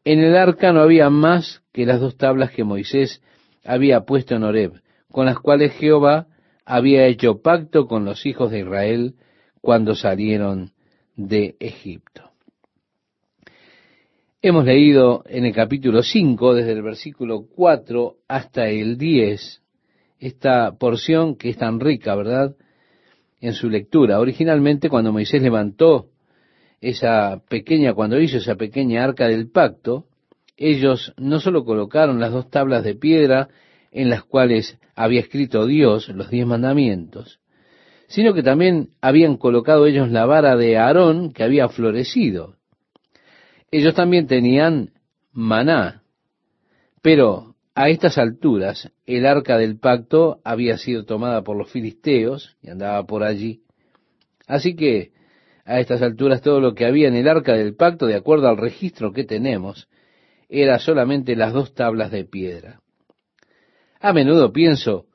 En 0.04 0.20
el 0.20 0.36
arca 0.36 0.72
no 0.74 0.82
había 0.82 1.10
más 1.10 1.62
que 1.72 1.86
las 1.86 1.99
dos 1.99 2.18
tablas 2.18 2.52
que 2.52 2.64
Moisés 2.64 3.22
había 3.64 4.02
puesto 4.02 4.36
en 4.36 4.43
Horeb, 4.43 4.82
con 5.12 5.26
las 5.26 5.38
cuales 5.39 5.74
Jehová 5.74 6.28
había 6.66 7.06
hecho 7.06 7.41
pacto 7.41 7.88
con 7.88 8.06
los 8.06 8.26
hijos 8.26 8.52
de 8.52 8.60
Israel 8.60 9.16
cuando 9.62 9.93
salieron 9.93 10.72
de 11.16 11.56
Egipto. 11.60 12.31
Hemos 14.44 14.66
leído 14.66 15.24
en 15.28 15.46
el 15.46 15.54
capítulo 15.54 16.02
5, 16.02 16.56
desde 16.56 16.72
el 16.72 16.82
versículo 16.82 17.46
4 17.56 18.16
hasta 18.28 18.70
el 18.70 18.98
10, 18.98 19.62
esta 20.18 20.72
porción 20.80 21.36
que 21.36 21.50
es 21.50 21.58
tan 21.58 21.80
rica, 21.80 22.16
¿verdad? 22.16 22.56
En 23.39 23.54
su 23.54 23.70
lectura. 23.70 24.20
Originalmente 24.20 24.89
cuando 24.89 25.12
Moisés 25.12 25.44
levantó 25.44 26.08
esa 26.82 27.44
pequeña, 27.50 27.94
cuando 27.94 28.20
hizo 28.20 28.38
esa 28.38 28.56
pequeña 28.56 29.04
arca 29.04 29.28
del 29.28 29.52
pacto, 29.52 30.08
ellos 30.58 31.14
no 31.18 31.39
solo 31.39 31.64
colocaron 31.64 32.20
las 32.20 32.32
dos 32.32 32.50
tablas 32.50 32.84
de 32.84 32.96
piedra 32.96 33.50
en 33.92 34.10
las 34.10 34.24
cuales 34.24 34.80
había 34.96 35.20
escrito 35.20 35.68
Dios 35.68 36.10
los 36.10 36.32
diez 36.32 36.48
mandamientos, 36.48 37.39
sino 38.08 38.34
que 38.34 38.42
también 38.42 38.89
habían 39.02 39.38
colocado 39.38 39.86
ellos 39.86 40.10
la 40.10 40.26
vara 40.26 40.56
de 40.56 40.80
Aarón 40.80 41.32
que 41.32 41.44
había 41.44 41.70
florecido. 41.70 42.56
Ellos 43.72 43.96
también 43.96 44.28
tenían 44.28 44.92
maná, 45.32 46.04
pero 47.02 47.56
a 47.74 47.90
estas 47.90 48.18
alturas 48.18 48.92
el 49.06 49.26
arca 49.26 49.58
del 49.58 49.80
pacto 49.80 50.42
había 50.44 50.78
sido 50.78 51.06
tomada 51.06 51.42
por 51.44 51.56
los 51.56 51.72
filisteos 51.72 52.58
y 52.62 52.70
andaba 52.70 53.06
por 53.06 53.24
allí. 53.24 53.62
Así 54.46 54.76
que 54.76 55.14
a 55.64 55.80
estas 55.80 56.02
alturas 56.02 56.42
todo 56.42 56.60
lo 56.60 56.76
que 56.76 56.86
había 56.86 57.08
en 57.08 57.16
el 57.16 57.30
arca 57.30 57.54
del 57.54 57.76
pacto, 57.76 58.08
de 58.08 58.16
acuerdo 58.16 58.50
al 58.50 58.58
registro 58.58 59.14
que 59.14 59.24
tenemos, 59.24 59.88
era 60.50 60.80
solamente 60.80 61.38
las 61.38 61.54
dos 61.54 61.74
tablas 61.74 62.12
de 62.12 62.26
piedra. 62.26 62.82
A 64.02 64.12
menudo 64.12 64.52
pienso, 64.52 65.06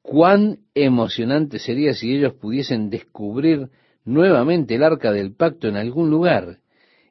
cuán 0.00 0.60
emocionante 0.74 1.58
sería 1.58 1.92
si 1.92 2.14
ellos 2.14 2.32
pudiesen 2.34 2.88
descubrir 2.88 3.68
nuevamente 4.04 4.76
el 4.76 4.82
arca 4.82 5.12
del 5.12 5.34
pacto 5.34 5.68
en 5.68 5.76
algún 5.76 6.08
lugar, 6.08 6.60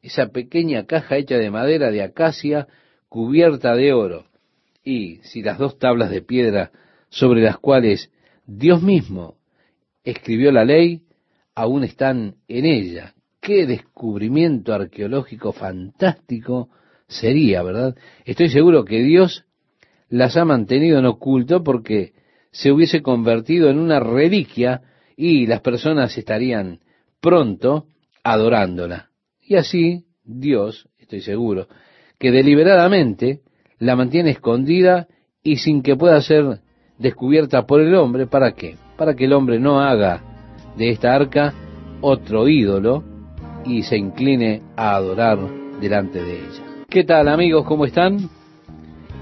esa 0.08 0.28
pequeña 0.28 0.86
caja 0.86 1.18
hecha 1.18 1.38
de 1.38 1.51
madera 1.51 1.91
de 1.91 2.01
acacia 2.01 2.68
cubierta 3.10 3.76
de 3.76 3.91
oro, 3.93 4.26
y 4.84 5.18
si 5.24 5.41
las 5.41 5.58
dos 5.58 5.78
tablas 5.80 6.10
de 6.10 6.22
piedra 6.22 6.72
sobre 7.10 7.41
las 7.41 7.58
cuales 7.58 8.10
Dios 8.45 8.82
mismo 8.82 9.36
escribió 10.05 10.51
la 10.51 10.64
ley 10.64 11.03
aún 11.55 11.84
están 11.84 12.36
en 12.47 12.66
ella. 12.66 13.16
Qué 13.41 13.66
descubrimiento 13.66 14.74
arqueológico 14.74 15.51
fantástico 15.51 16.70
sería, 17.08 17.62
¿verdad? 17.64 17.95
Estoy 18.24 18.49
seguro 18.49 18.86
que 18.86 19.03
Dios 19.03 19.45
las 20.10 20.38
ha 20.38 20.45
mantenido 20.45 20.99
en 20.99 21.05
oculto 21.05 21.64
porque 21.64 22.14
se 22.51 22.72
hubiese 22.72 23.01
convertido 23.01 23.70
en 23.70 23.78
una 23.78 23.99
reliquia 23.99 24.82
y 25.18 25.47
las 25.47 25.60
personas 25.60 26.18
estarían 26.18 26.80
pronto 27.20 27.88
adorándola. 28.24 29.07
Y 29.48 29.56
así 29.56 30.04
Dios, 30.26 30.89
estoy 31.00 31.22
seguro, 31.22 31.68
que 32.20 32.32
deliberadamente 32.32 33.39
la 33.80 33.95
mantiene 33.95 34.32
escondida 34.32 35.08
y 35.41 35.58
sin 35.58 35.82
que 35.82 35.95
pueda 35.95 36.20
ser 36.22 36.60
descubierta 37.00 37.66
por 37.66 37.80
el 37.80 37.95
hombre, 37.95 38.28
¿para 38.28 38.52
qué? 38.52 38.76
Para 38.98 39.16
que 39.16 39.24
el 39.26 39.34
hombre 39.34 39.58
no 39.58 39.80
haga 39.80 40.22
de 40.78 40.89
esta 40.89 41.16
arca 41.16 41.54
otro 42.02 42.50
ídolo 42.50 43.04
y 43.66 43.84
se 43.84 43.98
incline 43.98 44.64
a 44.76 44.95
adorar 44.95 45.39
delante 45.80 46.22
de 46.22 46.39
ella. 46.39 46.64
¿Qué 46.89 47.06
tal 47.06 47.30
amigos? 47.30 47.66
¿Cómo 47.66 47.86
están? 47.86 48.30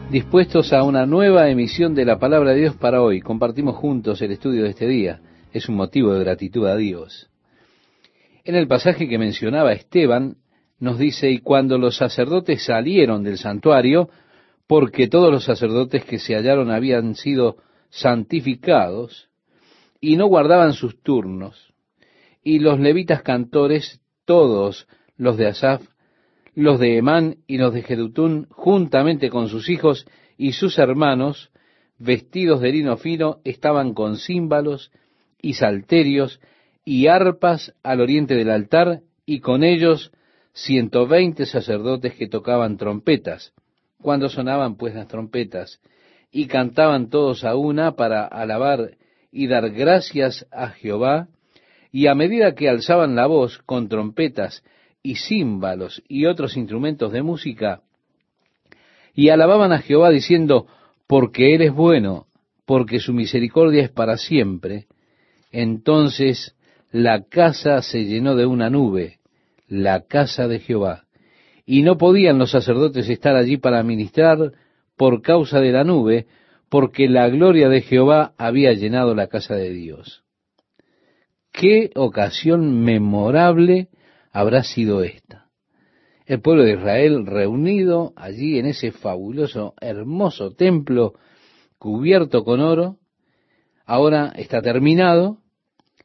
Dispuestos 0.09 0.73
a 0.73 0.83
una 0.83 1.05
nueva 1.05 1.49
emisión 1.49 1.93
de 1.93 2.05
la 2.05 2.17
palabra 2.17 2.51
de 2.51 2.61
Dios 2.61 2.75
para 2.75 3.01
hoy. 3.01 3.21
Compartimos 3.21 3.75
juntos 3.75 4.21
el 4.23 4.31
estudio 4.31 4.63
de 4.63 4.69
este 4.69 4.87
día. 4.87 5.19
Es 5.53 5.69
un 5.69 5.75
motivo 5.75 6.13
de 6.13 6.23
gratitud 6.23 6.65
a 6.65 6.75
Dios. 6.75 7.29
En 8.45 8.53
el 8.53 8.67
pasaje 8.67 9.09
que 9.09 9.17
mencionaba 9.17 9.73
Esteban, 9.73 10.37
nos 10.79 10.99
dice, 10.99 11.31
y 11.31 11.39
cuando 11.39 11.79
los 11.79 11.97
sacerdotes 11.97 12.63
salieron 12.63 13.23
del 13.23 13.39
santuario, 13.39 14.09
porque 14.67 15.07
todos 15.07 15.31
los 15.31 15.45
sacerdotes 15.45 16.05
que 16.05 16.19
se 16.19 16.35
hallaron 16.35 16.69
habían 16.69 17.15
sido 17.15 17.57
santificados, 17.89 19.29
y 19.99 20.15
no 20.15 20.27
guardaban 20.27 20.73
sus 20.73 21.01
turnos. 21.01 21.73
Y 22.43 22.59
los 22.59 22.79
levitas 22.79 23.23
cantores, 23.23 23.99
todos 24.25 24.87
los 25.17 25.37
de 25.37 25.47
Asaf, 25.47 25.81
los 26.53 26.79
de 26.79 26.97
Emán 26.97 27.37
y 27.47 27.57
los 27.57 27.73
de 27.73 27.81
Jedutún, 27.81 28.45
juntamente 28.51 29.31
con 29.31 29.49
sus 29.49 29.69
hijos 29.69 30.05
y 30.37 30.51
sus 30.51 30.77
hermanos, 30.77 31.49
vestidos 31.97 32.61
de 32.61 32.73
lino 32.73 32.95
fino, 32.97 33.39
estaban 33.43 33.95
con 33.95 34.17
címbalos 34.17 34.91
y 35.41 35.53
salterios 35.53 36.39
y 36.85 37.07
arpas 37.07 37.73
al 37.83 37.99
oriente 37.99 38.35
del 38.35 38.51
altar, 38.51 39.01
y 39.25 39.39
con 39.39 39.63
ellos 39.63 40.11
ciento 40.53 41.07
veinte 41.07 41.47
sacerdotes 41.47 42.13
que 42.13 42.27
tocaban 42.27 42.77
trompetas. 42.77 43.53
Cuando 44.01 44.29
sonaban 44.29 44.77
pues 44.77 44.93
las 44.93 45.07
trompetas, 45.07 45.81
y 46.31 46.45
cantaban 46.45 47.09
todos 47.09 47.43
a 47.43 47.55
una 47.55 47.95
para 47.95 48.25
alabar 48.25 48.97
y 49.31 49.47
dar 49.47 49.71
gracias 49.71 50.45
a 50.51 50.69
Jehová, 50.69 51.27
y 51.91 52.07
a 52.07 52.13
medida 52.13 52.55
que 52.55 52.69
alzaban 52.69 53.15
la 53.15 53.25
voz 53.25 53.57
con 53.65 53.89
trompetas 53.89 54.63
y 55.01 55.15
címbalos 55.15 56.03
y 56.07 56.25
otros 56.25 56.55
instrumentos 56.55 57.11
de 57.11 57.23
música, 57.23 57.81
y 59.13 59.29
alababan 59.29 59.71
a 59.71 59.79
Jehová 59.79 60.09
diciendo, 60.09 60.67
porque 61.07 61.55
Él 61.55 61.61
es 61.61 61.73
bueno, 61.73 62.27
porque 62.65 62.99
su 62.99 63.13
misericordia 63.13 63.83
es 63.83 63.89
para 63.89 64.17
siempre, 64.17 64.87
entonces 65.51 66.55
la 66.95 67.23
casa 67.23 67.81
se 67.81 68.05
llenó 68.05 68.37
de 68.37 68.45
una 68.45 68.69
nube, 68.69 69.19
la 69.67 70.05
casa 70.05 70.47
de 70.47 70.59
Jehová, 70.59 71.03
y 71.65 71.81
no 71.81 71.97
podían 71.97 72.37
los 72.37 72.51
sacerdotes 72.51 73.09
estar 73.09 73.35
allí 73.35 73.57
para 73.57 73.83
ministrar 73.83 74.53
por 74.95 75.21
causa 75.21 75.59
de 75.59 75.73
la 75.73 75.83
nube, 75.83 76.25
porque 76.69 77.09
la 77.09 77.27
gloria 77.27 77.67
de 77.67 77.81
Jehová 77.81 78.33
había 78.37 78.71
llenado 78.71 79.13
la 79.13 79.27
casa 79.27 79.55
de 79.55 79.71
Dios. 79.71 80.23
Qué 81.51 81.91
ocasión 81.95 82.85
memorable 82.85 83.89
habrá 84.31 84.63
sido 84.63 85.03
esta. 85.03 85.47
El 86.25 86.39
pueblo 86.39 86.63
de 86.63 86.75
Israel 86.75 87.25
reunido 87.25 88.13
allí 88.15 88.57
en 88.57 88.67
ese 88.67 88.93
fabuloso, 88.93 89.73
hermoso 89.81 90.51
templo 90.51 91.15
cubierto 91.77 92.45
con 92.45 92.61
oro, 92.61 92.99
ahora 93.85 94.31
está 94.37 94.61
terminado, 94.61 95.39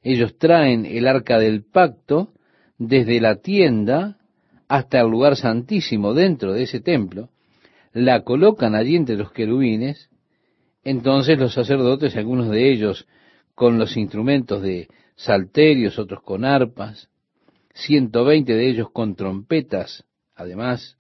ellos 0.03 0.38
traen 0.38 0.86
el 0.86 1.07
arca 1.07 1.38
del 1.38 1.64
pacto 1.64 2.32
desde 2.78 3.20
la 3.20 3.36
tienda 3.36 4.18
hasta 4.68 5.01
el 5.01 5.09
lugar 5.09 5.36
santísimo 5.36 6.14
dentro 6.14 6.53
de 6.53 6.62
ese 6.62 6.80
templo, 6.80 7.28
la 7.92 8.22
colocan 8.22 8.74
allí 8.74 8.96
entre 8.96 9.16
los 9.16 9.32
querubines, 9.32 10.11
entonces 10.84 11.38
los 11.38 11.55
sacerdotes, 11.55 12.16
algunos 12.16 12.48
de 12.48 12.72
ellos 12.72 13.07
con 13.55 13.78
los 13.78 13.96
instrumentos 13.96 14.62
de 14.62 14.88
salterios, 15.16 15.98
otros 15.98 16.22
con 16.22 16.44
arpas, 16.44 17.11
ciento 17.74 18.24
veinte 18.24 18.55
de 18.55 18.68
ellos 18.70 18.90
con 18.90 19.16
trompetas, 19.16 20.05
además, 20.34 20.96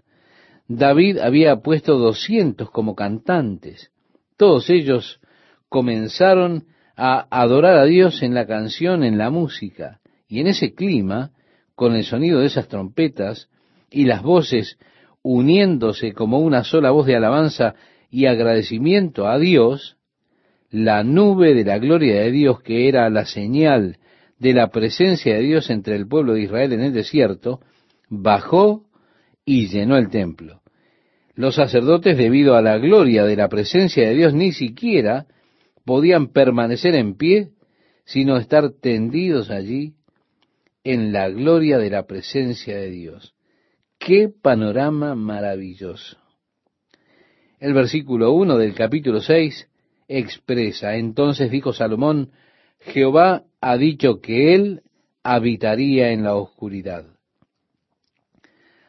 David 0.68 1.18
había 1.18 1.56
puesto 1.56 1.98
doscientos 1.98 2.70
como 2.70 2.94
cantantes. 2.94 3.90
Todos 4.36 4.70
ellos 4.70 5.20
comenzaron 5.68 6.66
a 7.02 7.26
adorar 7.30 7.78
a 7.78 7.86
Dios 7.86 8.22
en 8.22 8.34
la 8.34 8.46
canción, 8.46 9.02
en 9.04 9.16
la 9.16 9.30
música, 9.30 10.00
y 10.28 10.40
en 10.40 10.48
ese 10.48 10.74
clima, 10.74 11.30
con 11.74 11.94
el 11.94 12.04
sonido 12.04 12.40
de 12.40 12.46
esas 12.46 12.68
trompetas 12.68 13.48
y 13.90 14.04
las 14.04 14.22
voces 14.22 14.78
uniéndose 15.22 16.12
como 16.12 16.40
una 16.40 16.62
sola 16.62 16.90
voz 16.90 17.06
de 17.06 17.16
alabanza 17.16 17.74
y 18.10 18.26
agradecimiento 18.26 19.28
a 19.28 19.38
Dios, 19.38 19.96
la 20.70 21.02
nube 21.02 21.54
de 21.54 21.64
la 21.64 21.78
gloria 21.78 22.20
de 22.20 22.32
Dios, 22.32 22.60
que 22.60 22.86
era 22.86 23.08
la 23.08 23.24
señal 23.24 23.96
de 24.38 24.52
la 24.52 24.68
presencia 24.68 25.34
de 25.36 25.40
Dios 25.40 25.70
entre 25.70 25.96
el 25.96 26.06
pueblo 26.06 26.34
de 26.34 26.42
Israel 26.42 26.74
en 26.74 26.82
el 26.82 26.92
desierto, 26.92 27.60
bajó 28.10 28.84
y 29.46 29.68
llenó 29.68 29.96
el 29.96 30.10
templo. 30.10 30.60
Los 31.34 31.54
sacerdotes, 31.54 32.18
debido 32.18 32.56
a 32.56 32.62
la 32.62 32.76
gloria 32.76 33.24
de 33.24 33.36
la 33.36 33.48
presencia 33.48 34.06
de 34.06 34.14
Dios, 34.14 34.34
ni 34.34 34.52
siquiera 34.52 35.24
podían 35.84 36.28
permanecer 36.28 36.94
en 36.94 37.14
pie, 37.14 37.50
sino 38.04 38.36
estar 38.36 38.70
tendidos 38.70 39.50
allí 39.50 39.94
en 40.84 41.12
la 41.12 41.28
gloria 41.28 41.78
de 41.78 41.90
la 41.90 42.06
presencia 42.06 42.76
de 42.76 42.90
Dios. 42.90 43.34
¡Qué 43.98 44.28
panorama 44.28 45.14
maravilloso! 45.14 46.16
El 47.58 47.74
versículo 47.74 48.32
1 48.32 48.56
del 48.56 48.74
capítulo 48.74 49.20
6 49.20 49.68
expresa, 50.08 50.96
entonces 50.96 51.50
dijo 51.50 51.72
Salomón, 51.72 52.30
Jehová 52.80 53.44
ha 53.60 53.76
dicho 53.76 54.20
que 54.20 54.54
él 54.54 54.82
habitaría 55.22 56.12
en 56.12 56.24
la 56.24 56.34
oscuridad. 56.34 57.04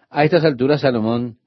A 0.09 0.23
estas 0.23 0.43
alturas 0.45 0.81
Salomón 0.81 1.37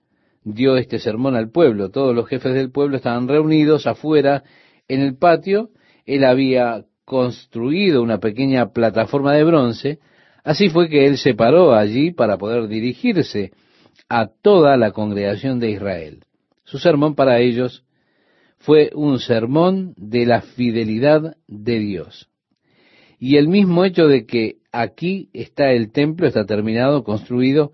dio 0.42 0.76
este 0.76 0.98
sermón 0.98 1.34
al 1.34 1.50
pueblo. 1.50 1.90
Todos 1.90 2.14
los 2.14 2.28
jefes 2.28 2.54
del 2.54 2.70
pueblo 2.70 2.96
estaban 2.96 3.28
reunidos 3.28 3.86
afuera 3.86 4.44
en 4.88 5.00
el 5.00 5.16
patio. 5.16 5.70
Él 6.06 6.24
había 6.24 6.84
construido 7.04 8.02
una 8.02 8.18
pequeña 8.18 8.72
plataforma 8.72 9.34
de 9.34 9.44
bronce. 9.44 9.98
Así 10.42 10.68
fue 10.68 10.88
que 10.88 11.06
él 11.06 11.18
se 11.18 11.34
paró 11.34 11.74
allí 11.74 12.12
para 12.12 12.38
poder 12.38 12.68
dirigirse 12.68 13.52
a 14.08 14.26
toda 14.26 14.76
la 14.76 14.92
congregación 14.92 15.58
de 15.58 15.70
Israel. 15.70 16.24
Su 16.64 16.78
sermón 16.78 17.14
para 17.14 17.40
ellos 17.40 17.84
fue 18.58 18.90
un 18.94 19.18
sermón 19.18 19.94
de 19.96 20.26
la 20.26 20.40
fidelidad 20.40 21.36
de 21.46 21.78
Dios. 21.78 22.28
Y 23.18 23.36
el 23.36 23.48
mismo 23.48 23.84
hecho 23.84 24.06
de 24.06 24.26
que 24.26 24.56
aquí 24.72 25.30
está 25.32 25.72
el 25.72 25.92
templo, 25.92 26.26
está 26.26 26.46
terminado, 26.46 27.04
construido, 27.04 27.72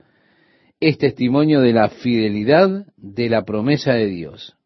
es 0.80 0.98
testimonio 0.98 1.60
de 1.60 1.72
la 1.72 1.88
fidelidad 1.88 2.86
de 2.96 3.28
la 3.28 3.44
promesa 3.44 3.92
de 3.92 4.06
Dios. 4.06 4.56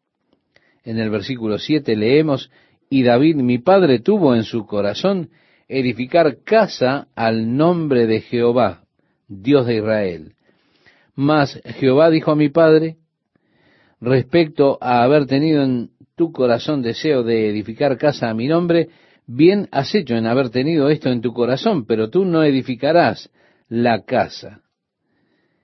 En 0.85 0.99
el 0.99 1.09
versículo 1.09 1.57
7 1.57 1.95
leemos, 1.95 2.51
y 2.89 3.03
David 3.03 3.37
mi 3.37 3.57
padre 3.57 3.99
tuvo 3.99 4.35
en 4.35 4.43
su 4.43 4.65
corazón 4.65 5.29
edificar 5.67 6.37
casa 6.43 7.07
al 7.15 7.57
nombre 7.57 8.05
de 8.05 8.21
Jehová, 8.21 8.83
Dios 9.27 9.65
de 9.65 9.77
Israel. 9.77 10.33
Mas 11.15 11.59
Jehová 11.79 12.11
dijo 12.11 12.31
a 12.31 12.35
mi 12.35 12.49
padre, 12.49 12.97
respecto 13.99 14.77
a 14.79 15.03
haber 15.03 15.25
tenido 15.25 15.63
en 15.63 15.89
tu 16.15 16.31
corazón 16.31 16.83
deseo 16.83 17.23
de 17.23 17.49
edificar 17.49 17.97
casa 17.97 18.29
a 18.29 18.35
mi 18.35 18.47
nombre, 18.47 18.89
bien 19.25 19.67
has 19.71 19.93
hecho 19.95 20.15
en 20.15 20.27
haber 20.27 20.49
tenido 20.49 20.89
esto 20.89 21.09
en 21.09 21.21
tu 21.21 21.33
corazón, 21.33 21.85
pero 21.85 22.09
tú 22.09 22.25
no 22.25 22.43
edificarás 22.43 23.31
la 23.67 24.03
casa. 24.03 24.61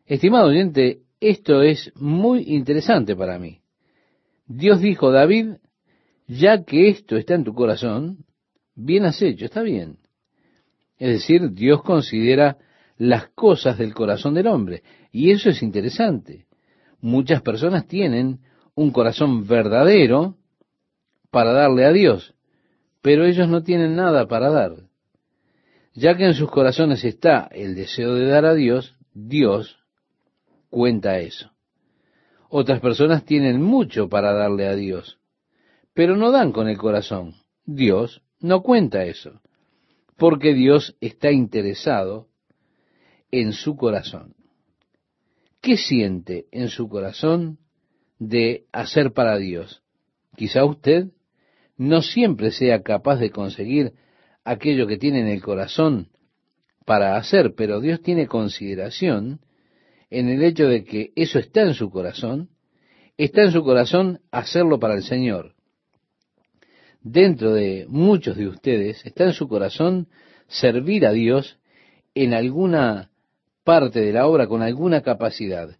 Estimado 0.05 0.47
oyente, 0.47 1.01
esto 1.19 1.61
es 1.61 1.91
muy 1.95 2.43
interesante 2.47 3.15
para 3.15 3.37
mí. 3.37 3.60
Dios 4.53 4.81
dijo, 4.81 5.11
David, 5.11 5.55
ya 6.27 6.63
que 6.63 6.89
esto 6.89 7.15
está 7.15 7.35
en 7.35 7.43
tu 7.43 7.53
corazón, 7.53 8.25
bien 8.75 9.05
has 9.05 9.21
hecho, 9.21 9.45
está 9.45 9.61
bien. 9.61 9.97
Es 10.97 11.09
decir, 11.13 11.51
Dios 11.51 11.81
considera 11.83 12.57
las 12.97 13.29
cosas 13.29 13.77
del 13.77 13.93
corazón 13.93 14.33
del 14.33 14.47
hombre. 14.47 14.83
Y 15.11 15.31
eso 15.31 15.49
es 15.49 15.63
interesante. 15.63 16.45
Muchas 16.99 17.41
personas 17.41 17.87
tienen 17.87 18.39
un 18.75 18.91
corazón 18.91 19.47
verdadero 19.47 20.35
para 21.31 21.53
darle 21.53 21.85
a 21.85 21.91
Dios, 21.91 22.35
pero 23.01 23.25
ellos 23.25 23.47
no 23.47 23.63
tienen 23.63 23.95
nada 23.95 24.27
para 24.27 24.49
dar. 24.49 24.73
Ya 25.93 26.15
que 26.15 26.25
en 26.25 26.33
sus 26.33 26.51
corazones 26.51 27.03
está 27.03 27.47
el 27.51 27.73
deseo 27.75 28.15
de 28.15 28.27
dar 28.27 28.45
a 28.45 28.53
Dios, 28.53 28.95
Dios 29.13 29.79
cuenta 30.69 31.19
eso. 31.19 31.50
Otras 32.53 32.81
personas 32.81 33.23
tienen 33.23 33.61
mucho 33.61 34.09
para 34.09 34.33
darle 34.33 34.67
a 34.67 34.75
Dios, 34.75 35.19
pero 35.93 36.17
no 36.17 36.31
dan 36.31 36.51
con 36.51 36.67
el 36.67 36.77
corazón. 36.77 37.35
Dios 37.65 38.23
no 38.41 38.61
cuenta 38.61 39.05
eso, 39.05 39.39
porque 40.17 40.53
Dios 40.53 40.97
está 40.99 41.31
interesado 41.31 42.27
en 43.31 43.53
su 43.53 43.77
corazón. 43.77 44.35
¿Qué 45.61 45.77
siente 45.77 46.47
en 46.51 46.67
su 46.67 46.89
corazón 46.89 47.57
de 48.19 48.65
hacer 48.73 49.13
para 49.13 49.37
Dios? 49.37 49.81
Quizá 50.35 50.65
usted 50.65 51.05
no 51.77 52.01
siempre 52.01 52.51
sea 52.51 52.81
capaz 52.81 53.15
de 53.15 53.29
conseguir 53.29 53.93
aquello 54.43 54.87
que 54.87 54.97
tiene 54.97 55.21
en 55.21 55.29
el 55.29 55.41
corazón 55.41 56.09
para 56.85 57.15
hacer, 57.15 57.53
pero 57.55 57.79
Dios 57.79 58.01
tiene 58.01 58.27
consideración 58.27 59.39
en 60.11 60.27
el 60.29 60.43
hecho 60.43 60.67
de 60.67 60.83
que 60.83 61.11
eso 61.15 61.39
está 61.39 61.61
en 61.61 61.73
su 61.73 61.89
corazón, 61.89 62.49
está 63.17 63.43
en 63.43 63.51
su 63.51 63.63
corazón 63.63 64.19
hacerlo 64.29 64.77
para 64.79 64.95
el 64.95 65.03
Señor. 65.03 65.55
Dentro 67.01 67.53
de 67.53 67.85
muchos 67.87 68.37
de 68.37 68.47
ustedes 68.47 69.03
está 69.05 69.23
en 69.23 69.33
su 69.33 69.47
corazón 69.47 70.09
servir 70.47 71.05
a 71.05 71.13
Dios 71.13 71.57
en 72.13 72.33
alguna 72.33 73.09
parte 73.63 74.01
de 74.01 74.11
la 74.11 74.27
obra 74.27 74.47
con 74.47 74.61
alguna 74.61 75.01
capacidad. 75.01 75.77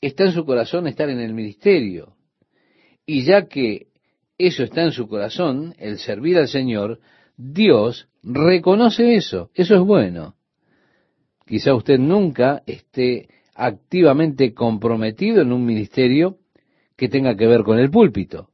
Está 0.00 0.24
en 0.24 0.32
su 0.32 0.46
corazón 0.46 0.86
estar 0.86 1.10
en 1.10 1.20
el 1.20 1.34
ministerio. 1.34 2.16
Y 3.04 3.24
ya 3.24 3.46
que 3.48 3.88
eso 4.38 4.62
está 4.62 4.82
en 4.82 4.92
su 4.92 5.08
corazón, 5.08 5.74
el 5.78 5.98
servir 5.98 6.38
al 6.38 6.48
Señor, 6.48 7.00
Dios 7.36 8.08
reconoce 8.22 9.16
eso. 9.16 9.50
Eso 9.54 9.74
es 9.74 9.80
bueno. 9.80 10.36
Quizá 11.44 11.74
usted 11.74 11.98
nunca 11.98 12.62
esté 12.66 13.28
activamente 13.54 14.52
comprometido 14.54 15.42
en 15.42 15.52
un 15.52 15.64
ministerio 15.64 16.38
que 16.96 17.08
tenga 17.08 17.36
que 17.36 17.46
ver 17.46 17.62
con 17.62 17.78
el 17.78 17.90
púlpito. 17.90 18.50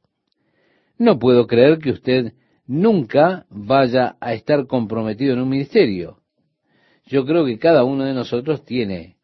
No 0.97 1.19
puedo 1.19 1.47
creer 1.47 1.79
que 1.79 1.91
usted 1.91 2.33
nunca 2.67 3.45
vaya 3.49 4.15
a 4.19 4.33
estar 4.33 4.67
comprometido 4.67 5.33
en 5.33 5.41
un 5.41 5.49
ministerio. 5.49 6.19
Yo 7.05 7.25
creo 7.25 7.45
que 7.45 7.59
cada 7.59 7.83
uno 7.83 8.05
de 8.05 8.13
nosotros 8.13 8.63
tiene 8.63 9.17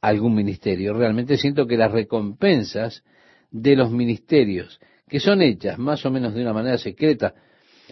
algún 0.00 0.34
ministerio. 0.34 0.92
Realmente 0.92 1.38
siento 1.38 1.66
que 1.66 1.76
las 1.76 1.90
recompensas 1.90 3.02
de 3.50 3.76
los 3.76 3.90
ministerios 3.90 4.80
que 5.08 5.20
son 5.20 5.42
hechas 5.42 5.78
más 5.78 6.04
o 6.06 6.10
menos 6.10 6.34
de 6.34 6.42
una 6.42 6.52
manera 6.52 6.78
secreta 6.78 7.34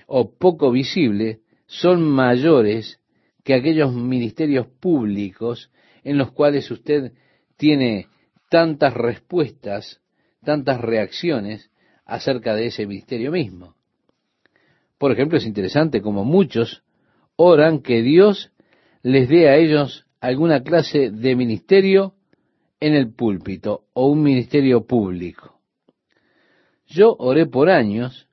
o 0.07 0.37
poco 0.37 0.71
visible 0.71 1.41
son 1.67 2.03
mayores 2.03 3.01
que 3.45 3.55
aquellos 3.55 3.93
ministerios 3.93 4.67
públicos 4.81 5.71
en 6.05 6.19
los 6.19 6.33
cuales 6.33 6.71
usted 6.71 7.13
tiene 7.57 8.09
tantas 8.51 8.95
respuestas, 8.95 10.01
tantas 10.45 10.81
reacciones 10.81 11.71
acerca 12.05 12.55
de 12.55 12.67
ese 12.67 12.87
ministerio 12.87 13.31
mismo. 13.31 13.75
Por 14.99 15.13
ejemplo, 15.13 15.39
es 15.39 15.47
interesante 15.47 16.01
como 16.01 16.25
muchos 16.25 16.83
oran 17.37 17.81
que 17.81 18.03
Dios 18.03 18.53
les 19.03 19.29
dé 19.29 19.49
a 19.49 19.57
ellos 19.57 20.07
alguna 20.21 20.63
clase 20.63 21.11
de 21.11 21.35
ministerio 21.35 22.15
en 22.79 22.95
el 22.95 23.13
púlpito 23.13 23.85
o 23.95 24.07
un 24.07 24.23
ministerio 24.23 24.87
público. 24.87 25.61
Yo 26.87 27.17
oré 27.19 27.47
por 27.47 27.71
años 27.71 28.29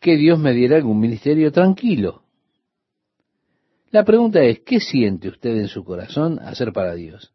que 0.00 0.16
Dios 0.16 0.38
me 0.38 0.52
diera 0.52 0.76
algún 0.76 1.00
ministerio 1.00 1.50
tranquilo. 1.52 2.22
La 3.90 4.04
pregunta 4.04 4.42
es, 4.42 4.60
¿qué 4.60 4.80
siente 4.80 5.28
usted 5.28 5.56
en 5.56 5.68
su 5.68 5.84
corazón 5.84 6.38
hacer 6.40 6.72
para 6.72 6.94
Dios? 6.94 7.32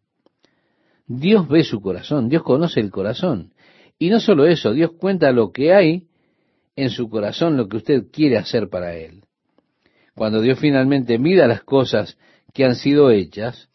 Dios 1.07 1.47
ve 1.47 1.63
su 1.63 1.81
corazón, 1.81 2.29
Dios 2.29 2.43
conoce 2.43 2.79
el 2.79 2.91
corazón. 2.91 3.53
Y 3.97 4.09
no 4.09 4.19
solo 4.19 4.45
eso, 4.45 4.71
Dios 4.71 4.91
cuenta 4.93 5.31
lo 5.31 5.51
que 5.51 5.73
hay 5.73 6.07
en 6.75 6.89
su 6.89 7.09
corazón, 7.09 7.57
lo 7.57 7.67
que 7.67 7.77
usted 7.77 8.03
quiere 8.11 8.37
hacer 8.37 8.69
para 8.69 8.95
Él. 8.95 9.23
Cuando 10.15 10.41
Dios 10.41 10.59
finalmente 10.59 11.17
mida 11.17 11.47
las 11.47 11.63
cosas 11.63 12.17
que 12.53 12.65
han 12.65 12.75
sido 12.75 13.09
hechas, 13.09 13.69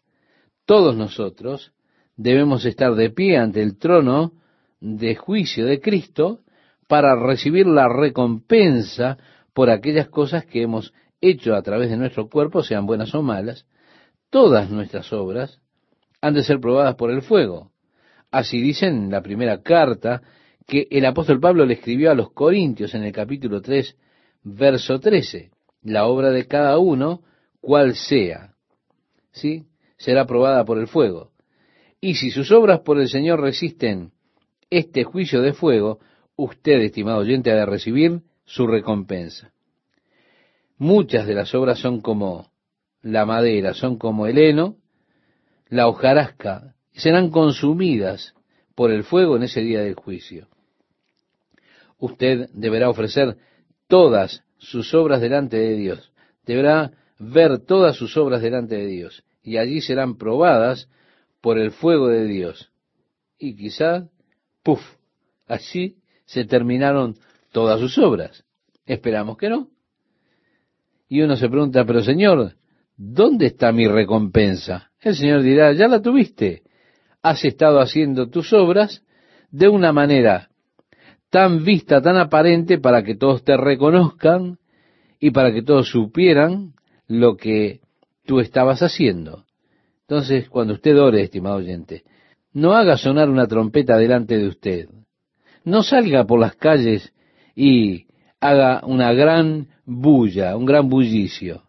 todos 0.65 0.95
nosotros 0.95 1.73
debemos 2.15 2.65
estar 2.65 2.95
de 2.95 3.09
pie 3.09 3.37
ante 3.37 3.61
el 3.61 3.77
trono 3.77 4.33
de 4.79 5.15
juicio 5.15 5.65
de 5.65 5.81
Cristo 5.81 6.39
para 6.87 7.15
recibir 7.15 7.67
la 7.67 7.89
recompensa 7.89 9.17
por 9.53 9.69
aquellas 9.69 10.07
cosas 10.07 10.45
que 10.45 10.61
hemos 10.61 10.93
hecho 11.21 11.55
a 11.55 11.61
través 11.61 11.89
de 11.89 11.97
nuestro 11.97 12.29
cuerpo, 12.29 12.63
sean 12.63 12.85
buenas 12.85 13.13
o 13.15 13.21
malas, 13.21 13.65
todas 14.29 14.69
nuestras 14.69 15.11
obras 15.13 15.59
han 16.21 16.33
de 16.33 16.43
ser 16.43 16.59
probadas 16.59 16.95
por 16.95 17.11
el 17.11 17.21
fuego. 17.21 17.71
Así 18.31 18.61
dice 18.61 18.87
en 18.87 19.09
la 19.09 19.21
primera 19.21 19.61
carta 19.61 20.21
que 20.67 20.87
el 20.91 21.05
apóstol 21.05 21.39
Pablo 21.39 21.65
le 21.65 21.75
escribió 21.75 22.11
a 22.11 22.15
los 22.15 22.31
Corintios 22.31 22.93
en 22.93 23.03
el 23.03 23.11
capítulo 23.11 23.61
3, 23.61 23.95
verso 24.43 24.99
13. 24.99 25.51
La 25.81 26.05
obra 26.05 26.29
de 26.29 26.45
cada 26.45 26.77
uno, 26.77 27.23
cual 27.61 27.95
sea, 27.95 28.53
¿sí? 29.31 29.65
será 29.97 30.25
probada 30.25 30.65
por 30.65 30.77
el 30.77 30.87
fuego. 30.87 31.31
Y 32.01 32.15
si 32.15 32.31
sus 32.31 32.51
obras 32.51 32.81
por 32.81 32.99
el 32.99 33.09
Señor 33.09 33.41
resisten 33.41 34.11
este 34.69 35.03
juicio 35.03 35.41
de 35.41 35.53
fuego, 35.53 35.99
usted, 36.35 36.79
estimado 36.81 37.19
oyente, 37.19 37.51
ha 37.51 37.55
de 37.55 37.65
recibir 37.65 38.21
su 38.45 38.67
recompensa. 38.67 39.51
Muchas 40.79 41.27
de 41.27 41.35
las 41.35 41.53
obras 41.53 41.79
son 41.79 41.99
como 41.99 42.49
la 43.01 43.25
madera, 43.25 43.73
son 43.73 43.97
como 43.97 44.27
el 44.27 44.37
heno, 44.37 44.77
la 45.67 45.89
hojarasca 45.89 46.73
serán 46.93 47.29
consumidas 47.31 48.33
por 48.75 48.89
el 48.89 49.03
fuego 49.03 49.35
en 49.35 49.43
ese 49.43 49.59
día 49.59 49.81
del 49.81 49.95
juicio. 49.95 50.47
Usted 51.97 52.49
deberá 52.53 52.89
ofrecer 52.89 53.35
todas 53.87 54.45
sus 54.57 54.93
obras 54.93 55.19
delante 55.19 55.57
de 55.57 55.75
Dios. 55.75 56.13
Deberá 56.45 56.93
ver 57.19 57.59
todas 57.59 57.97
sus 57.97 58.15
obras 58.15 58.41
delante 58.41 58.75
de 58.75 58.85
Dios. 58.85 59.25
Y 59.43 59.57
allí 59.57 59.81
serán 59.81 60.17
probadas 60.17 60.87
por 61.41 61.59
el 61.59 61.71
fuego 61.71 62.07
de 62.07 62.23
Dios. 62.23 62.71
Y 63.37 63.57
quizá, 63.57 64.07
puff, 64.63 64.81
así 65.45 65.97
se 66.25 66.45
terminaron 66.45 67.17
todas 67.51 67.81
sus 67.81 67.97
obras. 67.97 68.45
Esperamos 68.85 69.37
que 69.37 69.49
no. 69.49 69.69
Y 71.09 71.21
uno 71.21 71.35
se 71.35 71.49
pregunta, 71.49 71.83
pero 71.85 72.03
Señor, 72.03 72.53
¿dónde 72.95 73.47
está 73.47 73.71
mi 73.71 73.87
recompensa? 73.87 74.91
El 75.01 75.15
Señor 75.15 75.41
dirá, 75.41 75.73
ya 75.73 75.87
la 75.87 76.01
tuviste. 76.01 76.61
Has 77.23 77.43
estado 77.43 77.79
haciendo 77.79 78.29
tus 78.29 78.53
obras 78.53 79.03
de 79.51 79.67
una 79.67 79.91
manera 79.91 80.49
tan 81.31 81.63
vista, 81.63 82.01
tan 82.01 82.17
aparente, 82.17 82.77
para 82.77 83.03
que 83.03 83.15
todos 83.15 83.43
te 83.43 83.57
reconozcan 83.57 84.59
y 85.19 85.31
para 85.31 85.51
que 85.51 85.63
todos 85.63 85.89
supieran 85.89 86.73
lo 87.07 87.35
que 87.35 87.81
tú 88.25 88.39
estabas 88.39 88.81
haciendo. 88.81 89.45
Entonces, 90.01 90.49
cuando 90.49 90.73
usted 90.73 90.97
ore, 90.99 91.21
estimado 91.21 91.57
oyente, 91.57 92.03
no 92.53 92.73
haga 92.73 92.97
sonar 92.97 93.29
una 93.29 93.47
trompeta 93.47 93.97
delante 93.97 94.37
de 94.37 94.47
usted. 94.47 94.89
No 95.63 95.83
salga 95.83 96.25
por 96.25 96.39
las 96.39 96.55
calles 96.55 97.13
y 97.55 98.07
haga 98.39 98.81
una 98.85 99.13
gran 99.13 99.67
bulla, 99.89 100.55
un 100.55 100.65
gran 100.65 100.87
bullicio. 100.87 101.63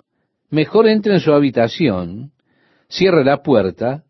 Mejor 0.51 0.89
entre 0.89 1.15
en 1.15 1.21
su 1.21 1.33
habitación, 1.33 2.33
cierre 2.89 3.25
la 3.25 3.43
puerta, 3.43 4.05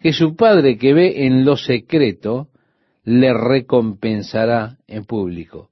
que 0.00 0.12
su 0.12 0.36
Padre 0.36 0.78
que 0.78 0.94
ve 0.94 1.26
en 1.26 1.44
lo 1.44 1.56
secreto 1.56 2.48
le 3.04 3.32
recompensará 3.34 4.78
en 4.86 5.04
público. 5.04 5.70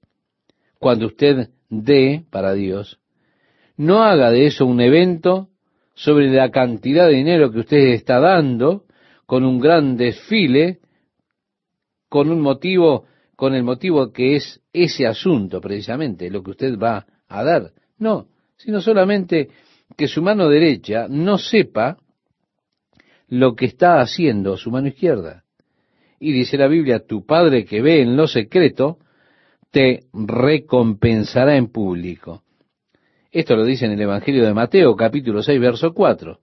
Cuando 0.78 1.06
usted 1.06 1.50
dé 1.68 2.24
para 2.30 2.52
Dios, 2.54 2.98
no 3.76 4.02
haga 4.02 4.30
de 4.30 4.46
eso 4.46 4.66
un 4.66 4.80
evento 4.80 5.48
sobre 5.94 6.30
la 6.30 6.50
cantidad 6.50 7.06
de 7.06 7.14
dinero 7.14 7.52
que 7.52 7.60
usted 7.60 7.92
está 7.92 8.18
dando, 8.18 8.84
con 9.26 9.44
un 9.44 9.60
gran 9.60 9.96
desfile, 9.96 10.80
con 12.08 12.30
un 12.30 12.40
motivo, 12.40 13.06
con 13.36 13.54
el 13.54 13.62
motivo 13.62 14.12
que 14.12 14.36
es 14.36 14.60
ese 14.72 15.06
asunto 15.06 15.60
precisamente, 15.60 16.30
lo 16.30 16.42
que 16.42 16.50
usted 16.50 16.78
va 16.78 17.06
a 17.38 17.44
dar. 17.44 17.70
No, 17.98 18.26
sino 18.56 18.80
solamente 18.80 19.48
que 19.96 20.08
su 20.08 20.22
mano 20.22 20.48
derecha 20.48 21.06
no 21.08 21.38
sepa 21.38 21.96
lo 23.28 23.54
que 23.54 23.66
está 23.66 24.00
haciendo 24.00 24.56
su 24.56 24.70
mano 24.70 24.88
izquierda. 24.88 25.44
Y 26.20 26.32
dice 26.32 26.56
la 26.56 26.68
Biblia, 26.68 27.04
tu 27.06 27.24
Padre 27.24 27.64
que 27.64 27.82
ve 27.82 28.02
en 28.02 28.16
lo 28.16 28.28
secreto, 28.28 28.98
te 29.70 30.04
recompensará 30.12 31.56
en 31.56 31.68
público. 31.68 32.42
Esto 33.30 33.56
lo 33.56 33.64
dice 33.64 33.86
en 33.86 33.92
el 33.92 34.02
Evangelio 34.02 34.44
de 34.44 34.52
Mateo, 34.52 34.94
capítulo 34.94 35.42
6, 35.42 35.58
verso 35.58 35.94
4. 35.94 36.38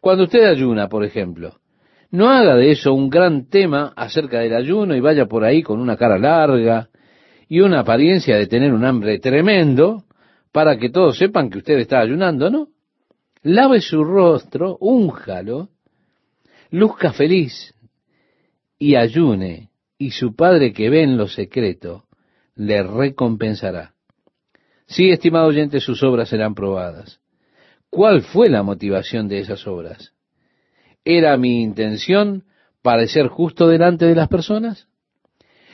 Cuando 0.00 0.24
usted 0.24 0.44
ayuna, 0.44 0.88
por 0.88 1.04
ejemplo, 1.04 1.60
no 2.10 2.28
haga 2.28 2.56
de 2.56 2.72
eso 2.72 2.92
un 2.92 3.08
gran 3.08 3.48
tema 3.48 3.92
acerca 3.96 4.40
del 4.40 4.54
ayuno 4.54 4.94
y 4.96 5.00
vaya 5.00 5.26
por 5.26 5.44
ahí 5.44 5.62
con 5.62 5.80
una 5.80 5.96
cara 5.96 6.18
larga 6.18 6.88
y 7.48 7.60
una 7.60 7.80
apariencia 7.80 8.36
de 8.36 8.46
tener 8.46 8.72
un 8.72 8.84
hambre 8.84 9.18
tremendo 9.18 10.05
para 10.56 10.78
que 10.78 10.88
todos 10.88 11.18
sepan 11.18 11.50
que 11.50 11.58
usted 11.58 11.78
está 11.80 12.00
ayunando, 12.00 12.48
¿no? 12.48 12.68
Lave 13.42 13.82
su 13.82 14.02
rostro, 14.02 14.78
únjalo, 14.80 15.68
luzca 16.70 17.12
feliz 17.12 17.74
y 18.78 18.94
ayune, 18.94 19.68
y 19.98 20.12
su 20.12 20.34
Padre 20.34 20.72
que 20.72 20.88
ve 20.88 21.02
en 21.02 21.18
lo 21.18 21.28
secreto 21.28 22.06
le 22.54 22.82
recompensará. 22.82 23.92
Sí, 24.86 25.10
estimado 25.10 25.48
oyente, 25.48 25.78
sus 25.78 26.02
obras 26.02 26.30
serán 26.30 26.54
probadas. 26.54 27.20
¿Cuál 27.90 28.22
fue 28.22 28.48
la 28.48 28.62
motivación 28.62 29.28
de 29.28 29.40
esas 29.40 29.66
obras? 29.66 30.14
¿Era 31.04 31.36
mi 31.36 31.60
intención 31.60 32.44
parecer 32.80 33.26
justo 33.26 33.68
delante 33.68 34.06
de 34.06 34.14
las 34.14 34.28
personas? 34.28 34.88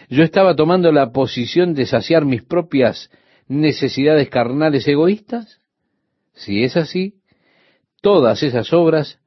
¿Yo 0.09 0.25
estaba 0.25 0.57
tomando 0.57 0.91
la 0.91 1.13
posición 1.13 1.73
de 1.73 1.87
saciar 1.87 2.25
mis 2.25 2.43
propias 2.43 3.13
necesidades 3.53 4.31
carnales 4.31 4.89
egoístas? 4.89 5.61
Si 6.33 6.65
es 6.65 6.77
así, 6.77 7.21
todas 8.01 8.43
esas 8.43 8.73
obras 8.73 9.19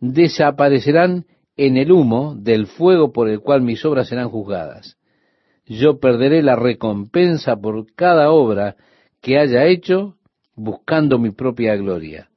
desaparecerán 0.00 1.26
en 1.56 1.76
el 1.76 1.90
humo 1.90 2.34
del 2.36 2.66
fuego 2.66 3.12
por 3.12 3.28
el 3.28 3.40
cual 3.40 3.62
mis 3.62 3.84
obras 3.84 4.08
serán 4.08 4.28
juzgadas. 4.28 4.96
Yo 5.66 5.98
perderé 5.98 6.42
la 6.42 6.54
recompensa 6.54 7.56
por 7.56 7.92
cada 7.94 8.30
obra 8.30 8.76
que 9.20 9.38
haya 9.38 9.66
hecho 9.66 10.16
buscando 10.54 11.18
mi 11.18 11.30
propia 11.30 11.74
gloria. 11.74 12.30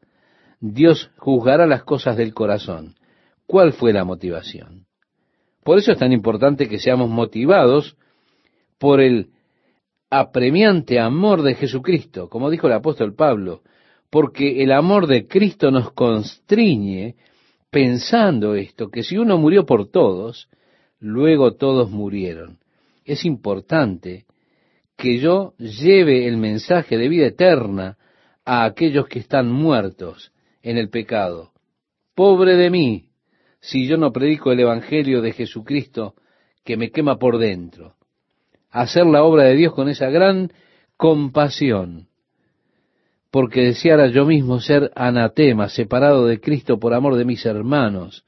Dios 0.60 1.12
juzgará 1.18 1.68
las 1.68 1.84
cosas 1.84 2.18
del 2.18 2.34
corazón. 2.34 2.96
¿Cuál 3.46 3.74
fue 3.74 3.94
la 3.94 4.04
motivación? 4.04 4.88
Por 5.64 5.78
eso 5.78 5.92
es 5.92 6.00
tan 6.00 6.12
importante 6.12 6.68
que 6.68 6.80
seamos 6.80 7.10
motivados 7.10 7.98
por 8.80 9.00
el 9.00 9.30
apremiante 10.10 11.00
amor 11.00 11.44
de 11.44 11.56
Jesucristo, 11.56 12.30
como 12.30 12.50
dijo 12.50 12.68
el 12.68 12.74
apóstol 12.74 13.14
Pablo, 13.14 13.62
porque 14.10 14.64
el 14.64 14.72
amor 14.72 15.08
de 15.08 15.28
Cristo 15.28 15.70
nos 15.70 15.92
constriñe 15.92 17.16
pensando 17.70 18.56
esto, 18.56 18.90
que 18.90 19.04
si 19.04 19.18
uno 19.18 19.38
murió 19.38 19.66
por 19.66 19.90
todos, 19.90 20.50
luego 21.00 21.54
todos 21.54 21.92
murieron. 21.92 22.58
Es 23.06 23.26
importante 23.26 24.26
que 24.98 25.20
yo 25.20 25.54
lleve 25.58 26.28
el 26.28 26.38
mensaje 26.38 26.98
de 26.98 27.08
vida 27.08 27.28
eterna 27.28 27.98
a 28.44 28.66
aquellos 28.66 29.08
que 29.08 29.20
están 29.20 29.52
muertos 29.52 30.34
en 30.64 30.78
el 30.78 30.90
pecado. 30.90 31.52
Pobre 32.16 32.56
de 32.58 32.70
mí, 32.70 33.10
si 33.62 33.88
yo 33.88 33.98
no 33.98 34.12
predico 34.12 34.52
el 34.52 34.60
Evangelio 34.60 35.22
de 35.22 35.34
Jesucristo 35.34 36.16
que 36.66 36.78
me 36.78 36.92
quema 36.92 37.18
por 37.18 37.38
dentro. 37.38 37.96
Hacer 38.72 39.06
la 39.06 39.24
obra 39.24 39.44
de 39.44 39.56
Dios 39.56 39.74
con 39.74 39.90
esa 39.90 40.10
gran 40.10 40.52
compasión, 40.98 42.08
porque 43.32 43.62
deseara 43.62 44.08
yo 44.08 44.26
mismo 44.26 44.60
ser 44.60 44.92
anatema, 44.96 45.70
separado 45.70 46.28
de 46.28 46.40
Cristo 46.40 46.80
por 46.80 46.94
amor 46.94 47.16
de 47.16 47.26
mis 47.26 47.46
hermanos, 47.46 48.26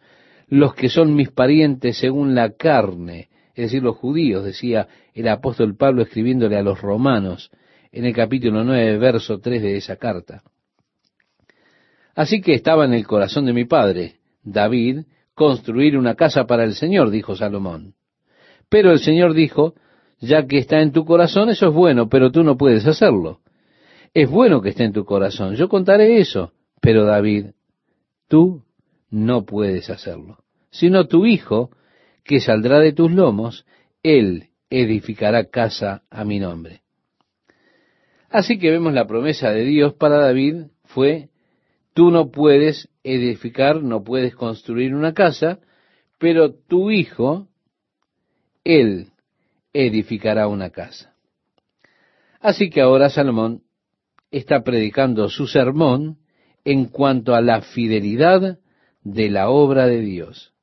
los 0.47 0.73
que 0.73 0.89
son 0.89 1.15
mis 1.15 1.29
parientes 1.29 1.97
según 1.97 2.35
la 2.35 2.51
carne, 2.51 3.29
es 3.55 3.65
decir, 3.65 3.83
los 3.83 3.97
judíos, 3.97 4.43
decía 4.43 4.87
el 5.13 5.27
apóstol 5.27 5.75
Pablo 5.75 6.03
escribiéndole 6.03 6.57
a 6.57 6.63
los 6.63 6.81
romanos 6.81 7.51
en 7.91 8.05
el 8.05 8.13
capítulo 8.13 8.63
9, 8.63 8.97
verso 8.97 9.39
3 9.39 9.61
de 9.61 9.77
esa 9.77 9.97
carta. 9.97 10.43
Así 12.15 12.41
que 12.41 12.53
estaba 12.53 12.85
en 12.85 12.93
el 12.93 13.05
corazón 13.05 13.45
de 13.45 13.53
mi 13.53 13.65
padre, 13.65 14.15
David, 14.43 15.05
construir 15.33 15.97
una 15.97 16.15
casa 16.15 16.45
para 16.45 16.63
el 16.63 16.73
Señor, 16.73 17.09
dijo 17.09 17.35
Salomón. 17.35 17.95
Pero 18.69 18.91
el 18.91 18.99
Señor 18.99 19.33
dijo, 19.33 19.75
ya 20.21 20.45
que 20.45 20.59
está 20.59 20.81
en 20.81 20.91
tu 20.91 21.03
corazón, 21.03 21.49
eso 21.49 21.67
es 21.67 21.73
bueno, 21.73 22.07
pero 22.07 22.31
tú 22.31 22.43
no 22.43 22.55
puedes 22.55 22.85
hacerlo. 22.85 23.39
Es 24.13 24.29
bueno 24.29 24.61
que 24.61 24.69
esté 24.69 24.83
en 24.83 24.93
tu 24.93 25.03
corazón, 25.03 25.55
yo 25.55 25.67
contaré 25.67 26.19
eso, 26.19 26.53
pero 26.79 27.05
David, 27.05 27.47
tú 28.27 28.63
no 29.09 29.45
puedes 29.45 29.89
hacerlo, 29.89 30.37
sino 30.69 31.07
tu 31.07 31.25
hijo, 31.25 31.71
que 32.23 32.39
saldrá 32.39 32.79
de 32.79 32.93
tus 32.93 33.11
lomos, 33.11 33.65
él 34.03 34.49
edificará 34.69 35.45
casa 35.45 36.03
a 36.09 36.23
mi 36.23 36.39
nombre. 36.39 36.81
Así 38.29 38.59
que 38.59 38.69
vemos 38.69 38.93
la 38.93 39.07
promesa 39.07 39.51
de 39.51 39.65
Dios 39.65 39.93
para 39.93 40.17
David 40.17 40.67
fue, 40.85 41.29
tú 41.93 42.11
no 42.11 42.31
puedes 42.31 42.89
edificar, 43.03 43.81
no 43.81 44.03
puedes 44.03 44.35
construir 44.35 44.93
una 44.93 45.13
casa, 45.13 45.59
pero 46.19 46.53
tu 46.53 46.91
hijo, 46.91 47.47
él 48.63 49.07
edificará 49.73 50.47
una 50.47 50.69
casa. 50.69 51.13
Así 52.39 52.69
que 52.69 52.81
ahora 52.81 53.09
Salomón 53.09 53.61
está 54.31 54.63
predicando 54.63 55.29
su 55.29 55.47
sermón 55.47 56.17
en 56.65 56.85
cuanto 56.85 57.35
a 57.35 57.41
la 57.41 57.61
fidelidad 57.61 58.59
de 59.03 59.29
la 59.29 59.49
obra 59.49 59.87
de 59.87 60.01
Dios. 60.01 60.53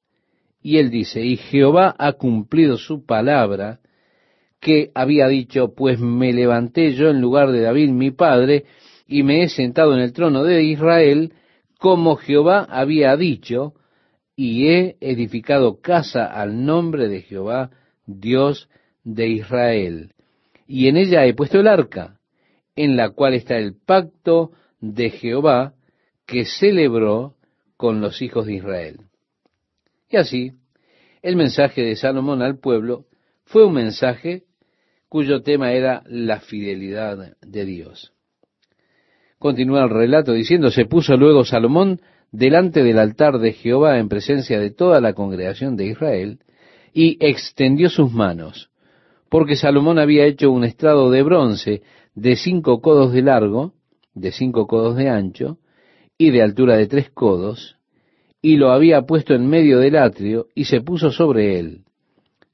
Y 0.63 0.79
él 0.79 0.91
dice, 0.91 1.25
y 1.25 1.37
Jehová 1.37 1.95
ha 1.99 2.13
cumplido 2.15 2.77
su 2.77 3.05
palabra 3.07 3.81
que 4.61 4.91
había 4.95 5.29
dicho, 5.29 5.73
pues 5.75 6.01
me 6.01 6.33
levanté 6.33 6.93
yo 6.93 7.11
en 7.11 7.21
lugar 7.21 7.53
de 7.53 7.61
David 7.61 7.91
mi 7.91 8.11
padre, 8.11 8.65
y 9.07 9.23
me 9.23 9.43
he 9.43 9.49
sentado 9.49 9.95
en 9.95 10.01
el 10.01 10.13
trono 10.13 10.43
de 10.43 10.65
Israel, 10.65 11.33
como 11.79 12.17
Jehová 12.17 12.67
había 12.69 13.17
dicho, 13.17 13.75
y 14.35 14.69
he 14.69 14.97
edificado 15.01 15.81
casa 15.81 16.27
al 16.27 16.65
nombre 16.65 17.09
de 17.09 17.23
Jehová, 17.23 17.71
Dios 18.07 18.69
de 19.15 19.29
Israel. 19.29 20.13
Y 20.67 20.89
en 20.89 20.97
ella 20.99 21.25
he 21.25 21.35
puesto 21.35 21.59
el 21.59 21.67
arca, 21.67 22.19
en 22.77 22.97
la 22.97 23.11
cual 23.11 23.35
está 23.35 23.57
el 23.57 23.75
pacto 23.75 24.53
de 24.81 25.11
Jehová 25.11 25.75
que 26.27 26.45
celebró 26.45 27.35
con 27.77 28.01
los 28.01 28.21
hijos 28.21 28.47
de 28.47 28.55
Israel. 28.55 29.01
Y 30.11 30.19
así, 30.19 30.53
el 31.23 31.37
mensaje 31.37 31.83
de 31.83 31.97
Salomón 31.97 32.43
al 32.43 32.59
pueblo 32.59 33.07
fue 33.45 33.65
un 33.65 33.75
mensaje 33.75 34.45
cuyo 35.09 35.43
tema 35.43 35.73
era 35.73 36.03
la 36.07 36.41
fidelidad 36.41 37.35
de 37.41 37.65
Dios. 37.65 38.13
Continúa 39.39 39.85
el 39.85 39.91
relato 39.91 40.33
diciendo, 40.33 40.71
se 40.71 40.85
puso 40.85 41.17
luego 41.17 41.45
Salomón 41.45 42.01
delante 42.31 42.83
del 42.83 42.99
altar 42.99 43.39
de 43.39 43.53
Jehová 43.55 43.99
en 43.99 44.09
presencia 44.09 44.61
de 44.61 44.71
toda 44.71 45.01
la 45.01 45.15
congregación 45.15 45.77
de 45.77 45.87
Israel, 45.87 46.41
y 46.93 47.17
extendió 47.25 47.89
sus 47.89 48.13
manos, 48.13 48.68
porque 49.29 49.57
Salomón 49.57 49.99
había 49.99 50.25
hecho 50.25 50.51
un 50.51 50.65
estrado 50.65 51.11
de 51.11 51.23
bronce 51.23 51.83
de 52.15 52.37
cinco 52.37 52.81
codos 52.81 53.13
de 53.13 53.23
largo, 53.23 53.75
de 54.15 54.33
cinco 54.33 54.67
codos 54.67 54.97
de 54.97 55.09
ancho, 55.09 55.59
y 56.17 56.31
de 56.31 56.43
altura 56.43 56.77
de 56.77 56.87
tres 56.87 57.11
codos, 57.11 57.77
y 58.43 58.57
lo 58.57 58.73
había 58.73 59.03
puesto 59.03 59.35
en 59.35 59.49
medio 59.49 59.79
del 59.79 59.97
atrio, 59.97 60.47
y 60.55 60.65
se 60.65 60.81
puso 60.81 61.11
sobre 61.11 61.59
él. 61.59 61.85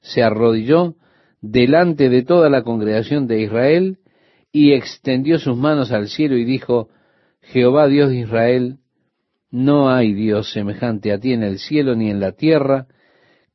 Se 0.01 0.21
arrodilló 0.21 0.95
delante 1.41 2.09
de 2.09 2.23
toda 2.23 2.49
la 2.49 2.63
congregación 2.63 3.27
de 3.27 3.41
Israel, 3.41 3.97
y 4.51 4.73
extendió 4.73 5.39
sus 5.39 5.57
manos 5.57 5.91
al 5.91 6.07
cielo 6.07 6.37
y 6.37 6.45
dijo, 6.45 6.89
Jehová 7.41 7.87
Dios 7.87 8.09
de 8.09 8.19
Israel, 8.19 8.77
no 9.51 9.89
hay 9.89 10.13
Dios 10.13 10.51
semejante 10.51 11.11
a 11.11 11.19
ti 11.19 11.33
en 11.33 11.43
el 11.43 11.59
cielo 11.59 11.95
ni 11.95 12.09
en 12.09 12.19
la 12.19 12.33
tierra, 12.33 12.87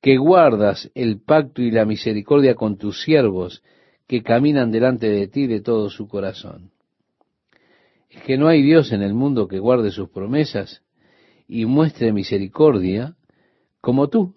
que 0.00 0.16
guardas 0.16 0.90
el 0.94 1.20
pacto 1.20 1.62
y 1.62 1.70
la 1.70 1.84
misericordia 1.84 2.54
con 2.54 2.78
tus 2.78 3.02
siervos 3.02 3.62
que 4.06 4.22
caminan 4.22 4.70
delante 4.70 5.08
de 5.08 5.28
ti 5.28 5.46
de 5.46 5.60
todo 5.60 5.90
su 5.90 6.08
corazón. 6.08 6.70
Es 8.08 8.22
que 8.22 8.36
no 8.36 8.48
hay 8.48 8.62
Dios 8.62 8.92
en 8.92 9.02
el 9.02 9.14
mundo 9.14 9.46
que 9.46 9.58
guarde 9.58 9.90
sus 9.90 10.08
promesas 10.08 10.82
y 11.46 11.64
muestre 11.66 12.12
misericordia 12.12 13.14
como 13.80 14.08
tú. 14.08 14.34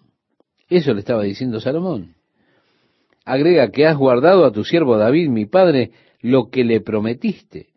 Eso 0.68 0.92
le 0.94 1.00
estaba 1.00 1.24
diciendo 1.24 1.60
Salomón. 1.60 2.14
Agrega 3.24 3.70
que 3.70 3.86
has 3.86 3.96
guardado 3.96 4.44
a 4.44 4.52
tu 4.52 4.64
siervo 4.64 4.96
David, 4.96 5.28
mi 5.28 5.46
padre, 5.46 5.92
lo 6.20 6.50
que 6.50 6.62
le 6.64 6.80
prometiste. 6.80 7.68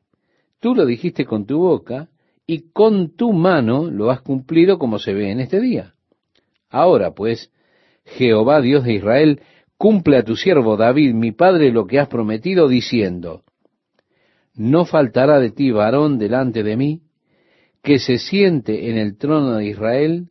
Tú 0.59 0.75
lo 0.75 0.85
dijiste 0.85 1.25
con 1.25 1.45
tu 1.45 1.59
boca 1.59 2.09
y 2.45 2.69
con 2.71 3.15
tu 3.15 3.33
mano 3.33 3.89
lo 3.89 4.11
has 4.11 4.21
cumplido 4.21 4.77
como 4.77 4.99
se 4.99 5.13
ve 5.13 5.31
en 5.31 5.39
este 5.39 5.59
día. 5.59 5.93
Ahora 6.69 7.11
pues, 7.11 7.51
Jehová 8.07 8.61
Dios 8.61 8.83
de 8.83 8.93
Israel, 8.93 9.41
cumple 9.77 10.17
a 10.17 10.23
tu 10.23 10.35
siervo 10.35 10.77
David, 10.77 11.13
mi 11.13 11.31
padre, 11.31 11.71
lo 11.71 11.85
que 11.85 11.99
has 11.99 12.07
prometido, 12.07 12.67
diciendo, 12.67 13.43
no 14.55 14.85
faltará 14.85 15.39
de 15.39 15.51
ti 15.51 15.71
varón 15.71 16.17
delante 16.17 16.63
de 16.63 16.77
mí, 16.77 17.01
que 17.83 17.99
se 17.99 18.17
siente 18.17 18.89
en 18.89 18.97
el 18.97 19.17
trono 19.17 19.55
de 19.57 19.67
Israel, 19.67 20.29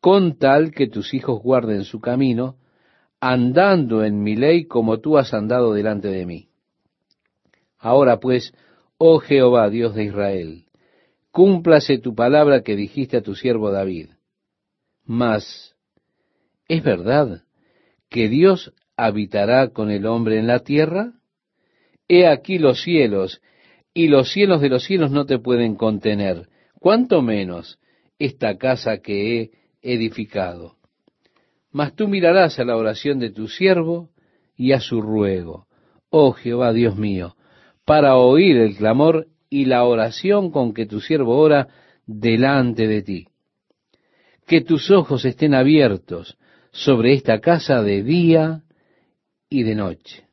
con 0.00 0.38
tal 0.38 0.72
que 0.72 0.88
tus 0.88 1.14
hijos 1.14 1.40
guarden 1.42 1.84
su 1.84 2.00
camino, 2.00 2.56
andando 3.20 4.04
en 4.04 4.22
mi 4.22 4.36
ley 4.36 4.66
como 4.66 4.98
tú 4.98 5.18
has 5.18 5.34
andado 5.34 5.72
delante 5.72 6.08
de 6.08 6.26
mí. 6.26 6.48
Ahora 7.78 8.18
pues, 8.18 8.52
oh 8.96 9.18
Jehová, 9.18 9.70
Dios 9.70 9.94
de 9.94 10.04
Israel, 10.04 10.64
cúmplase 11.30 11.98
tu 11.98 12.14
palabra 12.14 12.62
que 12.62 12.76
dijiste 12.76 13.18
a 13.18 13.22
tu 13.22 13.34
siervo 13.34 13.70
David. 13.70 14.10
Mas, 15.04 15.67
¿es 16.68 16.84
verdad 16.84 17.42
que 18.10 18.28
Dios 18.28 18.72
habitará 18.96 19.68
con 19.70 19.90
el 19.90 20.06
hombre 20.06 20.38
en 20.38 20.46
la 20.46 20.60
tierra? 20.60 21.14
He 22.06 22.26
aquí 22.26 22.58
los 22.58 22.82
cielos, 22.82 23.40
y 23.92 24.08
los 24.08 24.30
cielos 24.30 24.60
de 24.60 24.68
los 24.68 24.84
cielos 24.84 25.10
no 25.10 25.26
te 25.26 25.38
pueden 25.38 25.74
contener, 25.74 26.48
cuanto 26.78 27.22
menos 27.22 27.78
esta 28.18 28.56
casa 28.56 28.98
que 28.98 29.40
he 29.40 29.50
edificado. 29.82 30.76
Mas 31.70 31.94
tú 31.94 32.08
mirarás 32.08 32.58
a 32.58 32.64
la 32.64 32.76
oración 32.76 33.18
de 33.18 33.30
tu 33.30 33.48
siervo 33.48 34.10
y 34.56 34.72
a 34.72 34.80
su 34.80 35.00
ruego, 35.00 35.66
oh 36.10 36.32
Jehová 36.32 36.72
Dios 36.72 36.96
mío, 36.96 37.36
para 37.84 38.16
oír 38.16 38.56
el 38.56 38.76
clamor 38.76 39.28
y 39.50 39.64
la 39.64 39.84
oración 39.84 40.50
con 40.50 40.74
que 40.74 40.86
tu 40.86 41.00
siervo 41.00 41.38
ora 41.38 41.68
delante 42.06 42.86
de 42.86 43.02
ti. 43.02 43.28
Que 44.46 44.60
tus 44.62 44.90
ojos 44.90 45.24
estén 45.24 45.54
abiertos 45.54 46.38
sobre 46.78 47.12
esta 47.12 47.40
casa 47.40 47.82
de 47.82 48.04
día 48.04 48.62
y 49.50 49.64
de 49.64 49.74
noche. 49.74 50.24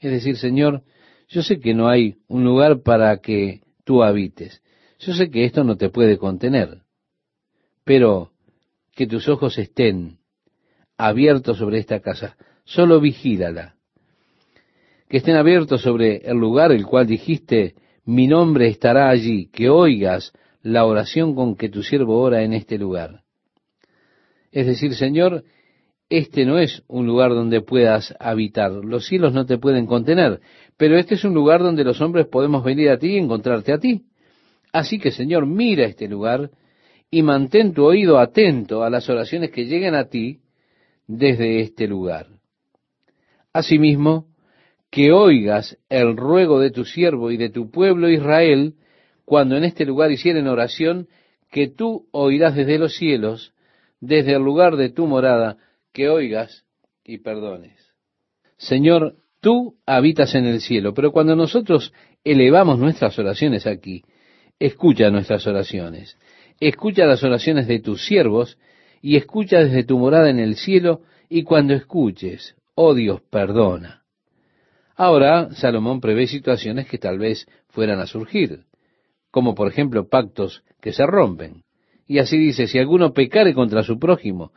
Es 0.00 0.10
decir, 0.10 0.36
Señor, 0.36 0.82
yo 1.28 1.42
sé 1.42 1.60
que 1.60 1.72
no 1.72 1.88
hay 1.88 2.16
un 2.26 2.42
lugar 2.42 2.82
para 2.82 3.18
que 3.18 3.60
tú 3.84 4.02
habites. 4.02 4.60
Yo 4.98 5.14
sé 5.14 5.30
que 5.30 5.44
esto 5.44 5.62
no 5.62 5.76
te 5.76 5.88
puede 5.88 6.18
contener. 6.18 6.82
Pero 7.84 8.32
que 8.96 9.06
tus 9.06 9.28
ojos 9.28 9.56
estén 9.56 10.18
abiertos 10.98 11.58
sobre 11.58 11.78
esta 11.78 12.00
casa. 12.00 12.36
Solo 12.64 13.00
vigílala. 13.00 13.76
Que 15.08 15.18
estén 15.18 15.36
abiertos 15.36 15.82
sobre 15.82 16.16
el 16.28 16.38
lugar 16.38 16.72
el 16.72 16.84
cual 16.86 17.06
dijiste, 17.06 17.76
mi 18.04 18.26
nombre 18.26 18.66
estará 18.66 19.10
allí, 19.10 19.46
que 19.46 19.68
oigas 19.68 20.32
la 20.60 20.84
oración 20.86 21.36
con 21.36 21.54
que 21.54 21.68
tu 21.68 21.84
siervo 21.84 22.20
ora 22.20 22.42
en 22.42 22.52
este 22.52 22.78
lugar. 22.78 23.21
Es 24.52 24.66
decir, 24.66 24.94
Señor, 24.94 25.44
este 26.10 26.44
no 26.44 26.58
es 26.58 26.82
un 26.88 27.06
lugar 27.06 27.30
donde 27.30 27.62
puedas 27.62 28.14
habitar. 28.20 28.70
Los 28.70 29.06
cielos 29.06 29.32
no 29.32 29.46
te 29.46 29.58
pueden 29.58 29.86
contener, 29.86 30.40
pero 30.76 30.98
este 30.98 31.14
es 31.14 31.24
un 31.24 31.32
lugar 31.32 31.62
donde 31.62 31.84
los 31.84 32.00
hombres 32.00 32.26
podemos 32.26 32.62
venir 32.62 32.90
a 32.90 32.98
ti 32.98 33.14
y 33.14 33.18
encontrarte 33.18 33.72
a 33.72 33.78
ti. 33.78 34.02
Así 34.72 34.98
que, 34.98 35.10
Señor, 35.10 35.46
mira 35.46 35.86
este 35.86 36.08
lugar 36.08 36.50
y 37.10 37.22
mantén 37.22 37.72
tu 37.72 37.84
oído 37.84 38.18
atento 38.18 38.84
a 38.84 38.90
las 38.90 39.08
oraciones 39.08 39.50
que 39.50 39.64
lleguen 39.64 39.94
a 39.94 40.08
ti 40.08 40.40
desde 41.06 41.60
este 41.60 41.86
lugar. 41.86 42.26
Asimismo, 43.52 44.26
que 44.90 45.10
oigas 45.10 45.78
el 45.88 46.18
ruego 46.18 46.60
de 46.60 46.70
tu 46.70 46.84
siervo 46.84 47.30
y 47.30 47.38
de 47.38 47.48
tu 47.48 47.70
pueblo 47.70 48.10
Israel, 48.10 48.74
cuando 49.24 49.56
en 49.56 49.64
este 49.64 49.86
lugar 49.86 50.12
hicieren 50.12 50.46
oración, 50.46 51.08
que 51.50 51.68
tú 51.68 52.06
oirás 52.12 52.54
desde 52.54 52.78
los 52.78 52.94
cielos, 52.94 53.51
desde 54.02 54.34
el 54.34 54.42
lugar 54.42 54.76
de 54.76 54.90
tu 54.90 55.06
morada, 55.06 55.56
que 55.92 56.08
oigas 56.08 56.64
y 57.04 57.18
perdones. 57.18 57.94
Señor, 58.58 59.14
tú 59.40 59.76
habitas 59.86 60.34
en 60.34 60.44
el 60.44 60.60
cielo, 60.60 60.92
pero 60.92 61.12
cuando 61.12 61.36
nosotros 61.36 61.92
elevamos 62.24 62.80
nuestras 62.80 63.16
oraciones 63.18 63.64
aquí, 63.64 64.02
escucha 64.58 65.08
nuestras 65.10 65.46
oraciones, 65.46 66.18
escucha 66.58 67.06
las 67.06 67.22
oraciones 67.22 67.68
de 67.68 67.78
tus 67.78 68.04
siervos 68.04 68.58
y 69.00 69.16
escucha 69.16 69.60
desde 69.60 69.84
tu 69.84 69.98
morada 69.98 70.30
en 70.30 70.40
el 70.40 70.56
cielo 70.56 71.02
y 71.28 71.44
cuando 71.44 71.72
escuches, 71.72 72.56
oh 72.74 72.94
Dios, 72.94 73.22
perdona. 73.30 74.02
Ahora, 74.96 75.50
Salomón 75.52 76.00
prevé 76.00 76.26
situaciones 76.26 76.88
que 76.88 76.98
tal 76.98 77.18
vez 77.18 77.46
fueran 77.68 78.00
a 78.00 78.06
surgir, 78.06 78.64
como 79.30 79.54
por 79.54 79.68
ejemplo 79.68 80.08
pactos 80.08 80.64
que 80.80 80.92
se 80.92 81.06
rompen. 81.06 81.62
Y 82.12 82.18
así 82.18 82.36
dice, 82.36 82.66
si 82.66 82.78
alguno 82.78 83.14
pecare 83.14 83.54
contra 83.54 83.82
su 83.82 83.98
prójimo 83.98 84.52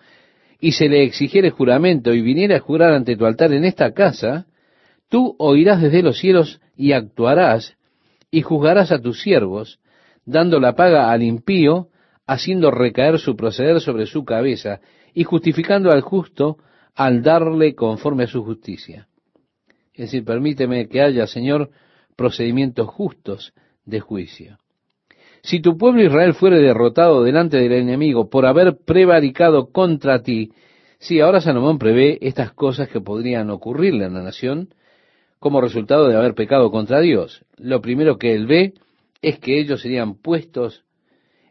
y 0.60 0.74
se 0.74 0.90
le 0.90 1.04
exigiere 1.04 1.52
juramento 1.52 2.14
y 2.14 2.20
viniera 2.20 2.58
a 2.58 2.60
jurar 2.60 2.92
ante 2.92 3.16
tu 3.16 3.26
altar 3.26 3.54
en 3.54 3.64
esta 3.64 3.94
casa, 3.94 4.46
tú 5.08 5.38
oirás 5.40 5.82
desde 5.82 6.04
los 6.04 6.18
cielos 6.18 6.60
y 6.76 6.92
actuarás 6.92 7.78
y 8.30 8.42
juzgarás 8.42 8.92
a 8.92 9.00
tus 9.00 9.22
siervos, 9.22 9.80
dando 10.26 10.60
la 10.60 10.76
paga 10.76 11.14
al 11.14 11.24
impío, 11.24 11.88
haciendo 12.28 12.72
recaer 12.72 13.20
su 13.20 13.38
proceder 13.38 13.80
sobre 13.80 14.06
su 14.06 14.26
cabeza 14.26 14.82
y 15.14 15.24
justificando 15.24 15.92
al 15.92 16.02
justo 16.02 16.58
al 16.94 17.24
darle 17.24 17.74
conforme 17.74 18.26
a 18.26 18.28
su 18.28 18.44
justicia. 18.44 19.08
Es 19.94 20.08
decir, 20.12 20.26
permíteme 20.26 20.90
que 20.90 21.02
haya, 21.02 21.26
Señor, 21.26 21.70
procedimientos 22.18 22.90
justos 22.90 23.54
de 23.86 24.02
juicio. 24.02 24.58
Si 25.46 25.60
tu 25.60 25.78
pueblo 25.78 26.02
Israel 26.02 26.34
fuere 26.34 26.60
derrotado 26.60 27.24
delante 27.24 27.58
del 27.58 27.74
enemigo 27.74 28.32
por 28.32 28.48
haber 28.48 28.78
prevaricado 28.84 29.72
contra 29.72 30.24
ti, 30.24 30.54
sí, 30.98 31.20
ahora 31.20 31.40
Salomón 31.40 31.78
prevé 31.78 32.18
estas 32.22 32.52
cosas 32.52 32.90
que 32.90 33.00
podrían 33.00 33.52
ocurrirle 33.52 34.06
a 34.06 34.10
la 34.10 34.24
nación 34.24 34.70
como 35.38 35.62
resultado 35.62 36.08
de 36.08 36.16
haber 36.16 36.34
pecado 36.34 36.72
contra 36.72 37.00
Dios. 37.00 37.46
Lo 37.58 37.80
primero 37.80 38.18
que 38.18 38.34
él 38.34 38.48
ve 38.48 38.74
es 39.22 39.38
que 39.38 39.60
ellos 39.60 39.84
serían 39.84 40.16
puestos 40.16 40.84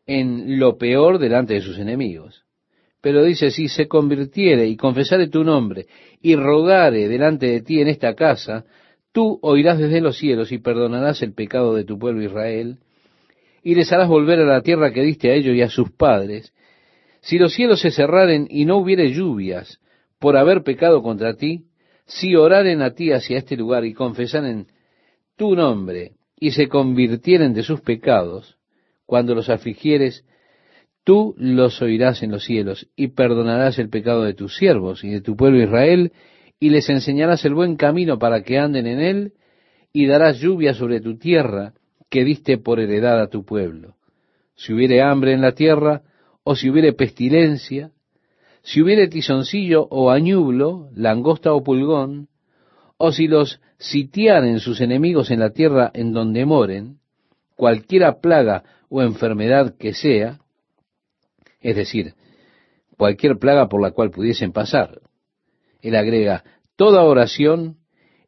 en 0.06 0.58
lo 0.58 0.76
peor 0.76 1.20
delante 1.20 1.54
de 1.54 1.60
sus 1.60 1.78
enemigos. 1.78 2.44
Pero 3.00 3.22
dice, 3.22 3.52
si 3.52 3.68
se 3.68 3.86
convirtiere 3.86 4.66
y 4.66 4.76
confesare 4.76 5.28
tu 5.28 5.44
nombre 5.44 5.86
y 6.20 6.34
rogare 6.34 7.06
delante 7.06 7.46
de 7.46 7.62
ti 7.62 7.80
en 7.80 7.86
esta 7.86 8.14
casa, 8.14 8.64
tú 9.12 9.38
oirás 9.40 9.78
desde 9.78 10.00
los 10.00 10.18
cielos 10.18 10.50
y 10.50 10.58
perdonarás 10.58 11.22
el 11.22 11.32
pecado 11.32 11.76
de 11.76 11.84
tu 11.84 11.96
pueblo 11.96 12.24
Israel, 12.24 12.78
y 13.64 13.74
les 13.74 13.90
harás 13.92 14.08
volver 14.08 14.38
a 14.40 14.44
la 14.44 14.60
tierra 14.60 14.92
que 14.92 15.02
diste 15.02 15.30
a 15.30 15.34
ellos 15.34 15.56
y 15.56 15.62
a 15.62 15.70
sus 15.70 15.90
padres. 15.90 16.52
Si 17.22 17.38
los 17.38 17.54
cielos 17.54 17.80
se 17.80 17.90
cerraren 17.90 18.46
y 18.50 18.66
no 18.66 18.76
hubiere 18.76 19.10
lluvias 19.10 19.80
por 20.20 20.36
haber 20.36 20.62
pecado 20.62 21.02
contra 21.02 21.34
ti, 21.34 21.64
si 22.04 22.36
oraren 22.36 22.82
a 22.82 22.90
ti 22.90 23.10
hacia 23.10 23.38
este 23.38 23.56
lugar 23.56 23.86
y 23.86 23.94
confesaren 23.94 24.66
tu 25.36 25.56
nombre 25.56 26.12
y 26.38 26.50
se 26.50 26.68
convirtieren 26.68 27.54
de 27.54 27.62
sus 27.62 27.80
pecados, 27.80 28.58
cuando 29.06 29.34
los 29.34 29.48
afligieres, 29.48 30.26
tú 31.02 31.34
los 31.38 31.80
oirás 31.80 32.22
en 32.22 32.32
los 32.32 32.44
cielos 32.44 32.86
y 32.94 33.08
perdonarás 33.08 33.78
el 33.78 33.88
pecado 33.88 34.24
de 34.24 34.34
tus 34.34 34.56
siervos 34.56 35.04
y 35.04 35.08
de 35.08 35.22
tu 35.22 35.36
pueblo 35.36 35.62
Israel 35.62 36.12
y 36.60 36.68
les 36.68 36.90
enseñarás 36.90 37.46
el 37.46 37.54
buen 37.54 37.76
camino 37.76 38.18
para 38.18 38.42
que 38.42 38.58
anden 38.58 38.86
en 38.86 39.00
él 39.00 39.32
y 39.90 40.06
darás 40.06 40.38
lluvia 40.38 40.74
sobre 40.74 41.00
tu 41.00 41.16
tierra 41.16 41.72
que 42.14 42.24
diste 42.24 42.58
por 42.58 42.78
heredad 42.78 43.20
a 43.20 43.26
tu 43.26 43.44
pueblo. 43.44 43.96
Si 44.54 44.72
hubiere 44.72 45.02
hambre 45.02 45.32
en 45.32 45.40
la 45.40 45.50
tierra, 45.50 46.02
o 46.44 46.54
si 46.54 46.70
hubiere 46.70 46.92
pestilencia, 46.92 47.90
si 48.62 48.80
hubiere 48.80 49.08
tizoncillo 49.08 49.88
o 49.90 50.12
añublo, 50.12 50.90
langosta 50.94 51.52
o 51.52 51.64
pulgón, 51.64 52.28
o 52.98 53.10
si 53.10 53.26
los 53.26 53.60
sitiaren 53.78 54.60
sus 54.60 54.80
enemigos 54.80 55.32
en 55.32 55.40
la 55.40 55.50
tierra 55.50 55.90
en 55.92 56.12
donde 56.12 56.46
moren, 56.46 56.98
cualquiera 57.56 58.20
plaga 58.20 58.62
o 58.88 59.02
enfermedad 59.02 59.74
que 59.76 59.92
sea, 59.92 60.38
es 61.60 61.74
decir, 61.74 62.14
cualquier 62.96 63.38
plaga 63.38 63.68
por 63.68 63.82
la 63.82 63.90
cual 63.90 64.12
pudiesen 64.12 64.52
pasar. 64.52 65.00
Él 65.82 65.96
agrega, 65.96 66.44
toda 66.76 67.02
oración 67.02 67.78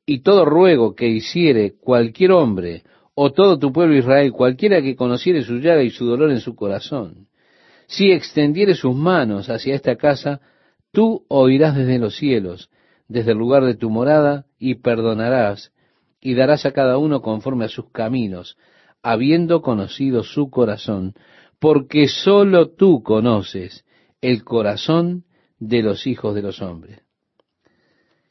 y 0.05 0.23
todo 0.23 0.45
ruego 0.45 0.97
que 0.97 1.07
hiciere 1.07 1.77
cualquier 1.79 2.33
hombre 2.33 2.83
o 3.19 3.33
todo 3.33 3.59
tu 3.59 3.73
pueblo 3.73 3.97
Israel, 3.97 4.31
cualquiera 4.31 4.83
que 4.83 4.95
conociere 4.95 5.43
su 5.43 5.55
llaga 5.59 5.83
y 5.83 5.89
su 5.89 6.05
dolor 6.05 6.31
en 6.31 6.41
su 6.41 6.55
corazón, 6.55 7.29
si 7.87 8.13
extendiere 8.13 8.75
sus 8.75 8.95
manos 8.95 9.49
hacia 9.49 9.75
esta 9.75 9.97
casa, 9.97 10.43
tú 10.93 11.25
oirás 11.29 11.75
desde 11.75 11.99
los 11.99 12.15
cielos, 12.17 12.69
desde 13.09 13.33
el 13.33 13.39
lugar 13.39 13.65
de 13.65 13.75
tu 13.75 13.89
morada, 13.89 14.45
y 14.59 14.77
perdonarás, 14.77 15.73
y 16.21 16.35
darás 16.35 16.67
a 16.67 16.73
cada 16.73 16.99
uno 16.99 17.23
conforme 17.23 17.65
a 17.65 17.69
sus 17.69 17.91
caminos, 17.91 18.59
habiendo 19.03 19.63
conocido 19.63 20.23
su 20.23 20.51
corazón, 20.51 21.15
porque 21.59 22.09
sólo 22.09 22.69
tú 22.69 23.03
conoces 23.03 23.87
el 24.21 24.45
corazón 24.45 25.25
de 25.59 25.83
los 25.83 26.07
hijos 26.07 26.35
de 26.35 26.43
los 26.43 26.61
hombres. 26.61 27.01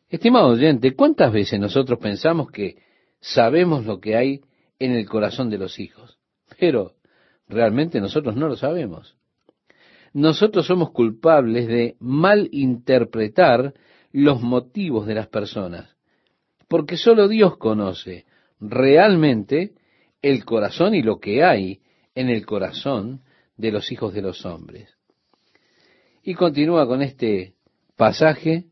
Estimado 0.09 0.49
oyente, 0.49 0.93
¿cuántas 0.93 1.33
veces 1.33 1.59
nosotros 1.59 1.97
pensamos 1.97 2.51
que 2.51 2.75
sabemos 3.19 3.87
lo 3.87 3.99
que 3.99 4.15
hay 4.15 4.41
en 4.79 4.91
el 4.91 5.07
corazón 5.07 5.49
de 5.49 5.57
los 5.57 5.79
hijos. 5.79 6.17
Pero 6.59 6.93
realmente 7.47 7.99
nosotros 7.99 8.35
no 8.35 8.47
lo 8.47 8.55
sabemos. 8.55 9.17
Nosotros 10.13 10.65
somos 10.65 10.91
culpables 10.91 11.67
de 11.67 11.97
malinterpretar 11.99 13.73
los 14.11 14.41
motivos 14.41 15.05
de 15.07 15.15
las 15.15 15.27
personas, 15.27 15.93
porque 16.69 16.95
solo 16.95 17.27
Dios 17.27 17.57
conoce 17.57 18.25
realmente 18.61 19.73
el 20.21 20.45
corazón 20.45 20.95
y 20.95 21.01
lo 21.01 21.19
que 21.19 21.43
hay 21.43 21.81
en 22.15 22.29
el 22.29 22.45
corazón 22.45 23.23
de 23.57 23.71
los 23.71 23.91
hijos 23.91 24.13
de 24.13 24.21
los 24.21 24.45
hombres. 24.45 24.95
Y 26.23 26.33
continúa 26.33 26.87
con 26.87 27.01
este 27.01 27.55
pasaje 27.95 28.65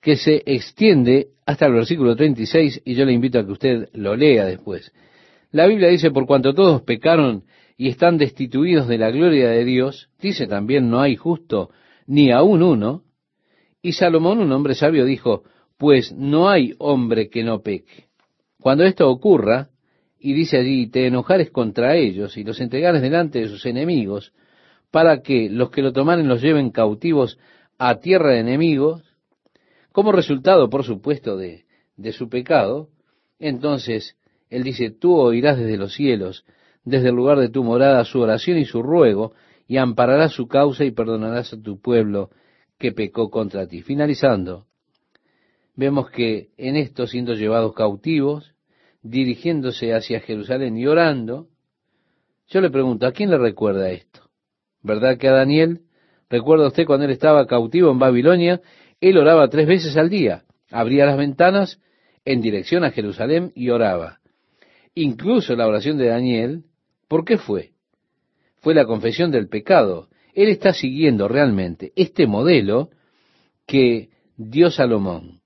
que 0.00 0.16
se 0.16 0.42
extiende 0.44 1.28
hasta 1.46 1.66
el 1.66 1.72
versículo 1.72 2.16
36 2.16 2.82
y 2.84 2.94
yo 2.94 3.04
le 3.04 3.12
invito 3.12 3.38
a 3.38 3.46
que 3.46 3.52
usted 3.52 3.88
lo 3.92 4.16
lea 4.16 4.44
después. 4.44 4.92
La 5.52 5.66
Biblia 5.66 5.88
dice, 5.88 6.10
por 6.10 6.26
cuanto 6.26 6.54
todos 6.54 6.82
pecaron 6.82 7.44
y 7.76 7.88
están 7.88 8.18
destituidos 8.18 8.86
de 8.86 8.98
la 8.98 9.10
gloria 9.10 9.48
de 9.48 9.64
Dios, 9.64 10.10
dice 10.20 10.46
también, 10.46 10.90
no 10.90 11.00
hay 11.00 11.16
justo 11.16 11.70
ni 12.06 12.30
aún 12.30 12.62
uno. 12.62 13.02
Y 13.82 13.92
Salomón, 13.92 14.38
un 14.38 14.52
hombre 14.52 14.74
sabio, 14.74 15.04
dijo, 15.04 15.42
pues 15.78 16.12
no 16.12 16.48
hay 16.48 16.74
hombre 16.78 17.30
que 17.30 17.42
no 17.42 17.62
peque. 17.62 18.08
Cuando 18.60 18.84
esto 18.84 19.08
ocurra, 19.10 19.70
y 20.18 20.34
dice 20.34 20.58
allí, 20.58 20.86
te 20.88 21.06
enojares 21.06 21.50
contra 21.50 21.96
ellos 21.96 22.36
y 22.36 22.44
los 22.44 22.60
entregares 22.60 23.00
delante 23.00 23.40
de 23.40 23.48
sus 23.48 23.64
enemigos, 23.64 24.34
para 24.90 25.22
que 25.22 25.48
los 25.48 25.70
que 25.70 25.82
lo 25.82 25.92
tomaren 25.92 26.28
los 26.28 26.42
lleven 26.42 26.70
cautivos 26.70 27.38
a 27.78 28.00
tierra 28.00 28.32
de 28.32 28.40
enemigos, 28.40 29.02
como 29.92 30.12
resultado, 30.12 30.68
por 30.68 30.84
supuesto, 30.84 31.36
de, 31.36 31.64
de 31.96 32.12
su 32.12 32.28
pecado, 32.28 32.90
entonces 33.38 34.16
él 34.50 34.64
dice, 34.64 34.90
tú 34.90 35.16
oirás 35.16 35.56
desde 35.56 35.76
los 35.76 35.94
cielos, 35.94 36.44
desde 36.84 37.08
el 37.08 37.14
lugar 37.14 37.38
de 37.38 37.48
tu 37.48 37.62
morada, 37.62 38.04
su 38.04 38.20
oración 38.20 38.58
y 38.58 38.64
su 38.64 38.82
ruego, 38.82 39.32
y 39.66 39.76
ampararás 39.76 40.32
su 40.32 40.48
causa 40.48 40.84
y 40.84 40.90
perdonarás 40.90 41.52
a 41.52 41.62
tu 41.62 41.80
pueblo 41.80 42.30
que 42.76 42.92
pecó 42.92 43.30
contra 43.30 43.68
ti. 43.68 43.82
Finalizando, 43.82 44.66
vemos 45.76 46.10
que 46.10 46.48
en 46.56 46.76
esto 46.76 47.06
siendo 47.06 47.34
llevados 47.34 47.74
cautivos, 47.74 48.54
dirigiéndose 49.02 49.94
hacia 49.94 50.20
Jerusalén 50.20 50.76
y 50.76 50.86
orando, 50.86 51.46
yo 52.48 52.60
le 52.60 52.70
pregunto, 52.70 53.06
¿a 53.06 53.12
quién 53.12 53.30
le 53.30 53.38
recuerda 53.38 53.90
esto? 53.90 54.28
¿Verdad 54.82 55.18
que 55.18 55.28
a 55.28 55.32
Daniel? 55.32 55.82
¿Recuerda 56.28 56.66
usted 56.66 56.86
cuando 56.86 57.04
él 57.04 57.12
estaba 57.12 57.46
cautivo 57.46 57.90
en 57.90 57.98
Babilonia? 57.98 58.60
Él 59.00 59.16
oraba 59.18 59.48
tres 59.48 59.68
veces 59.68 59.96
al 59.96 60.10
día, 60.10 60.44
abría 60.70 61.06
las 61.06 61.16
ventanas 61.16 61.80
en 62.24 62.40
dirección 62.40 62.84
a 62.84 62.90
Jerusalén 62.90 63.52
y 63.54 63.70
oraba. 63.70 64.19
Incluso 64.94 65.54
la 65.54 65.66
oración 65.66 65.98
de 65.98 66.06
Daniel, 66.08 66.64
¿por 67.08 67.24
qué 67.24 67.38
fue? 67.38 67.70
Fue 68.60 68.74
la 68.74 68.84
confesión 68.84 69.30
del 69.30 69.48
pecado. 69.48 70.08
Él 70.34 70.48
está 70.48 70.72
siguiendo 70.72 71.28
realmente 71.28 71.92
este 71.96 72.26
modelo 72.26 72.90
que 73.66 74.10
dio 74.36 74.70
Salomón. 74.70 75.40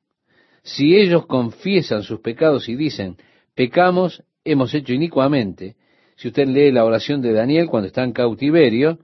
Si 0.62 0.96
ellos 0.96 1.26
confiesan 1.26 2.02
sus 2.02 2.20
pecados 2.20 2.68
y 2.68 2.74
dicen, 2.74 3.16
pecamos, 3.54 4.24
hemos 4.44 4.72
hecho 4.74 4.92
inicuamente, 4.92 5.76
si 6.16 6.28
usted 6.28 6.46
lee 6.46 6.72
la 6.72 6.84
oración 6.84 7.20
de 7.20 7.32
Daniel 7.32 7.68
cuando 7.68 7.88
está 7.88 8.02
en 8.02 8.12
cautiverio, 8.12 8.98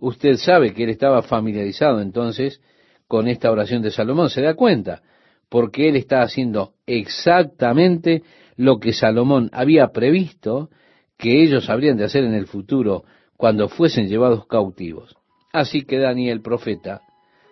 usted 0.00 0.36
sabe 0.36 0.74
que 0.74 0.84
él 0.84 0.90
estaba 0.90 1.22
familiarizado 1.22 2.00
entonces 2.00 2.60
con 3.06 3.28
esta 3.28 3.50
oración 3.50 3.82
de 3.82 3.90
Salomón, 3.90 4.30
se 4.30 4.42
da 4.42 4.54
cuenta, 4.54 5.02
porque 5.48 5.88
él 5.88 5.96
está 5.96 6.22
haciendo 6.22 6.74
exactamente 6.86 8.22
lo 8.56 8.78
que 8.78 8.92
Salomón 8.92 9.50
había 9.52 9.88
previsto 9.88 10.70
que 11.18 11.42
ellos 11.42 11.70
habrían 11.70 11.96
de 11.96 12.04
hacer 12.04 12.24
en 12.24 12.34
el 12.34 12.46
futuro 12.46 13.04
cuando 13.36 13.68
fuesen 13.68 14.08
llevados 14.08 14.46
cautivos. 14.46 15.16
Así 15.52 15.82
que 15.82 15.98
Daniel 15.98 16.40
profeta 16.42 17.02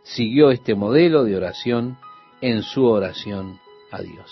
siguió 0.02 0.50
este 0.50 0.74
modelo 0.74 1.24
de 1.24 1.36
oración 1.36 1.98
en 2.40 2.62
su 2.62 2.84
oración 2.84 3.58
a 3.92 4.00
Dios. 4.00 4.26